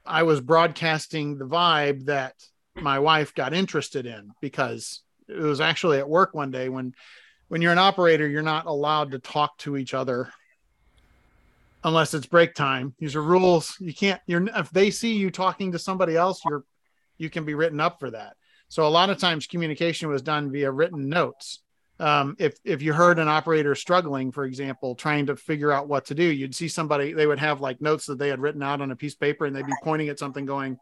I 0.06 0.24
was 0.24 0.42
broadcasting 0.42 1.38
the 1.38 1.46
vibe 1.46 2.06
that 2.06 2.36
my 2.76 3.00
wife 3.00 3.34
got 3.34 3.54
interested 3.54 4.06
in 4.06 4.32
because 4.42 5.02
it 5.30 5.40
was 5.40 5.62
actually 5.62 6.00
at 6.00 6.10
work 6.10 6.34
one 6.34 6.52
day 6.52 6.70
when 6.70 6.94
when 7.48 7.62
you're 7.62 7.72
an 7.72 7.78
operator 7.78 8.28
you're 8.28 8.42
not 8.42 8.66
allowed 8.66 9.12
to 9.12 9.20
talk 9.20 9.58
to 9.60 9.78
each 9.78 9.94
other 9.94 10.32
unless 11.84 12.14
it's 12.14 12.26
break 12.26 12.54
time. 12.56 12.94
These 13.00 13.16
are 13.16 13.22
rules. 13.22 13.76
You 13.80 13.94
can't. 13.94 14.22
You're 14.28 14.48
if 14.56 14.70
they 14.72 14.92
see 14.92 15.16
you 15.16 15.32
talking 15.32 15.72
to 15.72 15.80
somebody 15.80 16.16
else, 16.16 16.42
you're 16.48 16.64
you 17.18 17.30
can 17.30 17.46
be 17.46 17.54
written 17.54 17.80
up 17.80 18.00
for 18.00 18.12
that. 18.12 18.36
So 18.70 18.86
a 18.86 18.90
lot 18.90 19.10
of 19.10 19.18
times 19.18 19.48
communication 19.48 20.10
was 20.10 20.22
done 20.22 20.52
via 20.52 20.72
written 20.72 21.10
notes. 21.10 21.60
Um, 22.00 22.36
if 22.40 22.58
if 22.64 22.82
you 22.82 22.94
heard 22.94 23.20
an 23.20 23.28
operator 23.28 23.76
struggling, 23.76 24.32
for 24.32 24.46
example, 24.46 24.96
trying 24.96 25.26
to 25.28 25.36
figure 25.36 25.72
out 25.72 25.90
what 25.90 26.06
to 26.06 26.16
do, 26.16 26.24
you'd 26.24 26.56
see 26.56 26.68
somebody. 26.68 27.14
They 27.14 27.28
would 27.28 27.40
have 27.40 27.62
like 27.62 27.82
notes 27.82 28.06
that 28.06 28.20
they 28.20 28.30
had 28.30 28.40
written 28.40 28.64
out 28.64 28.82
on 28.82 28.92
a 28.92 28.96
piece 28.96 29.14
of 29.14 29.20
paper, 29.20 29.46
and 29.46 29.56
they'd 29.56 29.66
be 29.66 29.74
pointing 29.84 30.10
at 30.10 30.20
something, 30.20 30.46
going, 30.46 30.78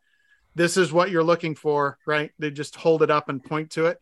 "This 0.54 0.78
is 0.78 0.94
what 0.94 1.10
you're 1.10 1.24
looking 1.24 1.56
for." 1.56 1.98
Right? 2.06 2.32
They 2.38 2.52
just 2.52 2.76
hold 2.76 3.02
it 3.02 3.10
up 3.10 3.30
and 3.30 3.44
point 3.44 3.72
to 3.72 3.88
it. 3.88 4.00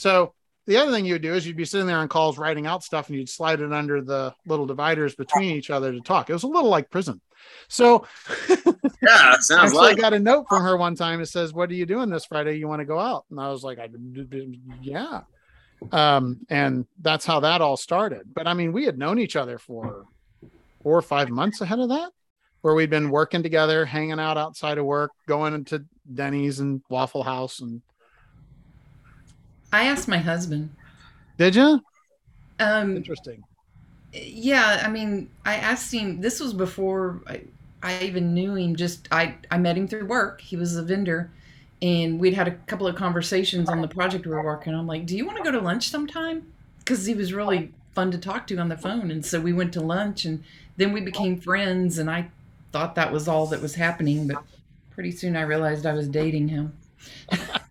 So 0.00 0.32
the 0.66 0.78
other 0.78 0.90
thing 0.92 1.04
you 1.04 1.12
would 1.12 1.22
do 1.22 1.34
is 1.34 1.46
you'd 1.46 1.56
be 1.56 1.66
sitting 1.66 1.86
there 1.86 1.98
on 1.98 2.08
calls 2.08 2.38
writing 2.38 2.66
out 2.66 2.82
stuff 2.82 3.08
and 3.08 3.18
you'd 3.18 3.28
slide 3.28 3.60
it 3.60 3.70
under 3.70 4.00
the 4.00 4.34
little 4.46 4.64
dividers 4.64 5.14
between 5.14 5.50
each 5.50 5.68
other 5.68 5.92
to 5.92 6.00
talk. 6.00 6.30
It 6.30 6.32
was 6.32 6.42
a 6.42 6.48
little 6.48 6.70
like 6.70 6.88
prison. 6.88 7.20
So 7.68 8.06
Yeah, 9.02 9.34
it 9.34 9.42
sounds 9.42 9.72
actually 9.72 9.90
I 9.90 9.94
got 9.94 10.14
a 10.14 10.18
note 10.18 10.46
from 10.48 10.62
her 10.62 10.78
one 10.78 10.94
time. 10.94 11.20
It 11.20 11.26
says, 11.26 11.52
What 11.52 11.68
are 11.70 11.74
you 11.74 11.84
doing 11.84 12.08
this 12.08 12.24
Friday? 12.24 12.56
You 12.56 12.66
want 12.66 12.80
to 12.80 12.86
go 12.86 12.98
out? 12.98 13.26
And 13.30 13.38
I 13.38 13.50
was 13.50 13.62
like, 13.62 13.78
I 13.78 13.90
yeah. 14.80 15.20
Um, 15.92 16.46
and 16.48 16.86
that's 17.02 17.26
how 17.26 17.40
that 17.40 17.60
all 17.60 17.76
started. 17.76 18.22
But 18.34 18.46
I 18.46 18.54
mean, 18.54 18.72
we 18.72 18.86
had 18.86 18.96
known 18.96 19.18
each 19.18 19.36
other 19.36 19.58
for 19.58 20.06
four 20.82 20.96
or 20.96 21.02
five 21.02 21.28
months 21.28 21.60
ahead 21.60 21.78
of 21.78 21.90
that, 21.90 22.10
where 22.62 22.74
we'd 22.74 22.88
been 22.88 23.10
working 23.10 23.42
together, 23.42 23.84
hanging 23.84 24.18
out 24.18 24.38
outside 24.38 24.78
of 24.78 24.86
work, 24.86 25.12
going 25.26 25.52
into 25.52 25.84
Denny's 26.12 26.60
and 26.60 26.80
Waffle 26.88 27.22
House 27.22 27.60
and 27.60 27.82
I 29.72 29.84
asked 29.86 30.08
my 30.08 30.18
husband. 30.18 30.70
did 31.38 31.54
you? 31.54 31.80
Um, 32.58 32.96
Interesting. 32.96 33.44
yeah, 34.12 34.82
I 34.84 34.88
mean, 34.90 35.30
I 35.44 35.56
asked 35.56 35.92
him. 35.92 36.20
This 36.20 36.40
was 36.40 36.52
before 36.52 37.20
I, 37.26 37.42
I 37.82 38.02
even 38.02 38.34
knew 38.34 38.54
him. 38.54 38.76
Just 38.76 39.08
I, 39.10 39.36
I 39.50 39.58
met 39.58 39.76
him 39.76 39.88
through 39.88 40.06
work. 40.06 40.40
He 40.40 40.56
was 40.56 40.76
a 40.76 40.82
vendor, 40.82 41.30
and 41.80 42.20
we'd 42.20 42.34
had 42.34 42.48
a 42.48 42.52
couple 42.66 42.86
of 42.86 42.96
conversations 42.96 43.68
on 43.68 43.80
the 43.80 43.88
project 43.88 44.26
we 44.26 44.32
were 44.32 44.44
working. 44.44 44.74
on. 44.74 44.80
I'm 44.80 44.86
like, 44.86 45.06
"Do 45.06 45.16
you 45.16 45.24
want 45.24 45.38
to 45.38 45.44
go 45.44 45.50
to 45.52 45.60
lunch 45.60 45.88
sometime?" 45.88 46.52
Because 46.80 47.06
he 47.06 47.14
was 47.14 47.32
really 47.32 47.72
fun 47.94 48.10
to 48.10 48.18
talk 48.18 48.46
to 48.48 48.56
on 48.58 48.68
the 48.68 48.76
phone, 48.76 49.10
and 49.10 49.24
so 49.24 49.40
we 49.40 49.52
went 49.52 49.72
to 49.74 49.80
lunch, 49.80 50.24
and 50.24 50.42
then 50.76 50.92
we 50.92 51.00
became 51.00 51.40
friends. 51.40 51.98
And 51.98 52.10
I 52.10 52.28
thought 52.72 52.94
that 52.96 53.12
was 53.12 53.28
all 53.28 53.46
that 53.48 53.62
was 53.62 53.74
happening, 53.76 54.26
but 54.28 54.42
pretty 54.90 55.12
soon 55.12 55.36
I 55.36 55.42
realized 55.42 55.86
I 55.86 55.92
was 55.94 56.08
dating 56.08 56.48
him. 56.48 56.72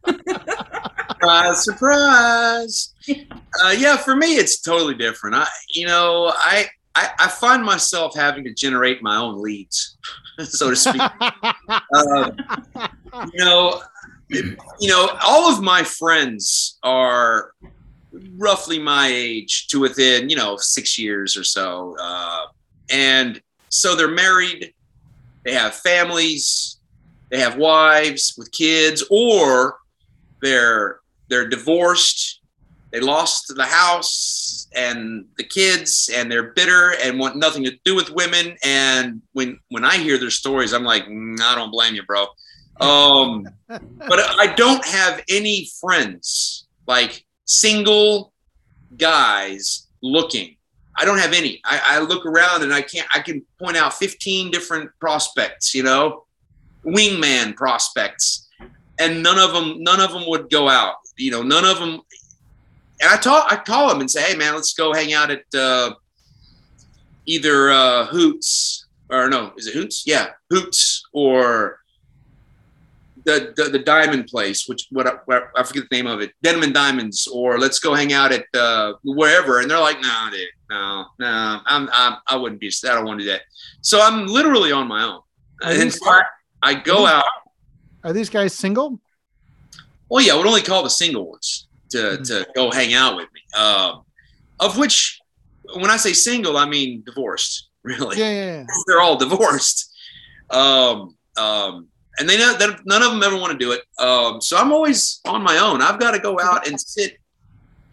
surprise, 1.19 1.63
surprise. 1.63 2.93
Uh, 3.65 3.71
yeah, 3.71 3.97
for 3.97 4.15
me, 4.15 4.35
it's 4.37 4.61
totally 4.61 4.93
different. 4.93 5.35
I, 5.35 5.45
you 5.73 5.85
know, 5.85 6.31
I, 6.33 6.67
I, 6.95 7.09
I 7.19 7.27
find 7.27 7.61
myself 7.63 8.15
having 8.15 8.43
to 8.45 8.53
generate 8.53 9.01
my 9.01 9.17
own 9.17 9.41
leads, 9.41 9.97
so 10.43 10.69
to 10.69 10.75
speak. 10.75 11.01
uh, 11.69 12.31
you 13.33 13.43
know, 13.43 13.81
you 14.29 14.87
know, 14.87 15.09
all 15.25 15.51
of 15.51 15.61
my 15.61 15.83
friends 15.83 16.77
are 16.83 17.51
roughly 18.37 18.79
my 18.79 19.07
age 19.07 19.67
to 19.69 19.79
within, 19.79 20.29
you 20.29 20.37
know, 20.37 20.55
six 20.55 20.97
years 20.97 21.35
or 21.35 21.43
so, 21.43 21.97
uh, 21.99 22.45
and 22.89 23.41
so 23.69 23.95
they're 23.95 24.07
married, 24.07 24.73
they 25.43 25.53
have 25.53 25.75
families, 25.75 26.77
they 27.29 27.39
have 27.39 27.57
wives 27.57 28.35
with 28.37 28.51
kids, 28.51 29.03
or 29.09 29.79
they're 30.41 30.99
they're 31.29 31.47
divorced, 31.47 32.39
they 32.91 32.99
lost 32.99 33.53
the 33.55 33.65
house 33.65 34.67
and 34.75 35.25
the 35.37 35.43
kids, 35.43 36.09
and 36.13 36.31
they're 36.31 36.53
bitter 36.53 36.95
and 37.01 37.19
want 37.19 37.35
nothing 37.35 37.63
to 37.63 37.71
do 37.85 37.95
with 37.95 38.09
women. 38.09 38.57
And 38.63 39.21
when 39.33 39.59
when 39.69 39.85
I 39.85 39.97
hear 39.97 40.17
their 40.17 40.31
stories, 40.31 40.73
I'm 40.73 40.83
like, 40.83 41.05
mm, 41.05 41.39
I 41.39 41.55
don't 41.55 41.71
blame 41.71 41.95
you, 41.95 42.03
bro. 42.03 42.25
Um, 42.79 43.47
but 43.67 44.19
I 44.19 44.53
don't 44.55 44.83
have 44.85 45.23
any 45.29 45.69
friends 45.79 46.67
like 46.87 47.25
single 47.45 48.33
guys 48.97 49.87
looking. 50.01 50.55
I 50.97 51.05
don't 51.05 51.19
have 51.19 51.33
any. 51.33 51.61
I, 51.63 51.81
I 51.85 51.99
look 51.99 52.25
around 52.25 52.63
and 52.63 52.73
I 52.73 52.81
can't. 52.81 53.07
I 53.13 53.19
can 53.19 53.45
point 53.59 53.77
out 53.77 53.93
15 53.93 54.51
different 54.51 54.89
prospects. 54.99 55.73
You 55.73 55.83
know, 55.83 56.25
wingman 56.83 57.55
prospects, 57.55 58.49
and 58.99 59.23
none 59.23 59.37
of 59.37 59.53
them. 59.53 59.83
None 59.83 60.01
of 60.01 60.11
them 60.11 60.23
would 60.27 60.49
go 60.49 60.67
out. 60.67 60.95
You 61.19 61.31
know, 61.31 61.41
none 61.41 61.65
of 61.65 61.79
them. 61.79 62.01
And 63.01 63.09
I 63.09 63.17
talk. 63.17 63.51
I 63.51 63.55
call 63.57 63.89
them 63.89 64.01
and 64.01 64.09
say, 64.09 64.21
"Hey, 64.21 64.35
man, 64.35 64.55
let's 64.55 64.73
go 64.73 64.93
hang 64.93 65.13
out 65.13 65.31
at 65.31 65.43
uh, 65.53 65.93
either 67.25 67.71
uh, 67.71 68.05
Hoots 68.07 68.87
or 69.09 69.29
no, 69.29 69.51
is 69.57 69.67
it 69.67 69.73
Hoots? 69.73 70.03
Yeah, 70.05 70.27
Hoots 70.49 71.03
or 71.13 71.79
the, 73.25 73.53
the, 73.55 73.63
the 73.65 73.79
diamond 73.79 74.27
place, 74.27 74.67
which 74.67 74.87
what 74.91 75.07
I, 75.07 75.13
I, 75.55 75.63
forget 75.63 75.83
the 75.89 75.95
name 75.95 76.07
of 76.07 76.21
it, 76.21 76.31
Denim 76.41 76.63
and 76.63 76.73
Diamonds, 76.73 77.27
or 77.27 77.59
let's 77.59 77.79
go 77.79 77.93
hang 77.93 78.13
out 78.13 78.31
at 78.31 78.45
uh, 78.55 78.93
wherever. 79.03 79.59
And 79.59 79.69
they're 79.69 79.79
like, 79.79 79.99
no, 80.01 80.07
nah, 80.07 80.29
dude, 80.29 80.47
no, 80.69 81.05
no, 81.19 81.61
I'm, 81.65 81.89
I'm 81.91 82.17
I 82.27 82.35
wouldn't 82.35 82.61
be. 82.61 82.71
I 82.85 82.93
don't 82.93 83.05
want 83.05 83.19
to 83.19 83.25
do 83.25 83.31
that. 83.31 83.41
So 83.81 84.01
I'm 84.01 84.27
literally 84.27 84.71
on 84.71 84.87
my 84.87 85.03
own. 85.03 85.21
And 85.61 85.91
so 85.93 86.09
I, 86.09 86.21
I 86.61 86.73
go 86.75 87.05
out. 87.05 87.25
Are 88.03 88.13
these 88.13 88.29
guys 88.29 88.53
single? 88.53 89.01
Well, 90.09 90.25
yeah, 90.25 90.33
I 90.33 90.37
would 90.37 90.47
only 90.47 90.61
call 90.61 90.83
the 90.83 90.89
single 90.89 91.29
ones 91.29 91.67
to 91.91 91.97
mm-hmm. 91.97 92.23
to 92.23 92.47
go 92.55 92.71
hang 92.71 92.93
out 92.93 93.15
with 93.15 93.27
me. 93.33 93.41
Um, 93.59 94.03
of 94.59 94.77
which, 94.77 95.19
when 95.75 95.89
I 95.89 95.97
say 95.97 96.13
single, 96.13 96.57
I 96.57 96.65
mean 96.65 97.03
divorced. 97.05 97.67
Really, 97.81 98.19
yeah, 98.19 98.29
yeah, 98.29 98.45
yeah. 98.57 98.65
they're 98.87 98.99
all 98.99 99.15
divorced. 99.15 99.89
Um, 100.49 101.15
um, 101.37 101.87
and 102.19 102.29
they 102.29 102.37
know 102.37 102.53
that 102.57 102.81
none 102.85 103.01
of 103.01 103.11
them 103.11 103.23
ever 103.23 103.37
want 103.37 103.53
to 103.53 103.57
do 103.57 103.71
it. 103.71 103.81
Um, 103.97 104.41
so 104.41 104.57
I'm 104.57 104.73
always 104.73 105.21
on 105.25 105.41
my 105.41 105.57
own. 105.57 105.81
I've 105.81 105.97
got 105.97 106.11
to 106.11 106.19
go 106.19 106.37
out 106.41 106.67
and 106.67 106.79
sit. 106.79 107.17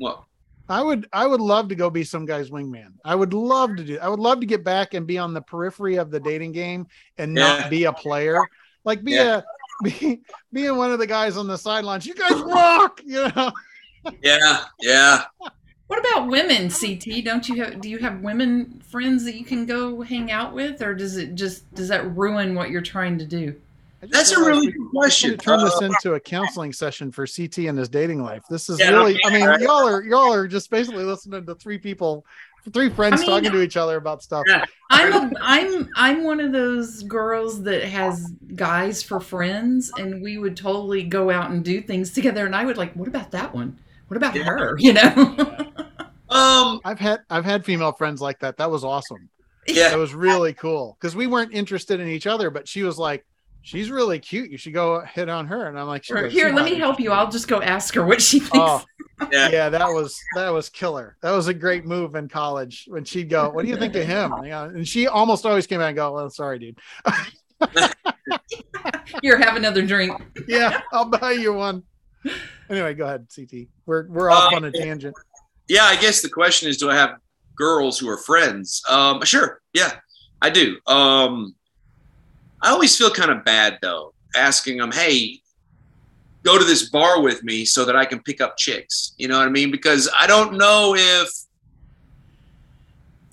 Well, 0.01 0.27
I 0.69 0.83
would 0.83 1.07
I 1.12 1.27
would 1.27 1.41
love 1.41 1.69
to 1.69 1.77
go 1.77 1.89
be 1.89 2.03
some 2.03 2.27
guy's 2.27 2.51
wingman. 2.51 2.95
I 3.05 3.14
would 3.14 3.33
love 3.33 3.77
to 3.77 3.85
do. 3.85 3.99
I 4.01 4.09
would 4.09 4.19
love 4.19 4.41
to 4.41 4.47
get 4.47 4.64
back 4.64 4.95
and 4.95 5.07
be 5.07 5.19
on 5.19 5.33
the 5.33 5.41
periphery 5.41 5.97
of 5.97 6.11
the 6.11 6.19
dating 6.19 6.53
game 6.53 6.89
and 7.19 7.33
not 7.33 7.61
yeah. 7.61 7.69
be 7.69 7.85
a 7.85 7.93
player. 7.93 8.41
Like 8.85 9.05
be 9.05 9.12
yeah. 9.12 9.39
a 9.39 9.43
be 9.83 10.20
being 10.53 10.77
one 10.77 10.93
of 10.93 10.99
the 10.99 11.07
guys 11.07 11.37
on 11.37 11.47
the 11.47 11.59
sidelines. 11.59 12.07
You 12.07 12.14
guys 12.14 12.41
rock, 12.41 13.01
you 13.05 13.29
know. 13.35 13.53
yeah, 14.22 14.64
yeah. 14.81 15.24
What 15.87 16.01
about 16.01 16.29
women, 16.29 16.68
CT? 16.68 17.24
Don't 17.24 17.49
you 17.49 17.62
have 17.62 17.81
do 17.81 17.89
you 17.89 17.99
have 17.99 18.20
women 18.20 18.83
friends 18.91 19.24
that 19.24 19.37
you 19.37 19.45
can 19.45 19.66
go 19.66 20.03
hang 20.03 20.33
out 20.33 20.53
with 20.53 20.83
or 20.83 20.95
does 20.95 21.16
it 21.16 21.35
just 21.35 21.72
does 21.74 21.89
that 21.89 22.16
ruin 22.16 22.55
what 22.55 22.70
you're 22.70 22.83
trying 22.83 23.18
to 23.18 23.27
do? 23.27 23.55
That's 24.01 24.33
a 24.33 24.41
really 24.41 24.70
good 24.70 24.91
question. 24.91 25.39
Turn 25.39 25.64
this 25.64 25.81
uh, 25.81 25.87
into 25.87 26.14
a 26.14 26.20
counseling 26.20 26.72
session 26.72 27.11
for 27.11 27.27
CT 27.27 27.59
and 27.59 27.79
his 27.79 27.89
dating 27.89 28.22
life. 28.22 28.43
This 28.49 28.68
is 28.68 28.79
yeah, 28.79 28.91
really, 28.91 29.18
I 29.24 29.31
mean, 29.31 29.43
y'all 29.61 29.89
are 29.89 30.03
y'all 30.03 30.33
are 30.33 30.47
just 30.47 30.70
basically 30.70 31.05
listening 31.05 31.47
to 31.47 31.55
three 31.55 31.79
people, 31.79 32.27
three 32.71 32.91
friends 32.91 33.14
I 33.14 33.17
mean, 33.19 33.27
talking 33.27 33.53
to 33.53 33.62
each 33.62 33.77
other 33.77 33.97
about 33.97 34.23
stuff. 34.23 34.45
Yeah. 34.47 34.64
I'm 34.91 35.12
a, 35.12 35.33
I'm 35.41 35.89
I'm 35.97 36.25
one 36.25 36.41
of 36.41 36.53
those 36.53 37.03
girls 37.03 37.62
that 37.64 37.85
has 37.85 38.33
guys 38.55 39.03
for 39.03 39.21
friends, 39.21 39.91
and 39.99 40.23
we 40.23 40.39
would 40.39 40.57
totally 40.57 41.03
go 41.03 41.31
out 41.31 41.51
and 41.51 41.64
do 41.64 41.81
things 41.81 42.12
together. 42.12 42.47
And 42.47 42.55
I 42.55 42.64
would 42.64 42.77
like, 42.77 42.95
what 42.95 43.09
about 43.09 43.31
that 43.33 43.55
one? 43.55 43.79
What 44.09 44.17
about 44.17 44.35
yeah. 44.35 44.45
her? 44.45 44.77
You 44.79 44.93
know. 44.93 45.73
um, 46.29 46.81
I've 46.85 47.01
had 47.01 47.21
I've 47.31 47.45
had 47.45 47.64
female 47.64 47.93
friends 47.93 48.21
like 48.21 48.41
that. 48.41 48.57
That 48.59 48.71
was 48.71 48.85
awesome. 48.85 49.29
Yeah, 49.67 49.93
it 49.93 49.99
was 49.99 50.14
really 50.14 50.53
cool 50.53 50.97
because 51.01 51.17
we 51.17 51.27
weren't 51.27 51.53
interested 51.53 51.99
in 51.99 52.09
each 52.09 52.27
other, 52.27 52.51
but 52.51 52.69
she 52.69 52.85
was 52.85 52.99
like 52.99 53.27
she's 53.67 53.91
really 53.91 54.21
cute. 54.21 54.51
You 54.51 54.57
should 54.57 54.73
go 54.75 55.01
hit 55.01 55.29
on 55.29 55.49
her. 55.49 55.67
And 55.67 55.79
I'm 55.79 55.89
like, 55.89 56.05
sure, 56.05 56.29
here, 56.29 56.51
let 56.51 56.64
me 56.64 56.77
help 56.77 57.01
you. 57.01 57.11
I'll 57.11 57.31
just 57.31 57.49
go 57.49 57.61
ask 57.61 57.93
her 57.95 58.07
what 58.07 58.23
she 58.23 58.39
thinks. 58.39 58.55
Oh, 58.55 58.85
yeah. 59.33 59.49
yeah, 59.51 59.69
that 59.69 59.89
was 59.89 60.19
that 60.35 60.51
was 60.51 60.69
killer. 60.69 61.17
That 61.21 61.33
was 61.33 61.49
a 61.49 61.55
great 61.55 61.85
move 61.85 62.14
in 62.14 62.29
college 62.29 62.85
when 62.89 63.05
she'd 63.05 63.29
go, 63.29 63.51
"What 63.51 63.64
do 63.64 63.69
you 63.69 63.77
think 63.77 63.95
of 63.97 64.07
him?" 64.07 64.33
And 64.33 64.87
she 64.87 65.09
almost 65.09 65.45
always 65.45 65.67
came 65.67 65.81
out 65.81 65.89
and 65.89 65.97
go, 65.97 66.12
"Well, 66.12 66.31
sorry, 66.31 66.59
dude." 66.59 66.79
Here, 69.23 69.39
have 69.39 69.57
another 69.57 69.85
drink. 69.85 70.21
yeah, 70.49 70.83
I'll 70.93 71.07
buy 71.07 71.33
you 71.33 71.53
one. 71.53 71.83
Anyway, 72.69 72.95
go 72.95 73.07
ahead, 73.07 73.27
CT. 73.35 73.69
We're 73.87 74.07
we're 74.09 74.31
off 74.31 74.53
uh, 74.53 74.57
on 74.57 74.64
a 74.64 74.71
tangent. 74.71 75.17
Yeah, 75.69 75.85
I 75.85 75.97
guess 75.97 76.23
the 76.23 76.29
question 76.29 76.69
is, 76.69 76.77
do 76.77 76.91
I 76.91 76.95
have 76.95 77.17
girls 77.57 77.99
who 77.99 78.09
are 78.09 78.19
friends? 78.19 78.83
Um, 78.89 79.25
sure. 79.25 79.61
Yeah, 79.73 79.93
I 80.43 80.51
do. 80.51 80.79
Um, 80.87 81.55
I 82.63 82.71
always 82.71 82.97
feel 82.97 83.11
kind 83.11 83.31
of 83.31 83.45
bad 83.45 83.79
though, 83.83 84.13
asking 84.35 84.79
them, 84.79 84.93
hey, 84.93 85.41
go 86.43 86.59
to 86.59 86.65
this 86.65 86.89
bar 86.89 87.21
with 87.21 87.43
me 87.43 87.65
so 87.65 87.85
that 87.85 87.97
I 87.97 88.05
can 88.05 88.21
pick 88.21 88.41
up 88.41 88.57
chicks. 88.57 89.15
You 89.19 89.29
know 89.29 89.39
what 89.39 89.49
I 89.49 89.51
mean? 89.51 89.71
Because 89.71 90.09
I 90.19 90.27
don't 90.27 90.57
know 90.57 90.95
if 90.97 91.31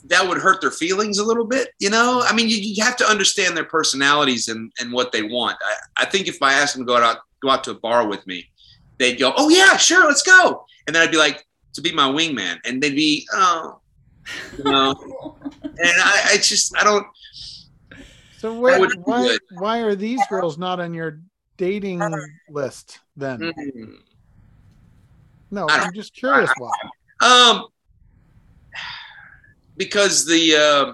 that 0.06 0.28
would 0.28 0.38
hurt 0.38 0.62
their 0.62 0.72
feelings 0.72 1.20
a 1.20 1.24
little 1.24 1.46
bit. 1.46 1.70
You 1.80 1.90
know, 1.90 2.24
I 2.26 2.34
mean, 2.34 2.50
you, 2.50 2.58
you 2.58 2.84
have 2.84 2.98
to 2.98 3.06
understand 3.06 3.56
their 3.56 3.66
personalities 3.66 4.48
and, 4.48 4.72
and 4.80 4.92
what 4.92 5.12
they 5.12 5.24
want. 5.24 5.58
I, 5.64 6.04
I 6.04 6.06
think 6.06 6.28
if 6.28 6.42
I 6.42 6.54
asked 6.54 6.76
them 6.76 6.86
to 6.86 6.88
go 6.88 6.98
out, 6.98 7.20
go 7.42 7.50
out 7.50 7.64
to 7.66 7.72
a 7.72 7.76
bar 7.76 8.08
with 8.08 8.26
me, 8.28 8.50
they'd 8.98 9.16
go, 9.16 9.34
oh 9.38 9.50
yeah, 9.50 9.78
sure, 9.78 10.06
let's 10.08 10.24
go. 10.24 10.66
And 10.88 10.96
then 10.96 11.04
I'd 11.04 11.12
be 11.12 11.18
like, 11.18 11.46
to 11.74 11.82
be 11.82 11.92
my 11.92 12.08
wingman. 12.08 12.58
And 12.66 12.82
they'd 12.82 12.96
be, 12.96 13.28
oh, 13.34 13.80
you 14.58 14.64
know, 14.64 15.36
and 15.64 15.78
I, 15.82 16.30
I 16.32 16.38
just, 16.38 16.76
I 16.78 16.84
don't, 16.84 17.06
so 18.44 18.60
where, 18.60 18.90
why 19.06 19.38
why 19.52 19.78
are 19.80 19.96
these 19.96 20.20
girls 20.28 20.58
not 20.58 20.82
on 20.82 20.94
your 20.94 21.22
dating 21.56 22.02
list 22.50 23.00
then? 23.16 23.40
Mm-hmm. 23.40 23.94
No, 25.50 25.66
I'm 25.70 25.94
just 25.94 26.14
curious 26.14 26.52
why. 26.58 26.70
Um, 27.22 27.68
because 29.78 30.26
the 30.26 30.56
uh, 30.58 30.94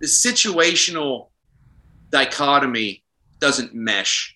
the 0.00 0.06
situational 0.06 1.28
dichotomy 2.08 3.04
doesn't 3.38 3.74
mesh. 3.74 4.34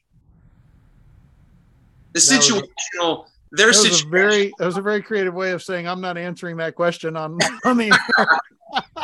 The 2.13 2.21
situational, 2.21 3.25
their 3.51 3.73
situation. 3.73 4.11
Very, 4.11 4.53
that 4.59 4.67
was 4.67 4.77
a 4.77 4.83
very 4.83 5.01
creative 5.01 5.33
way 5.33 5.53
of 5.53 5.63
saying 5.63 5.89
I'm 5.89 6.03
not 6.03 6.19
answering 6.19 6.59
that 6.59 6.75
question 6.75 7.17
on 7.17 7.39
on 7.65 7.79
the. 7.79 7.99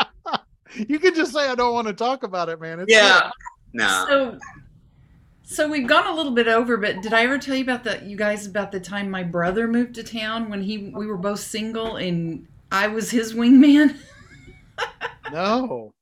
you 0.89 0.99
can 0.99 1.15
just 1.15 1.33
say 1.33 1.49
I 1.49 1.55
don't 1.55 1.73
want 1.73 1.87
to 1.89 1.93
talk 1.93 2.23
about 2.23 2.49
it, 2.49 2.61
man. 2.61 2.81
It's 2.81 2.93
yeah. 2.93 3.31
No. 3.73 4.07
So, 4.09 4.39
so 5.43 5.69
we've 5.69 5.87
gone 5.87 6.07
a 6.07 6.15
little 6.15 6.33
bit 6.33 6.49
over, 6.49 6.77
but 6.77 7.03
did 7.03 7.13
I 7.13 7.25
ever 7.25 7.39
tell 7.39 7.55
you 7.55 7.63
about 7.63 7.85
the 7.85 8.03
you 8.05 8.17
guys 8.17 8.47
about 8.47 8.73
the 8.73 8.81
time 8.81 9.11
my 9.11 9.23
brother 9.23 9.69
moved 9.69 9.95
to 9.97 10.03
town 10.03 10.51
when 10.51 10.63
he 10.63 10.91
we 10.95 11.07
were 11.07 11.17
both 11.17 11.41
single 11.41 11.97
and 11.97 12.47
I 12.73 12.89
was 12.89 13.11
his 13.11 13.35
wingman? 13.35 13.97
no. 15.33 15.93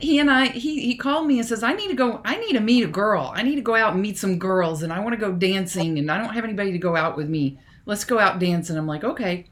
He 0.00 0.18
and 0.18 0.30
I 0.30 0.48
he 0.48 0.80
he 0.80 0.96
called 0.96 1.26
me 1.26 1.38
and 1.38 1.48
says 1.48 1.62
I 1.62 1.72
need 1.72 1.88
to 1.88 1.94
go 1.94 2.20
I 2.24 2.36
need 2.36 2.52
to 2.52 2.60
meet 2.60 2.84
a 2.84 2.88
girl. 2.88 3.32
I 3.34 3.42
need 3.42 3.56
to 3.56 3.62
go 3.62 3.74
out 3.74 3.94
and 3.94 4.02
meet 4.02 4.18
some 4.18 4.38
girls 4.38 4.82
and 4.82 4.92
I 4.92 5.00
want 5.00 5.14
to 5.14 5.20
go 5.20 5.32
dancing 5.32 5.98
and 5.98 6.10
I 6.10 6.18
don't 6.18 6.34
have 6.34 6.44
anybody 6.44 6.72
to 6.72 6.78
go 6.78 6.96
out 6.96 7.16
with 7.16 7.28
me. 7.28 7.58
Let's 7.86 8.04
go 8.04 8.18
out 8.18 8.38
dancing. 8.38 8.76
I'm 8.76 8.86
like, 8.86 9.04
"Okay." 9.04 9.46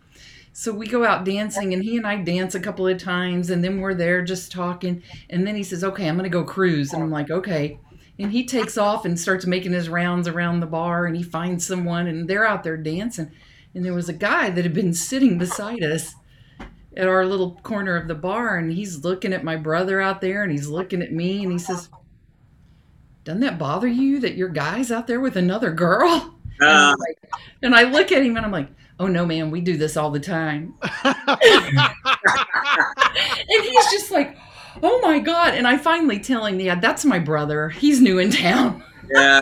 So 0.55 0.73
we 0.73 0.87
go 0.87 1.05
out 1.05 1.25
dancing, 1.25 1.73
and 1.73 1.83
he 1.83 1.97
and 1.97 2.07
I 2.07 2.17
dance 2.17 2.55
a 2.55 2.61
couple 2.61 2.87
of 2.87 2.99
times, 2.99 3.49
and 3.51 3.65
then 3.65 3.81
we're 3.81 3.95
there 3.95 4.23
just 4.23 4.53
talking. 4.53 5.03
And 5.31 5.47
then 5.47 5.55
he 5.55 5.63
says, 5.63 5.83
Okay, 5.83 6.07
I'm 6.09 6.17
going 6.17 6.31
to 6.31 6.39
go 6.39 6.45
cruise. 6.45 6.93
And 6.93 7.03
I'm 7.03 7.11
like, 7.11 7.31
Okay. 7.31 7.79
And 8.19 8.31
he 8.31 8.45
takes 8.45 8.77
off 8.77 9.05
and 9.07 9.19
starts 9.19 9.47
making 9.47 9.73
his 9.73 9.89
rounds 9.89 10.29
around 10.29 10.61
the 10.61 10.67
bar, 10.67 11.07
and 11.07 11.17
he 11.17 11.23
finds 11.23 11.67
someone, 11.67 12.07
and 12.07 12.29
they're 12.29 12.47
out 12.47 12.63
there 12.63 12.77
dancing. 12.77 13.31
And 13.75 13.85
there 13.85 13.95
was 13.95 14.11
a 14.11 14.13
guy 14.15 14.51
that 14.51 14.65
had 14.65 14.75
been 14.75 14.93
sitting 14.93 15.39
beside 15.39 15.83
us 15.83 16.15
at 16.95 17.09
our 17.09 17.25
little 17.25 17.59
corner 17.63 17.97
of 17.97 18.07
the 18.09 18.15
bar, 18.15 18.59
and 18.59 18.71
he's 18.71 19.03
looking 19.03 19.33
at 19.33 19.43
my 19.45 19.57
brother 19.57 20.01
out 20.03 20.21
there, 20.21 20.43
and 20.43 20.53
he's 20.53 20.69
looking 20.69 21.01
at 21.01 21.11
me, 21.13 21.43
and 21.43 21.51
he 21.51 21.59
says, 21.59 21.89
Doesn't 23.25 23.41
that 23.41 23.59
bother 23.59 23.89
you 23.89 24.21
that 24.21 24.35
your 24.37 24.51
guy's 24.51 24.93
out 24.93 25.07
there 25.07 25.21
with 25.21 25.37
another 25.37 25.73
girl? 25.73 26.29
And, 26.61 26.69
Uh, 26.69 26.93
I'm 26.93 26.99
like- 26.99 27.19
and 27.63 27.75
I 27.75 27.83
look 27.85 28.13
at 28.13 28.23
him 28.23 28.37
and 28.37 28.45
I'm 28.45 28.53
like, 28.53 28.69
oh 29.03 29.09
no, 29.09 29.27
man, 29.27 29.51
we 29.51 29.61
do 29.61 29.77
this 29.77 29.97
all 29.97 30.11
the 30.11 30.21
time. 30.21 30.75
And 33.15 33.65
he's 33.65 33.91
just 33.91 34.11
like, 34.11 34.37
oh 34.83 35.01
my 35.03 35.19
God. 35.19 35.55
And 35.55 35.67
I 35.67 35.77
finally 35.77 36.19
tell 36.19 36.47
him, 36.47 36.59
yeah, 36.61 36.79
that's 36.79 37.05
my 37.05 37.19
brother. 37.19 37.69
He's 37.69 38.01
new 38.01 38.19
in 38.19 38.31
town. 38.31 38.83
yeah. 39.11 39.41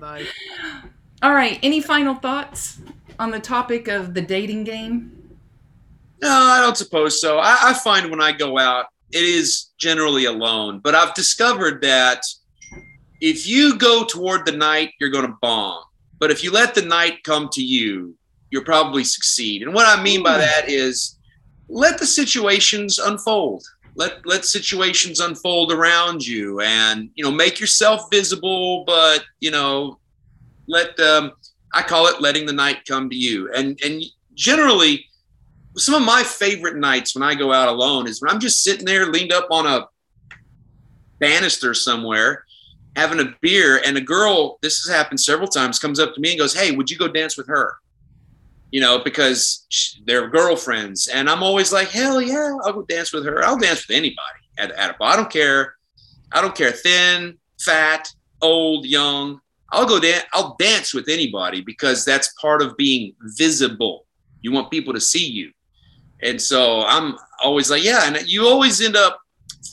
nice. 0.00 0.28
All 1.22 1.34
right. 1.34 1.58
Any 1.62 1.80
final 1.80 2.14
thoughts 2.14 2.80
on 3.18 3.30
the 3.30 3.40
topic 3.40 3.88
of 3.88 4.14
the 4.14 4.20
dating 4.20 4.64
game? 4.64 5.36
No, 6.22 6.30
I 6.30 6.60
don't 6.60 6.76
suppose 6.76 7.20
so. 7.20 7.38
I, 7.38 7.70
I 7.70 7.74
find 7.74 8.10
when 8.10 8.20
I 8.20 8.32
go 8.32 8.58
out, 8.58 8.86
it 9.10 9.24
is 9.24 9.70
generally 9.78 10.26
alone. 10.26 10.80
But 10.82 10.94
I've 10.94 11.14
discovered 11.14 11.82
that 11.82 12.22
if 13.20 13.46
you 13.46 13.76
go 13.78 14.04
toward 14.04 14.46
the 14.46 14.52
night, 14.52 14.92
you're 15.00 15.10
going 15.10 15.26
to 15.26 15.36
bomb. 15.40 15.82
But 16.22 16.30
if 16.30 16.44
you 16.44 16.52
let 16.52 16.76
the 16.76 16.82
night 16.82 17.24
come 17.24 17.48
to 17.50 17.60
you, 17.60 18.14
you'll 18.48 18.62
probably 18.62 19.02
succeed. 19.02 19.60
And 19.62 19.74
what 19.74 19.88
I 19.88 20.00
mean 20.00 20.22
by 20.22 20.38
that 20.38 20.68
is 20.68 21.18
let 21.68 21.98
the 21.98 22.06
situations 22.06 23.00
unfold. 23.00 23.64
Let 23.96 24.24
let 24.24 24.44
situations 24.44 25.18
unfold 25.18 25.72
around 25.72 26.24
you, 26.24 26.60
and 26.60 27.10
you 27.16 27.24
know 27.24 27.32
make 27.32 27.58
yourself 27.58 28.02
visible. 28.08 28.84
But 28.86 29.24
you 29.40 29.50
know, 29.50 29.98
let 30.68 30.96
um, 31.00 31.32
I 31.74 31.82
call 31.82 32.06
it 32.06 32.20
letting 32.20 32.46
the 32.46 32.52
night 32.52 32.84
come 32.86 33.10
to 33.10 33.16
you. 33.16 33.52
And 33.52 33.76
and 33.84 34.00
generally, 34.34 35.04
some 35.76 35.96
of 35.96 36.06
my 36.06 36.22
favorite 36.22 36.76
nights 36.76 37.16
when 37.16 37.24
I 37.24 37.34
go 37.34 37.52
out 37.52 37.66
alone 37.66 38.06
is 38.06 38.22
when 38.22 38.30
I'm 38.30 38.38
just 38.38 38.62
sitting 38.62 38.86
there 38.86 39.06
leaned 39.06 39.32
up 39.32 39.48
on 39.50 39.66
a 39.66 39.88
banister 41.18 41.74
somewhere 41.74 42.44
having 42.96 43.20
a 43.20 43.34
beer 43.40 43.80
and 43.84 43.96
a 43.96 44.00
girl 44.00 44.58
this 44.62 44.84
has 44.84 44.94
happened 44.94 45.20
several 45.20 45.48
times 45.48 45.78
comes 45.78 45.98
up 45.98 46.14
to 46.14 46.20
me 46.20 46.30
and 46.30 46.38
goes 46.38 46.54
hey 46.54 46.72
would 46.72 46.90
you 46.90 46.98
go 46.98 47.08
dance 47.08 47.36
with 47.36 47.46
her? 47.48 47.74
You 48.70 48.80
know 48.80 49.00
because 49.04 49.66
they're 50.06 50.28
girlfriends 50.28 51.08
and 51.08 51.28
i'm 51.28 51.42
always 51.42 51.72
like 51.72 51.88
hell 51.88 52.22
yeah 52.22 52.56
i'll 52.64 52.72
go 52.72 52.82
dance 52.82 53.12
with 53.12 53.24
her. 53.24 53.44
I'll 53.44 53.58
dance 53.58 53.86
with 53.86 53.96
anybody 53.96 54.40
at, 54.58 54.70
at 54.72 54.90
a 54.90 54.96
bar. 54.98 55.12
I 55.12 55.16
don't 55.16 55.30
care. 55.30 55.74
I 56.32 56.40
don't 56.40 56.54
care. 56.54 56.72
Thin 56.72 57.38
fat 57.60 58.08
old 58.40 58.86
young. 58.86 59.40
I'll 59.70 59.86
go 59.86 60.00
dance 60.00 60.24
i'll 60.32 60.56
dance 60.58 60.94
with 60.94 61.08
anybody 61.08 61.60
because 61.60 62.04
that's 62.04 62.32
part 62.34 62.62
of 62.62 62.76
being 62.76 63.14
visible. 63.36 64.06
You 64.40 64.52
want 64.52 64.70
people 64.70 64.92
to 64.94 65.00
see 65.00 65.26
you. 65.26 65.52
And 66.22 66.40
so 66.40 66.82
i'm 66.82 67.16
always 67.42 67.70
like 67.70 67.84
yeah 67.84 68.06
and 68.06 68.26
you 68.26 68.46
always 68.46 68.80
end 68.80 68.96
up 68.96 69.18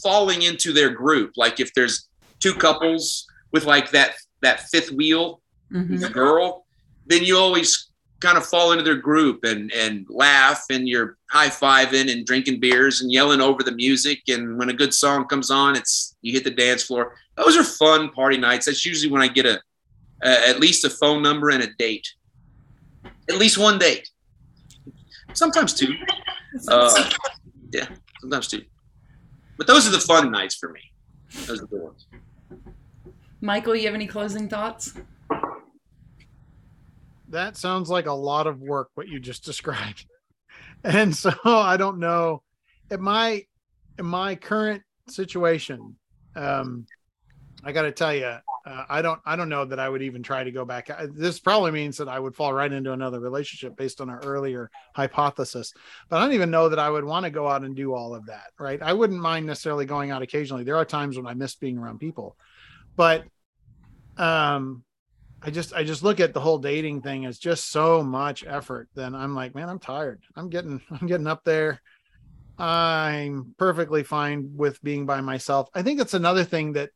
falling 0.04 0.44
into 0.44 0.74
their 0.74 0.90
group. 0.90 1.34
Like 1.38 1.60
if 1.60 1.74
there's 1.74 2.09
two 2.40 2.54
couples 2.54 3.26
with 3.52 3.66
like 3.66 3.92
that 3.92 4.14
that 4.42 4.62
fifth 4.70 4.92
wheel 4.92 5.42
Mhm. 5.72 6.00
the 6.00 6.10
girl, 6.10 6.66
then 7.06 7.24
you 7.24 7.38
always 7.38 7.88
kind 8.22 8.38
of 8.38 8.46
fall 8.46 8.72
into 8.72 8.84
their 8.84 8.96
group 8.98 9.44
and 9.44 9.72
and 9.72 10.06
laugh 10.10 10.64
and 10.70 10.88
you're 10.90 11.18
high 11.30 11.48
fiving 11.50 12.12
and 12.12 12.26
drinking 12.26 12.60
beers 12.60 13.02
and 13.02 13.12
yelling 13.12 13.40
over 13.42 13.62
the 13.64 13.72
music. 13.72 14.22
And 14.28 14.58
when 14.58 14.70
a 14.70 14.74
good 14.74 14.94
song 14.94 15.26
comes 15.28 15.50
on, 15.52 15.76
it's 15.76 16.16
you 16.22 16.34
hit 16.34 16.44
the 16.44 16.52
dance 16.52 16.84
floor. 16.84 17.16
Those 17.38 17.56
are 17.56 17.64
fun 17.64 18.10
party 18.10 18.38
nights. 18.38 18.66
That's 18.66 18.86
usually 18.86 19.12
when 19.12 19.22
I 19.22 19.28
get 19.28 19.46
a, 19.46 19.62
a 20.24 20.50
at 20.50 20.60
least 20.60 20.84
a 20.86 20.90
phone 20.90 21.22
number 21.22 21.50
and 21.50 21.62
a 21.64 21.68
date. 21.78 22.08
At 23.30 23.38
least 23.38 23.58
one 23.58 23.78
date. 23.78 24.10
Sometimes 25.34 25.74
two. 25.74 25.94
Uh, 26.68 27.10
yeah, 27.72 27.88
sometimes 28.22 28.48
two. 28.48 28.64
But 29.58 29.68
those 29.68 29.88
are 29.88 29.92
the 29.92 30.00
fun 30.00 30.32
nights 30.32 30.56
for 30.56 30.70
me. 30.70 30.82
Those 31.46 31.62
are 31.62 31.68
the 31.68 31.78
ones. 31.78 32.08
Michael, 33.42 33.76
you 33.76 33.86
have 33.86 33.96
any 33.96 34.08
closing 34.08 34.50
thoughts? 34.50 34.94
that 37.30 37.56
sounds 37.56 37.90
like 37.90 38.08
a 38.08 38.14
lot 38.14 38.48
of 38.48 38.60
work 38.60 38.90
what 38.96 39.08
you 39.08 39.20
just 39.20 39.46
described. 39.52 40.06
And 40.84 41.16
so 41.16 41.32
i 41.46 41.78
don't 41.78 42.00
know. 42.00 42.44
In 42.92 43.02
my 43.02 43.44
in 43.98 44.06
my 44.06 44.36
current 44.36 44.82
situation 45.08 45.96
um 46.36 46.86
i 47.64 47.72
got 47.72 47.82
to 47.82 47.92
tell 47.92 48.14
you 48.14 48.26
uh, 48.26 48.84
i 48.88 49.02
don't 49.02 49.20
i 49.26 49.36
don't 49.36 49.50
know 49.50 49.66
that 49.66 49.80
i 49.80 49.90
would 49.90 50.04
even 50.04 50.22
try 50.22 50.44
to 50.44 50.52
go 50.52 50.66
back. 50.66 50.90
This 51.14 51.40
probably 51.40 51.72
means 51.72 51.98
that 51.98 52.08
i 52.08 52.20
would 52.20 52.36
fall 52.36 52.54
right 52.54 52.72
into 52.72 52.94
another 52.94 53.20
relationship 53.20 53.76
based 53.76 54.02
on 54.02 54.10
our 54.10 54.20
earlier 54.24 54.70
hypothesis 54.96 55.74
but 56.10 56.18
i 56.18 56.24
don't 56.24 56.34
even 56.34 56.52
know 56.52 56.70
that 56.70 56.80
i 56.80 56.90
would 56.90 57.04
want 57.04 57.24
to 57.24 57.32
go 57.32 57.48
out 57.48 57.64
and 57.64 57.76
do 57.76 57.94
all 57.94 58.14
of 58.16 58.26
that 58.28 58.52
right? 58.60 58.82
I 58.82 58.94
wouldn't 58.94 59.20
mind 59.20 59.46
necessarily 59.48 59.86
going 59.86 60.12
out 60.12 60.22
occasionally. 60.22 60.64
There 60.64 60.78
are 60.78 60.86
times 60.86 61.18
when 61.18 61.28
i 61.28 61.34
miss 61.34 61.56
being 61.56 61.78
around 61.78 62.00
people 62.00 62.38
but 63.00 63.24
um 64.18 64.84
I 65.42 65.52
just 65.52 65.74
I 65.74 65.86
just 65.86 66.04
look 66.04 66.20
at 66.20 66.34
the 66.34 66.42
whole 66.42 66.58
dating 66.58 67.02
thing 67.02 67.26
as 67.26 67.40
just 67.40 67.72
so 67.72 68.04
much 68.04 68.44
effort. 68.46 68.90
Then 68.94 69.16
I'm 69.16 69.34
like, 69.34 69.56
man, 69.56 69.70
I'm 69.70 69.80
tired. 69.80 70.22
I'm 70.36 70.50
getting 70.50 70.82
I'm 70.92 71.08
getting 71.08 71.26
up 71.26 71.46
there. 71.46 71.82
I'm 72.58 73.56
perfectly 73.58 74.04
fine 74.04 74.52
with 74.58 74.84
being 74.84 75.06
by 75.06 75.22
myself. 75.22 75.70
I 75.74 75.82
think 75.82 75.98
that's 75.98 76.14
another 76.14 76.44
thing 76.44 76.74
that 76.74 76.90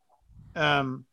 um 0.58 1.06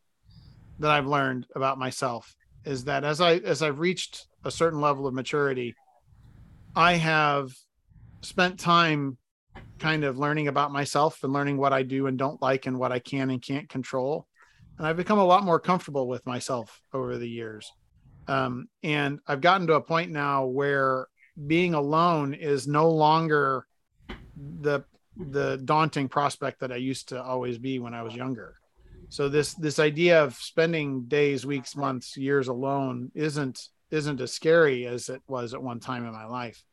that 0.79 0.91
I've 0.91 1.07
learned 1.07 1.47
about 1.55 1.79
myself 1.79 2.35
is 2.65 2.83
that 2.83 3.05
as 3.05 3.21
I 3.21 3.35
as 3.35 3.63
I've 3.63 3.79
reached 3.79 4.27
a 4.43 4.51
certain 4.51 4.81
level 4.81 5.07
of 5.07 5.13
maturity, 5.13 5.73
I 6.75 6.95
have 6.95 7.53
spent 8.23 8.59
time 8.59 9.17
kind 9.79 10.03
of 10.03 10.17
learning 10.17 10.49
about 10.49 10.73
myself 10.73 11.23
and 11.23 11.31
learning 11.31 11.55
what 11.55 11.71
I 11.71 11.83
do 11.83 12.07
and 12.07 12.17
don't 12.17 12.41
like 12.41 12.65
and 12.65 12.77
what 12.77 12.91
I 12.91 12.99
can 12.99 13.29
and 13.29 13.41
can't 13.41 13.69
control 13.69 14.27
and 14.77 14.87
I've 14.87 14.97
become 14.97 15.19
a 15.19 15.25
lot 15.25 15.43
more 15.43 15.59
comfortable 15.59 16.07
with 16.07 16.25
myself 16.25 16.81
over 16.93 17.17
the 17.17 17.29
years. 17.29 17.71
Um, 18.27 18.67
and 18.83 19.19
I've 19.27 19.41
gotten 19.41 19.67
to 19.67 19.73
a 19.73 19.81
point 19.81 20.11
now 20.11 20.45
where 20.45 21.07
being 21.47 21.73
alone 21.73 22.33
is 22.33 22.67
no 22.67 22.89
longer 22.89 23.65
the 24.35 24.83
the 25.17 25.61
daunting 25.65 26.07
prospect 26.07 26.61
that 26.61 26.71
I 26.71 26.77
used 26.77 27.09
to 27.09 27.21
always 27.21 27.57
be 27.57 27.79
when 27.79 27.93
I 27.93 28.03
was 28.03 28.15
younger. 28.15 28.55
So 29.09 29.27
this 29.27 29.53
this 29.55 29.79
idea 29.79 30.23
of 30.23 30.35
spending 30.35 31.03
days, 31.05 31.45
weeks, 31.45 31.75
months, 31.75 32.15
years 32.15 32.47
alone 32.47 33.11
isn't 33.13 33.67
isn't 33.89 34.21
as 34.21 34.31
scary 34.31 34.87
as 34.87 35.09
it 35.09 35.21
was 35.27 35.53
at 35.53 35.61
one 35.61 35.79
time 35.79 36.05
in 36.05 36.13
my 36.13 36.25
life. 36.25 36.63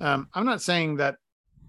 Um, 0.00 0.28
I'm 0.34 0.44
not 0.44 0.62
saying 0.62 0.96
that 0.96 1.16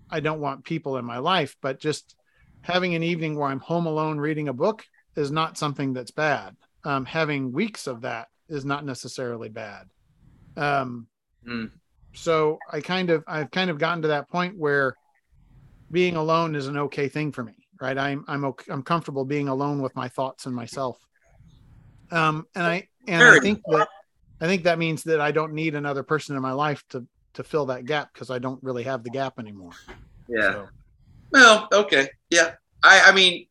I 0.10 0.20
don't 0.20 0.40
want 0.40 0.66
people 0.66 0.98
in 0.98 1.06
my 1.06 1.20
life, 1.20 1.56
but 1.62 1.80
just 1.80 2.16
having 2.62 2.96
an 2.96 3.04
evening 3.04 3.38
where 3.38 3.50
I'm 3.50 3.60
home 3.60 3.86
alone 3.86 4.18
reading 4.18 4.48
a 4.48 4.54
book 4.54 4.84
is 5.20 5.32
not 5.32 5.58
something 5.58 5.94
that's 5.94 6.12
bad. 6.12 6.56
Um, 6.84 7.06
having 7.06 7.52
weeks 7.52 7.88
of 7.88 8.02
that 8.02 8.30
is 8.48 8.66
not 8.66 8.86
necessarily 8.86 9.50
bad. 9.50 9.88
Um, 10.58 11.08
Mm. 11.48 11.72
so 12.14 12.60
I 12.72 12.82
kind 12.82 13.10
of 13.10 13.24
I've 13.26 13.50
kind 13.50 13.70
of 13.70 13.78
gotten 13.78 14.02
to 14.02 14.10
that 14.10 14.30
point 14.30 14.58
where 14.58 14.96
being 15.92 16.16
alone 16.16 16.56
is 16.56 16.68
an 16.68 16.78
okay 16.78 17.08
thing 17.08 17.32
for 17.32 17.44
me, 17.44 17.54
right? 17.80 17.98
I'm 17.98 18.26
I'm 18.28 18.46
okay, 18.46 18.72
I'm 18.72 18.84
comfortable 18.84 19.26
being 19.26 19.48
alone 19.48 19.82
with 19.82 19.96
my 19.96 20.10
thoughts 20.10 20.46
and 20.46 20.56
myself. 20.56 20.98
Um, 22.12 22.46
and 22.56 22.66
I 22.66 22.88
and 23.08 23.24
I 23.24 23.40
think 23.40 23.62
that 23.68 23.88
I 24.42 24.48
think 24.48 24.64
that 24.64 24.80
means 24.80 25.04
that 25.04 25.22
I 25.22 25.32
don't 25.32 25.54
need 25.54 25.76
another 25.76 26.04
person 26.04 26.36
in 26.36 26.42
my 26.42 26.54
life 26.54 26.84
to 26.90 27.06
to 27.36 27.44
fill 27.44 27.68
that 27.68 27.86
gap 27.86 28.14
because 28.14 28.30
I 28.30 28.40
don't 28.40 28.62
really 28.64 28.84
have 28.84 29.04
the 29.04 29.10
gap 29.10 29.40
anymore. 29.40 29.72
Yeah. 30.28 30.52
So, 30.52 30.70
Well, 31.32 31.68
okay. 31.72 32.10
Yeah. 32.30 32.52
I, 32.84 33.02
I 33.08 33.12
mean, 33.12 33.48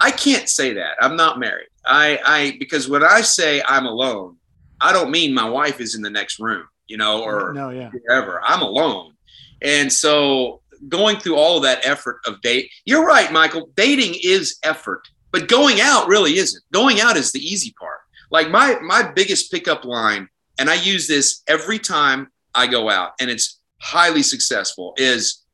I 0.00 0.10
can't 0.10 0.48
say 0.48 0.74
that. 0.74 0.96
I'm 1.00 1.16
not 1.16 1.38
married. 1.38 1.68
I, 1.84 2.18
I, 2.24 2.56
because 2.58 2.88
when 2.88 3.02
I 3.02 3.20
say 3.20 3.62
I'm 3.66 3.86
alone, 3.86 4.36
I 4.80 4.92
don't 4.92 5.10
mean 5.10 5.34
my 5.34 5.48
wife 5.48 5.80
is 5.80 5.94
in 5.94 6.02
the 6.02 6.10
next 6.10 6.38
room, 6.38 6.66
you 6.86 6.96
know, 6.96 7.22
or 7.22 7.52
no, 7.52 7.70
yeah. 7.70 7.90
whatever. 7.90 8.40
I'm 8.44 8.62
alone. 8.62 9.14
And 9.62 9.92
so 9.92 10.60
going 10.88 11.18
through 11.18 11.36
all 11.36 11.56
of 11.56 11.62
that 11.64 11.84
effort 11.84 12.18
of 12.26 12.40
date, 12.42 12.70
you're 12.84 13.04
right, 13.04 13.32
Michael. 13.32 13.70
Dating 13.74 14.14
is 14.22 14.58
effort, 14.62 15.08
but 15.32 15.48
going 15.48 15.80
out 15.80 16.06
really 16.06 16.38
isn't. 16.38 16.62
Going 16.72 17.00
out 17.00 17.16
is 17.16 17.32
the 17.32 17.40
easy 17.40 17.74
part. 17.78 18.00
Like 18.30 18.50
my 18.50 18.78
my 18.80 19.10
biggest 19.10 19.50
pickup 19.50 19.84
line, 19.84 20.28
and 20.58 20.68
I 20.68 20.74
use 20.74 21.08
this 21.08 21.42
every 21.48 21.78
time 21.78 22.28
I 22.54 22.66
go 22.66 22.90
out, 22.90 23.12
and 23.20 23.30
it's 23.30 23.58
highly 23.80 24.22
successful, 24.22 24.94
is 24.96 25.44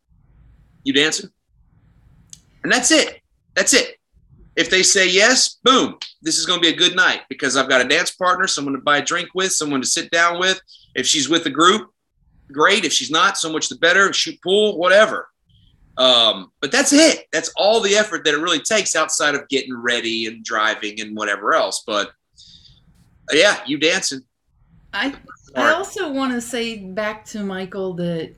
you 0.83 0.93
dancing? 0.93 1.31
And 2.63 2.73
that's 2.73 2.91
it. 2.91 3.21
That's 3.55 3.75
it. 3.75 3.99
If 4.57 4.71
they 4.71 4.83
say 4.83 5.09
yes, 5.09 5.59
boom, 5.65 5.99
this 6.23 6.39
is 6.39 6.47
going 6.47 6.61
to 6.61 6.63
be 6.63 6.73
a 6.73 6.77
good 6.77 6.95
night 6.95 7.23
because 7.29 7.57
I've 7.57 7.69
got 7.69 7.81
a 7.81 7.89
dance 7.89 8.13
partner, 8.13 8.47
someone 8.47 8.75
to 8.75 8.81
buy 8.81 8.99
a 8.99 9.05
drink 9.05 9.31
with, 9.35 9.53
someone 9.53 9.81
to 9.81 9.87
sit 9.87 10.11
down 10.11 10.39
with. 10.39 10.61
If 10.95 11.07
she's 11.07 11.29
with 11.29 11.45
a 11.47 11.51
group, 11.51 11.91
great. 12.53 12.85
If 12.85 12.93
she's 12.93 13.11
not, 13.11 13.37
so 13.37 13.53
much 13.53 13.69
the 13.69 13.77
better. 13.77 14.13
Shoot 14.13 14.41
pool, 14.43 14.79
whatever. 14.79 15.29
Um, 15.97 16.53
but 16.61 16.73
that's 16.73 16.93
it. 16.93 17.27
That's 17.33 17.53
all 17.57 17.81
the 17.81 17.97
effort 17.97 18.25
that 18.25 18.35
it 18.35 18.39
really 18.39 18.61
takes 18.61 18.97
outside 18.97 19.35
of 19.35 19.49
getting 19.49 19.77
ready 19.77 20.27
and 20.27 20.45
driving 20.45 21.01
and 21.01 21.17
whatever 21.17 21.55
else. 21.55 21.83
But 21.87 22.11
yeah, 23.33 23.61
you 23.67 23.79
dancing. 23.79 24.21
I 24.93 25.15
I 25.57 25.73
also 25.73 26.13
want 26.13 26.33
to 26.33 26.41
say 26.41 26.79
back 26.79 27.25
to 27.27 27.45
Michael 27.45 27.95
that 27.95 28.35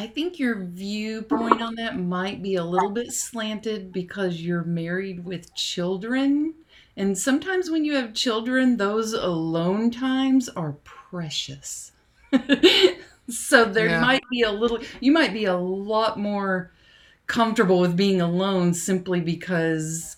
I 0.00 0.06
think 0.06 0.38
your 0.38 0.64
viewpoint 0.64 1.60
on 1.60 1.74
that 1.76 1.98
might 1.98 2.42
be 2.42 2.54
a 2.54 2.64
little 2.64 2.90
bit 2.90 3.12
slanted 3.12 3.92
because 3.92 4.40
you're 4.40 4.64
married 4.64 5.24
with 5.24 5.54
children 5.54 6.54
And 6.96 7.16
sometimes 7.16 7.70
when 7.70 7.84
you 7.84 7.94
have 7.94 8.14
children, 8.14 8.76
those 8.76 9.12
alone 9.14 9.90
times 9.90 10.48
are 10.50 10.72
precious. 10.84 11.92
so 13.28 13.64
there 13.64 13.88
Yeah. 13.88 13.96
might 13.96 14.22
be 14.30 14.42
a 14.42 14.50
little, 14.52 14.80
you 15.00 15.12
might 15.12 15.32
be 15.32 15.44
a 15.44 15.56
lot 15.56 16.18
more 16.18 16.72
comfortable 17.26 17.80
with 17.80 17.96
being 17.96 18.20
alone 18.20 18.74
simply 18.74 19.20
because 19.20 20.16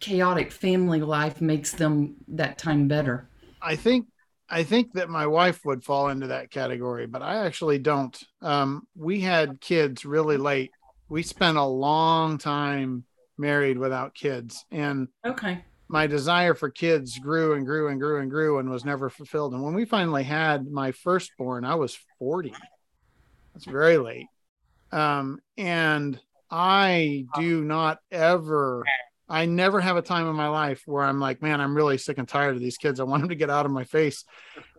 chaotic 0.00 0.52
family 0.52 1.00
life 1.02 1.40
makes 1.40 1.74
them 1.74 2.16
that 2.28 2.58
time 2.58 2.88
better. 2.88 3.28
I 3.62 3.76
think 3.76 4.08
I 4.52 4.64
think 4.64 4.92
that 4.92 5.08
my 5.08 5.26
wife 5.26 5.64
would 5.64 5.82
fall 5.82 6.10
into 6.10 6.26
that 6.26 6.50
category, 6.50 7.06
but 7.06 7.22
I 7.22 7.46
actually 7.46 7.78
don't. 7.78 8.16
Um, 8.42 8.86
we 8.94 9.18
had 9.20 9.60
kids 9.62 10.04
really 10.04 10.36
late. 10.36 10.70
We 11.08 11.22
spent 11.22 11.56
a 11.56 11.64
long 11.64 12.36
time 12.36 13.04
married 13.38 13.78
without 13.78 14.14
kids, 14.14 14.64
and 14.70 15.08
Okay. 15.24 15.64
my 15.88 16.06
desire 16.06 16.54
for 16.54 16.68
kids 16.68 17.18
grew 17.18 17.54
and 17.54 17.64
grew 17.64 17.88
and 17.88 17.98
grew 17.98 18.20
and 18.20 18.30
grew 18.30 18.58
and 18.58 18.68
was 18.68 18.84
never 18.84 19.08
fulfilled. 19.08 19.54
And 19.54 19.62
when 19.62 19.74
we 19.74 19.86
finally 19.86 20.22
had 20.22 20.66
my 20.70 20.92
firstborn, 20.92 21.64
I 21.64 21.74
was 21.76 21.98
40. 22.18 22.54
That's 23.54 23.64
very 23.64 23.96
late. 23.96 24.26
Um, 24.90 25.40
and 25.56 26.20
I 26.50 27.24
do 27.34 27.64
not 27.64 28.00
ever, 28.10 28.84
I 29.32 29.46
never 29.46 29.80
have 29.80 29.96
a 29.96 30.02
time 30.02 30.28
in 30.28 30.36
my 30.36 30.48
life 30.48 30.82
where 30.84 31.02
I'm 31.02 31.18
like, 31.18 31.40
man, 31.40 31.58
I'm 31.58 31.74
really 31.74 31.96
sick 31.96 32.18
and 32.18 32.28
tired 32.28 32.54
of 32.54 32.60
these 32.60 32.76
kids. 32.76 33.00
I 33.00 33.04
want 33.04 33.22
them 33.22 33.30
to 33.30 33.34
get 33.34 33.48
out 33.48 33.64
of 33.64 33.72
my 33.72 33.84
face. 33.84 34.24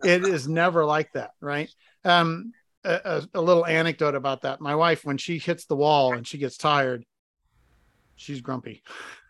It 0.04 0.24
is 0.24 0.46
never 0.46 0.84
like 0.84 1.12
that. 1.14 1.32
Right. 1.40 1.68
Um, 2.04 2.52
a, 2.84 3.26
a, 3.34 3.40
little 3.40 3.66
anecdote 3.66 4.14
about 4.14 4.42
that. 4.42 4.60
My 4.60 4.76
wife, 4.76 5.04
when 5.04 5.18
she 5.18 5.38
hits 5.38 5.64
the 5.64 5.74
wall 5.74 6.12
and 6.12 6.24
she 6.24 6.38
gets 6.38 6.56
tired, 6.56 7.04
she's 8.14 8.42
grumpy. 8.42 8.84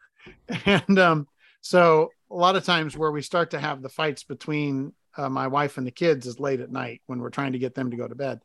and 0.66 0.99
um, 0.99 1.27
so 1.62 2.11
a 2.31 2.35
lot 2.35 2.57
of 2.57 2.64
times 2.64 2.95
where 2.95 3.11
we 3.11 3.22
start 3.22 3.53
to 3.53 3.61
have 3.61 3.81
the 3.81 3.89
fights 3.89 4.25
between 4.25 4.93
uh, 5.16 5.31
my 5.31 5.47
wife 5.47 5.79
and 5.79 5.87
the 5.87 5.93
kids 5.93 6.27
is 6.27 6.39
late 6.39 6.61
at 6.61 6.70
night 6.70 7.01
when 7.07 7.20
we're 7.20 7.31
trying 7.31 7.53
to 7.53 7.59
get 7.59 7.75
them 7.75 7.91
to 7.93 7.97
go 7.97 8.07
to 8.07 8.14
bed. 8.14 8.41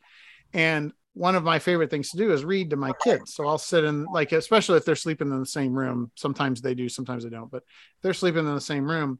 And 0.53 0.93
one 1.19 1.35
of 1.35 1.43
my 1.43 1.59
favorite 1.59 1.89
things 1.89 2.11
to 2.11 2.17
do 2.17 2.31
is 2.31 2.45
read 2.45 2.69
to 2.69 2.77
my 2.77 2.93
kids. 3.03 3.33
So 3.35 3.45
I'll 3.45 3.57
sit 3.57 3.83
in 3.83 4.05
like, 4.05 4.31
especially 4.31 4.77
if 4.77 4.85
they're 4.85 4.95
sleeping 4.95 5.27
in 5.27 5.39
the 5.41 5.45
same 5.45 5.73
room. 5.73 6.11
Sometimes 6.15 6.61
they 6.61 6.73
do, 6.73 6.87
sometimes 6.87 7.25
they 7.25 7.29
don't, 7.29 7.51
but 7.51 7.63
they're 8.01 8.13
sleeping 8.13 8.47
in 8.47 8.55
the 8.55 8.61
same 8.61 8.89
room. 8.89 9.19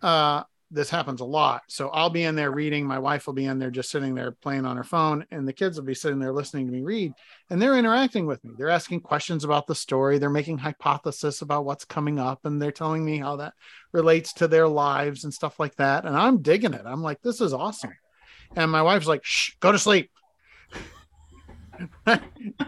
Uh, 0.00 0.44
this 0.70 0.88
happens 0.88 1.20
a 1.20 1.26
lot. 1.26 1.60
So 1.68 1.90
I'll 1.90 2.08
be 2.08 2.22
in 2.22 2.36
there 2.36 2.50
reading. 2.50 2.86
My 2.86 2.98
wife 2.98 3.26
will 3.26 3.34
be 3.34 3.44
in 3.44 3.58
there 3.58 3.70
just 3.70 3.90
sitting 3.90 4.14
there 4.14 4.32
playing 4.32 4.64
on 4.64 4.78
her 4.78 4.82
phone, 4.82 5.26
and 5.30 5.46
the 5.46 5.52
kids 5.52 5.76
will 5.76 5.84
be 5.84 5.94
sitting 5.94 6.18
there 6.18 6.32
listening 6.32 6.66
to 6.66 6.72
me 6.72 6.80
read. 6.80 7.12
And 7.50 7.60
they're 7.60 7.76
interacting 7.76 8.24
with 8.24 8.42
me. 8.42 8.54
They're 8.56 8.70
asking 8.70 9.02
questions 9.02 9.44
about 9.44 9.66
the 9.66 9.74
story. 9.74 10.16
They're 10.16 10.30
making 10.30 10.56
hypothesis 10.56 11.42
about 11.42 11.66
what's 11.66 11.84
coming 11.84 12.18
up, 12.18 12.46
and 12.46 12.60
they're 12.60 12.72
telling 12.72 13.04
me 13.04 13.18
how 13.18 13.36
that 13.36 13.52
relates 13.92 14.32
to 14.34 14.48
their 14.48 14.68
lives 14.68 15.24
and 15.24 15.34
stuff 15.34 15.60
like 15.60 15.76
that. 15.76 16.06
And 16.06 16.16
I'm 16.16 16.40
digging 16.40 16.72
it. 16.72 16.86
I'm 16.86 17.02
like, 17.02 17.20
this 17.20 17.42
is 17.42 17.52
awesome. 17.52 17.92
And 18.56 18.70
my 18.70 18.80
wife's 18.80 19.06
like, 19.06 19.22
shh, 19.22 19.50
go 19.60 19.70
to 19.70 19.78
sleep. 19.78 20.10
and 22.06 22.22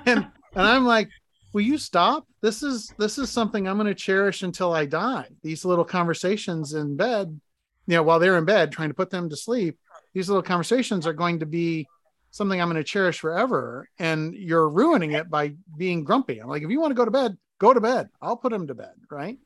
and 0.07 0.27
I'm 0.55 0.85
like, 0.85 1.09
will 1.53 1.63
you 1.63 1.79
stop? 1.79 2.27
This 2.41 2.63
is 2.63 2.93
this 2.99 3.19
is 3.19 3.31
something 3.31 3.67
I'm 3.67 3.77
going 3.77 3.87
to 3.87 3.95
cherish 3.95 4.43
until 4.43 4.73
I 4.73 4.87
die. 4.87 5.29
These 5.43 5.65
little 5.65 5.85
conversations 5.85 6.75
in 6.75 6.97
bed, 6.97 7.41
you 7.87 7.97
know, 7.97 8.03
while 8.03 8.19
they're 8.19 8.39
in 8.39 8.45
bed 8.45 8.73
trying 8.73 8.89
to 8.89 8.95
put 8.95 9.11
them 9.11 9.29
to 9.31 9.37
sleep, 9.37 9.79
these 10.15 10.29
little 10.29 10.43
conversations 10.43 11.07
are 11.07 11.13
going 11.13 11.41
to 11.41 11.47
be 11.47 11.87
something 12.31 12.61
I'm 12.61 12.69
going 12.69 12.77
to 12.77 12.85
cherish 12.85 13.21
forever. 13.21 13.89
And 13.99 14.35
you're 14.35 14.69
ruining 14.69 15.13
it 15.13 15.31
by 15.31 15.55
being 15.77 16.05
grumpy. 16.05 16.39
I'm 16.41 16.49
like, 16.49 16.63
if 16.63 16.71
you 16.71 16.81
want 16.81 16.91
to 16.91 16.97
go 16.97 17.05
to 17.05 17.11
bed, 17.11 17.37
go 17.59 17.73
to 17.73 17.81
bed. 17.81 18.09
I'll 18.21 18.37
put 18.37 18.53
him 18.53 18.67
to 18.67 18.75
bed, 18.75 18.95
right? 19.11 19.39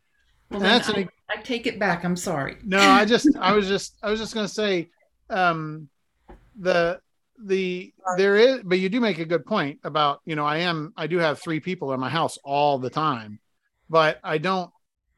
Well, 0.50 0.60
that's 0.60 0.88
an 0.88 0.96
I, 0.96 1.08
I 1.30 1.40
take 1.40 1.66
it 1.66 1.78
back. 1.78 2.04
I'm 2.04 2.16
sorry. 2.16 2.56
no 2.62 2.78
i 2.78 3.04
just 3.04 3.28
i 3.40 3.52
was 3.52 3.66
just 3.68 3.96
i 4.02 4.10
was 4.10 4.20
just 4.20 4.34
going 4.34 4.46
to 4.46 4.52
say 4.52 4.90
um 5.30 5.88
the 6.58 7.00
the 7.44 7.92
there 8.16 8.36
is 8.36 8.60
but 8.64 8.78
you 8.78 8.88
do 8.88 9.00
make 9.00 9.18
a 9.18 9.24
good 9.24 9.44
point 9.44 9.78
about 9.84 10.20
you 10.24 10.36
know 10.36 10.44
i 10.44 10.58
am 10.58 10.92
i 10.96 11.06
do 11.06 11.18
have 11.18 11.38
three 11.38 11.60
people 11.60 11.92
in 11.92 12.00
my 12.00 12.08
house 12.08 12.38
all 12.44 12.78
the 12.78 12.90
time 12.90 13.38
but 13.90 14.18
i 14.22 14.38
don't 14.38 14.70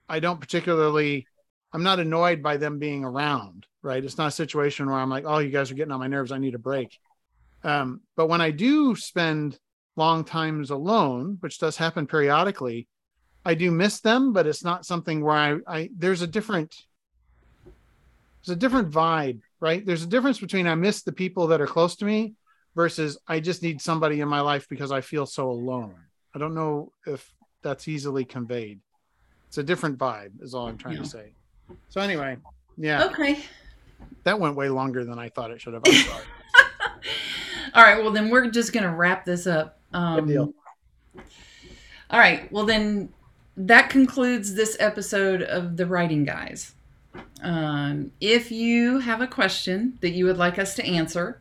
i 0.09 0.21
don't 0.21 0.41
particularly 0.41 1.27
i'm 1.73 1.83
not 1.83 2.01
annoyed 2.01 2.43
by 2.43 2.57
them 2.57 2.79
being 2.79 3.05
around 3.05 3.67
right? 3.83 4.03
It's 4.03 4.17
not 4.17 4.29
a 4.29 4.33
situation 4.33 4.87
where 4.87 4.99
i'm 4.99 5.11
like 5.11 5.25
oh 5.27 5.39
you 5.39 5.51
guys 5.51 5.71
are 5.71 5.75
getting 5.75 5.93
on 5.93 6.01
my 6.01 6.07
nerves. 6.07 6.33
I 6.33 6.39
need 6.39 6.55
a 6.55 6.59
break. 6.59 6.99
Um 7.63 8.01
but 8.17 8.29
when 8.29 8.41
i 8.41 8.51
do 8.51 8.97
spend 8.97 9.59
long 9.97 10.25
times 10.25 10.71
alone 10.71 11.37
which 11.41 11.59
does 11.59 11.77
happen 11.77 12.07
periodically 12.07 12.89
i 13.45 13.55
do 13.55 13.71
miss 13.71 14.01
them 14.01 14.33
but 14.33 14.47
it's 14.47 14.65
not 14.65 14.85
something 14.85 15.23
where 15.23 15.37
i, 15.37 15.57
I 15.69 15.91
there's 15.97 16.23
a 16.23 16.27
different 16.27 16.75
there's 18.45 18.57
a 18.57 18.61
different 18.61 18.91
vibe, 18.91 19.41
right? 19.65 19.85
There's 19.87 20.03
a 20.03 20.07
difference 20.07 20.39
between 20.39 20.67
I 20.67 20.75
miss 20.75 21.03
the 21.03 21.13
people 21.13 21.47
that 21.47 21.61
are 21.63 21.67
close 21.67 21.97
to 21.97 22.05
me 22.05 22.35
versus 22.77 23.17
I 23.27 23.41
just 23.41 23.63
need 23.63 23.81
somebody 23.81 24.21
in 24.21 24.29
my 24.29 24.41
life 24.43 24.69
because 24.69 24.93
I 24.93 25.01
feel 25.01 25.25
so 25.25 25.49
alone. 25.51 25.95
I 26.35 26.39
don't 26.39 26.55
know 26.55 26.93
if 27.07 27.33
that's 27.63 27.89
easily 27.89 28.27
conveyed. 28.27 28.79
It's 29.49 29.57
a 29.57 29.63
different 29.63 29.97
vibe, 29.97 30.33
is 30.43 30.53
all 30.55 30.67
I'm 30.69 30.77
trying 30.77 30.97
Yeah. 30.97 31.03
to 31.05 31.09
say. 31.09 31.33
So 31.89 32.03
anyway, 32.03 32.37
yeah, 32.77 33.05
Okay. 33.07 33.43
that 34.25 34.39
went 34.39 34.55
way 34.55 34.69
longer 34.69 35.03
than 35.03 35.19
I 35.19 35.31
thought 35.31 35.51
it 35.51 35.63
should 35.63 35.73
have. 35.73 35.83
All 37.75 37.83
right. 37.83 38.03
Well, 38.03 38.13
then 38.13 38.29
we're 38.29 38.51
just 38.51 38.73
going 38.75 38.85
to 38.85 38.91
wrap 38.95 39.25
this 39.25 39.47
up. 39.47 39.81
Um, 39.95 40.17
Good 40.21 40.29
deal. 40.29 40.55
All 42.11 42.19
right. 42.21 42.53
Well, 42.53 42.67
then 42.67 43.09
that 43.57 43.89
concludes 43.89 44.55
this 44.55 44.77
episode 44.79 45.43
of 45.43 45.77
the 45.79 45.87
Writing 45.87 46.25
Guys. 46.25 46.75
Um, 47.43 48.11
if 48.21 48.51
you 48.51 48.99
have 49.01 49.21
a 49.21 49.27
question 49.27 49.99
that 50.01 50.11
you 50.11 50.25
would 50.27 50.39
like 50.39 50.59
us 50.59 50.75
to 50.77 50.85
answer 50.85 51.41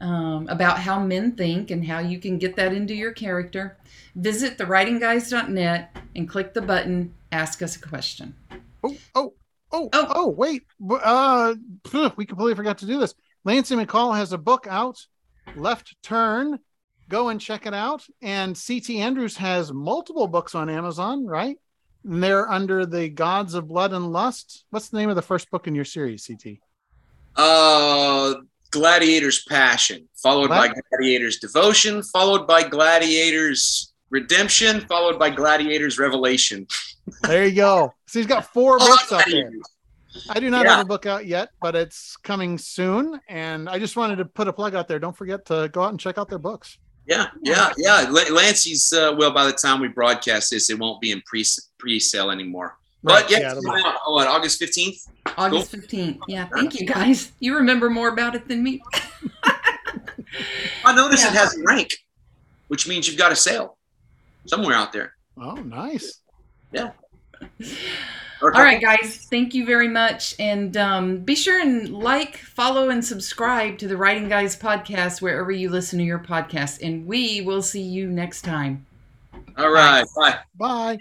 um, 0.00 0.46
about 0.48 0.78
how 0.78 1.00
men 1.00 1.32
think 1.32 1.70
and 1.70 1.86
how 1.86 1.98
you 1.98 2.18
can 2.18 2.38
get 2.38 2.56
that 2.56 2.72
into 2.72 2.94
your 2.94 3.12
character, 3.12 3.76
visit 4.14 4.58
thewritingguys.net 4.58 5.96
and 6.16 6.28
click 6.28 6.54
the 6.54 6.62
button 6.62 7.14
Ask 7.32 7.62
Us 7.62 7.76
a 7.76 7.80
Question. 7.80 8.34
Oh, 8.82 8.96
oh, 9.14 9.34
oh, 9.72 9.88
Oh. 9.92 10.06
oh, 10.14 10.28
wait. 10.28 10.64
Uh, 10.90 11.54
we 12.16 12.26
completely 12.26 12.54
forgot 12.54 12.78
to 12.78 12.86
do 12.86 12.98
this. 12.98 13.14
Lancy 13.44 13.74
McCall 13.76 14.16
has 14.16 14.32
a 14.32 14.38
book 14.38 14.66
out, 14.68 15.06
Left 15.56 15.94
Turn. 16.02 16.58
Go 17.08 17.28
and 17.28 17.40
check 17.40 17.66
it 17.66 17.74
out. 17.74 18.04
And 18.22 18.58
CT 18.66 18.90
Andrews 18.90 19.36
has 19.36 19.72
multiple 19.72 20.26
books 20.28 20.54
on 20.54 20.68
Amazon, 20.68 21.26
right? 21.26 21.56
And 22.04 22.22
they're 22.22 22.50
under 22.50 22.86
the 22.86 23.08
Gods 23.08 23.54
of 23.54 23.68
Blood 23.68 23.92
and 23.92 24.12
Lust. 24.12 24.64
What's 24.70 24.88
the 24.88 24.98
name 24.98 25.10
of 25.10 25.16
the 25.16 25.22
first 25.22 25.50
book 25.50 25.66
in 25.66 25.74
your 25.74 25.84
series, 25.84 26.26
CT? 26.26 26.56
Uh, 27.36 28.34
Gladiator's 28.70 29.44
Passion, 29.44 30.08
followed 30.16 30.48
by 30.48 30.68
Gladiator's 30.90 31.38
Devotion, 31.38 32.02
followed 32.02 32.46
by 32.46 32.62
Gladiator's 32.62 33.92
Redemption, 34.10 34.80
followed 34.82 35.18
by 35.18 35.30
Gladiator's 35.30 35.98
Revelation. 35.98 36.66
There 37.22 37.46
you 37.46 37.54
go. 37.54 37.94
So 38.06 38.18
he's 38.18 38.26
got 38.26 38.46
four 38.52 38.78
books 38.80 39.12
out 39.12 39.24
there. 39.30 39.50
I 40.28 40.40
do 40.40 40.50
not 40.50 40.64
Yeah. 40.64 40.76
have 40.76 40.86
a 40.86 40.88
book 40.88 41.06
out 41.06 41.26
yet, 41.26 41.50
but 41.60 41.76
it's 41.76 42.16
coming 42.16 42.58
soon. 42.58 43.20
And 43.28 43.68
I 43.68 43.78
just 43.78 43.96
wanted 43.96 44.16
to 44.16 44.24
put 44.24 44.48
a 44.48 44.52
plug 44.52 44.74
out 44.74 44.88
there. 44.88 44.98
Don't 44.98 45.16
forget 45.16 45.46
to 45.46 45.68
go 45.72 45.82
out 45.82 45.90
and 45.90 46.00
check 46.00 46.18
out 46.18 46.28
their 46.28 46.38
books. 46.38 46.78
Yeah, 47.06 47.26
yeah, 47.42 47.72
yeah. 47.76 48.06
La- 48.08 48.32
Lancy's, 48.34 48.92
uh, 48.92 49.14
well, 49.18 49.32
by 49.32 49.44
the 49.46 49.52
time 49.52 49.80
we 49.80 49.88
broadcast 49.88 50.50
this, 50.50 50.70
it 50.70 50.78
won't 50.78 51.00
be 51.00 51.10
in 51.12 51.22
pre 51.26 51.44
pre 51.78 51.98
sale 51.98 52.30
anymore. 52.30 52.76
Right, 53.02 53.22
But 53.22 53.30
yeah, 53.30 53.38
yeah, 53.38 53.44
it's 53.46 53.52
it'll 53.58 53.62
be- 53.62 53.66
coming 53.68 53.84
out, 53.86 54.00
oh, 54.06 54.14
what, 54.14 54.28
August 54.28 54.60
15th? 54.60 55.08
August 55.38 55.72
15th. 55.72 56.18
Yeah. 56.28 56.48
Thank 56.54 56.78
you, 56.78 56.86
guys. 56.86 57.32
You 57.40 57.56
remember 57.56 57.88
more 57.90 58.08
about 58.08 58.34
it 58.34 58.46
than 58.46 58.62
me. 58.62 58.82
I 60.84 60.94
noticed 60.94 61.24
it 61.26 61.32
has 61.32 61.56
a 61.58 61.62
rank, 61.64 61.96
which 62.68 62.86
means 62.86 63.08
you've 63.08 63.18
got 63.18 63.32
a 63.32 63.36
sale 63.36 63.76
somewhere 64.46 64.74
out 64.76 64.92
there. 64.92 65.14
Oh, 65.36 65.54
nice. 65.54 66.20
Or 66.74 66.94
a 67.40 67.46
All 68.42 68.50
right, 68.50 68.80
guys. 68.80 69.26
Thank 69.30 69.54
you 69.54 69.66
very 69.66 69.88
much. 69.88 70.34
And 70.38 70.76
um, 70.76 71.18
be 71.18 71.34
sure 71.34 71.60
and 71.60 71.90
like, 71.90 72.36
follow, 72.38 72.88
and 72.90 73.04
subscribe 73.04 73.78
to 73.78 73.88
the 73.88 73.96
Writing 73.96 74.28
Guys 74.28 74.56
podcast 74.56 75.20
wherever 75.20 75.52
you 75.52 75.70
listen 75.70 75.98
to 75.98 76.04
your 76.04 76.18
podcast. 76.18 76.82
And 76.82 77.06
we 77.06 77.42
will 77.42 77.62
see 77.62 77.82
you 77.82 78.08
next 78.08 78.42
time. 78.42 78.86
All 79.56 79.70
right. 79.70 80.06
Bye. 80.16 80.38
Bye. 80.56 80.98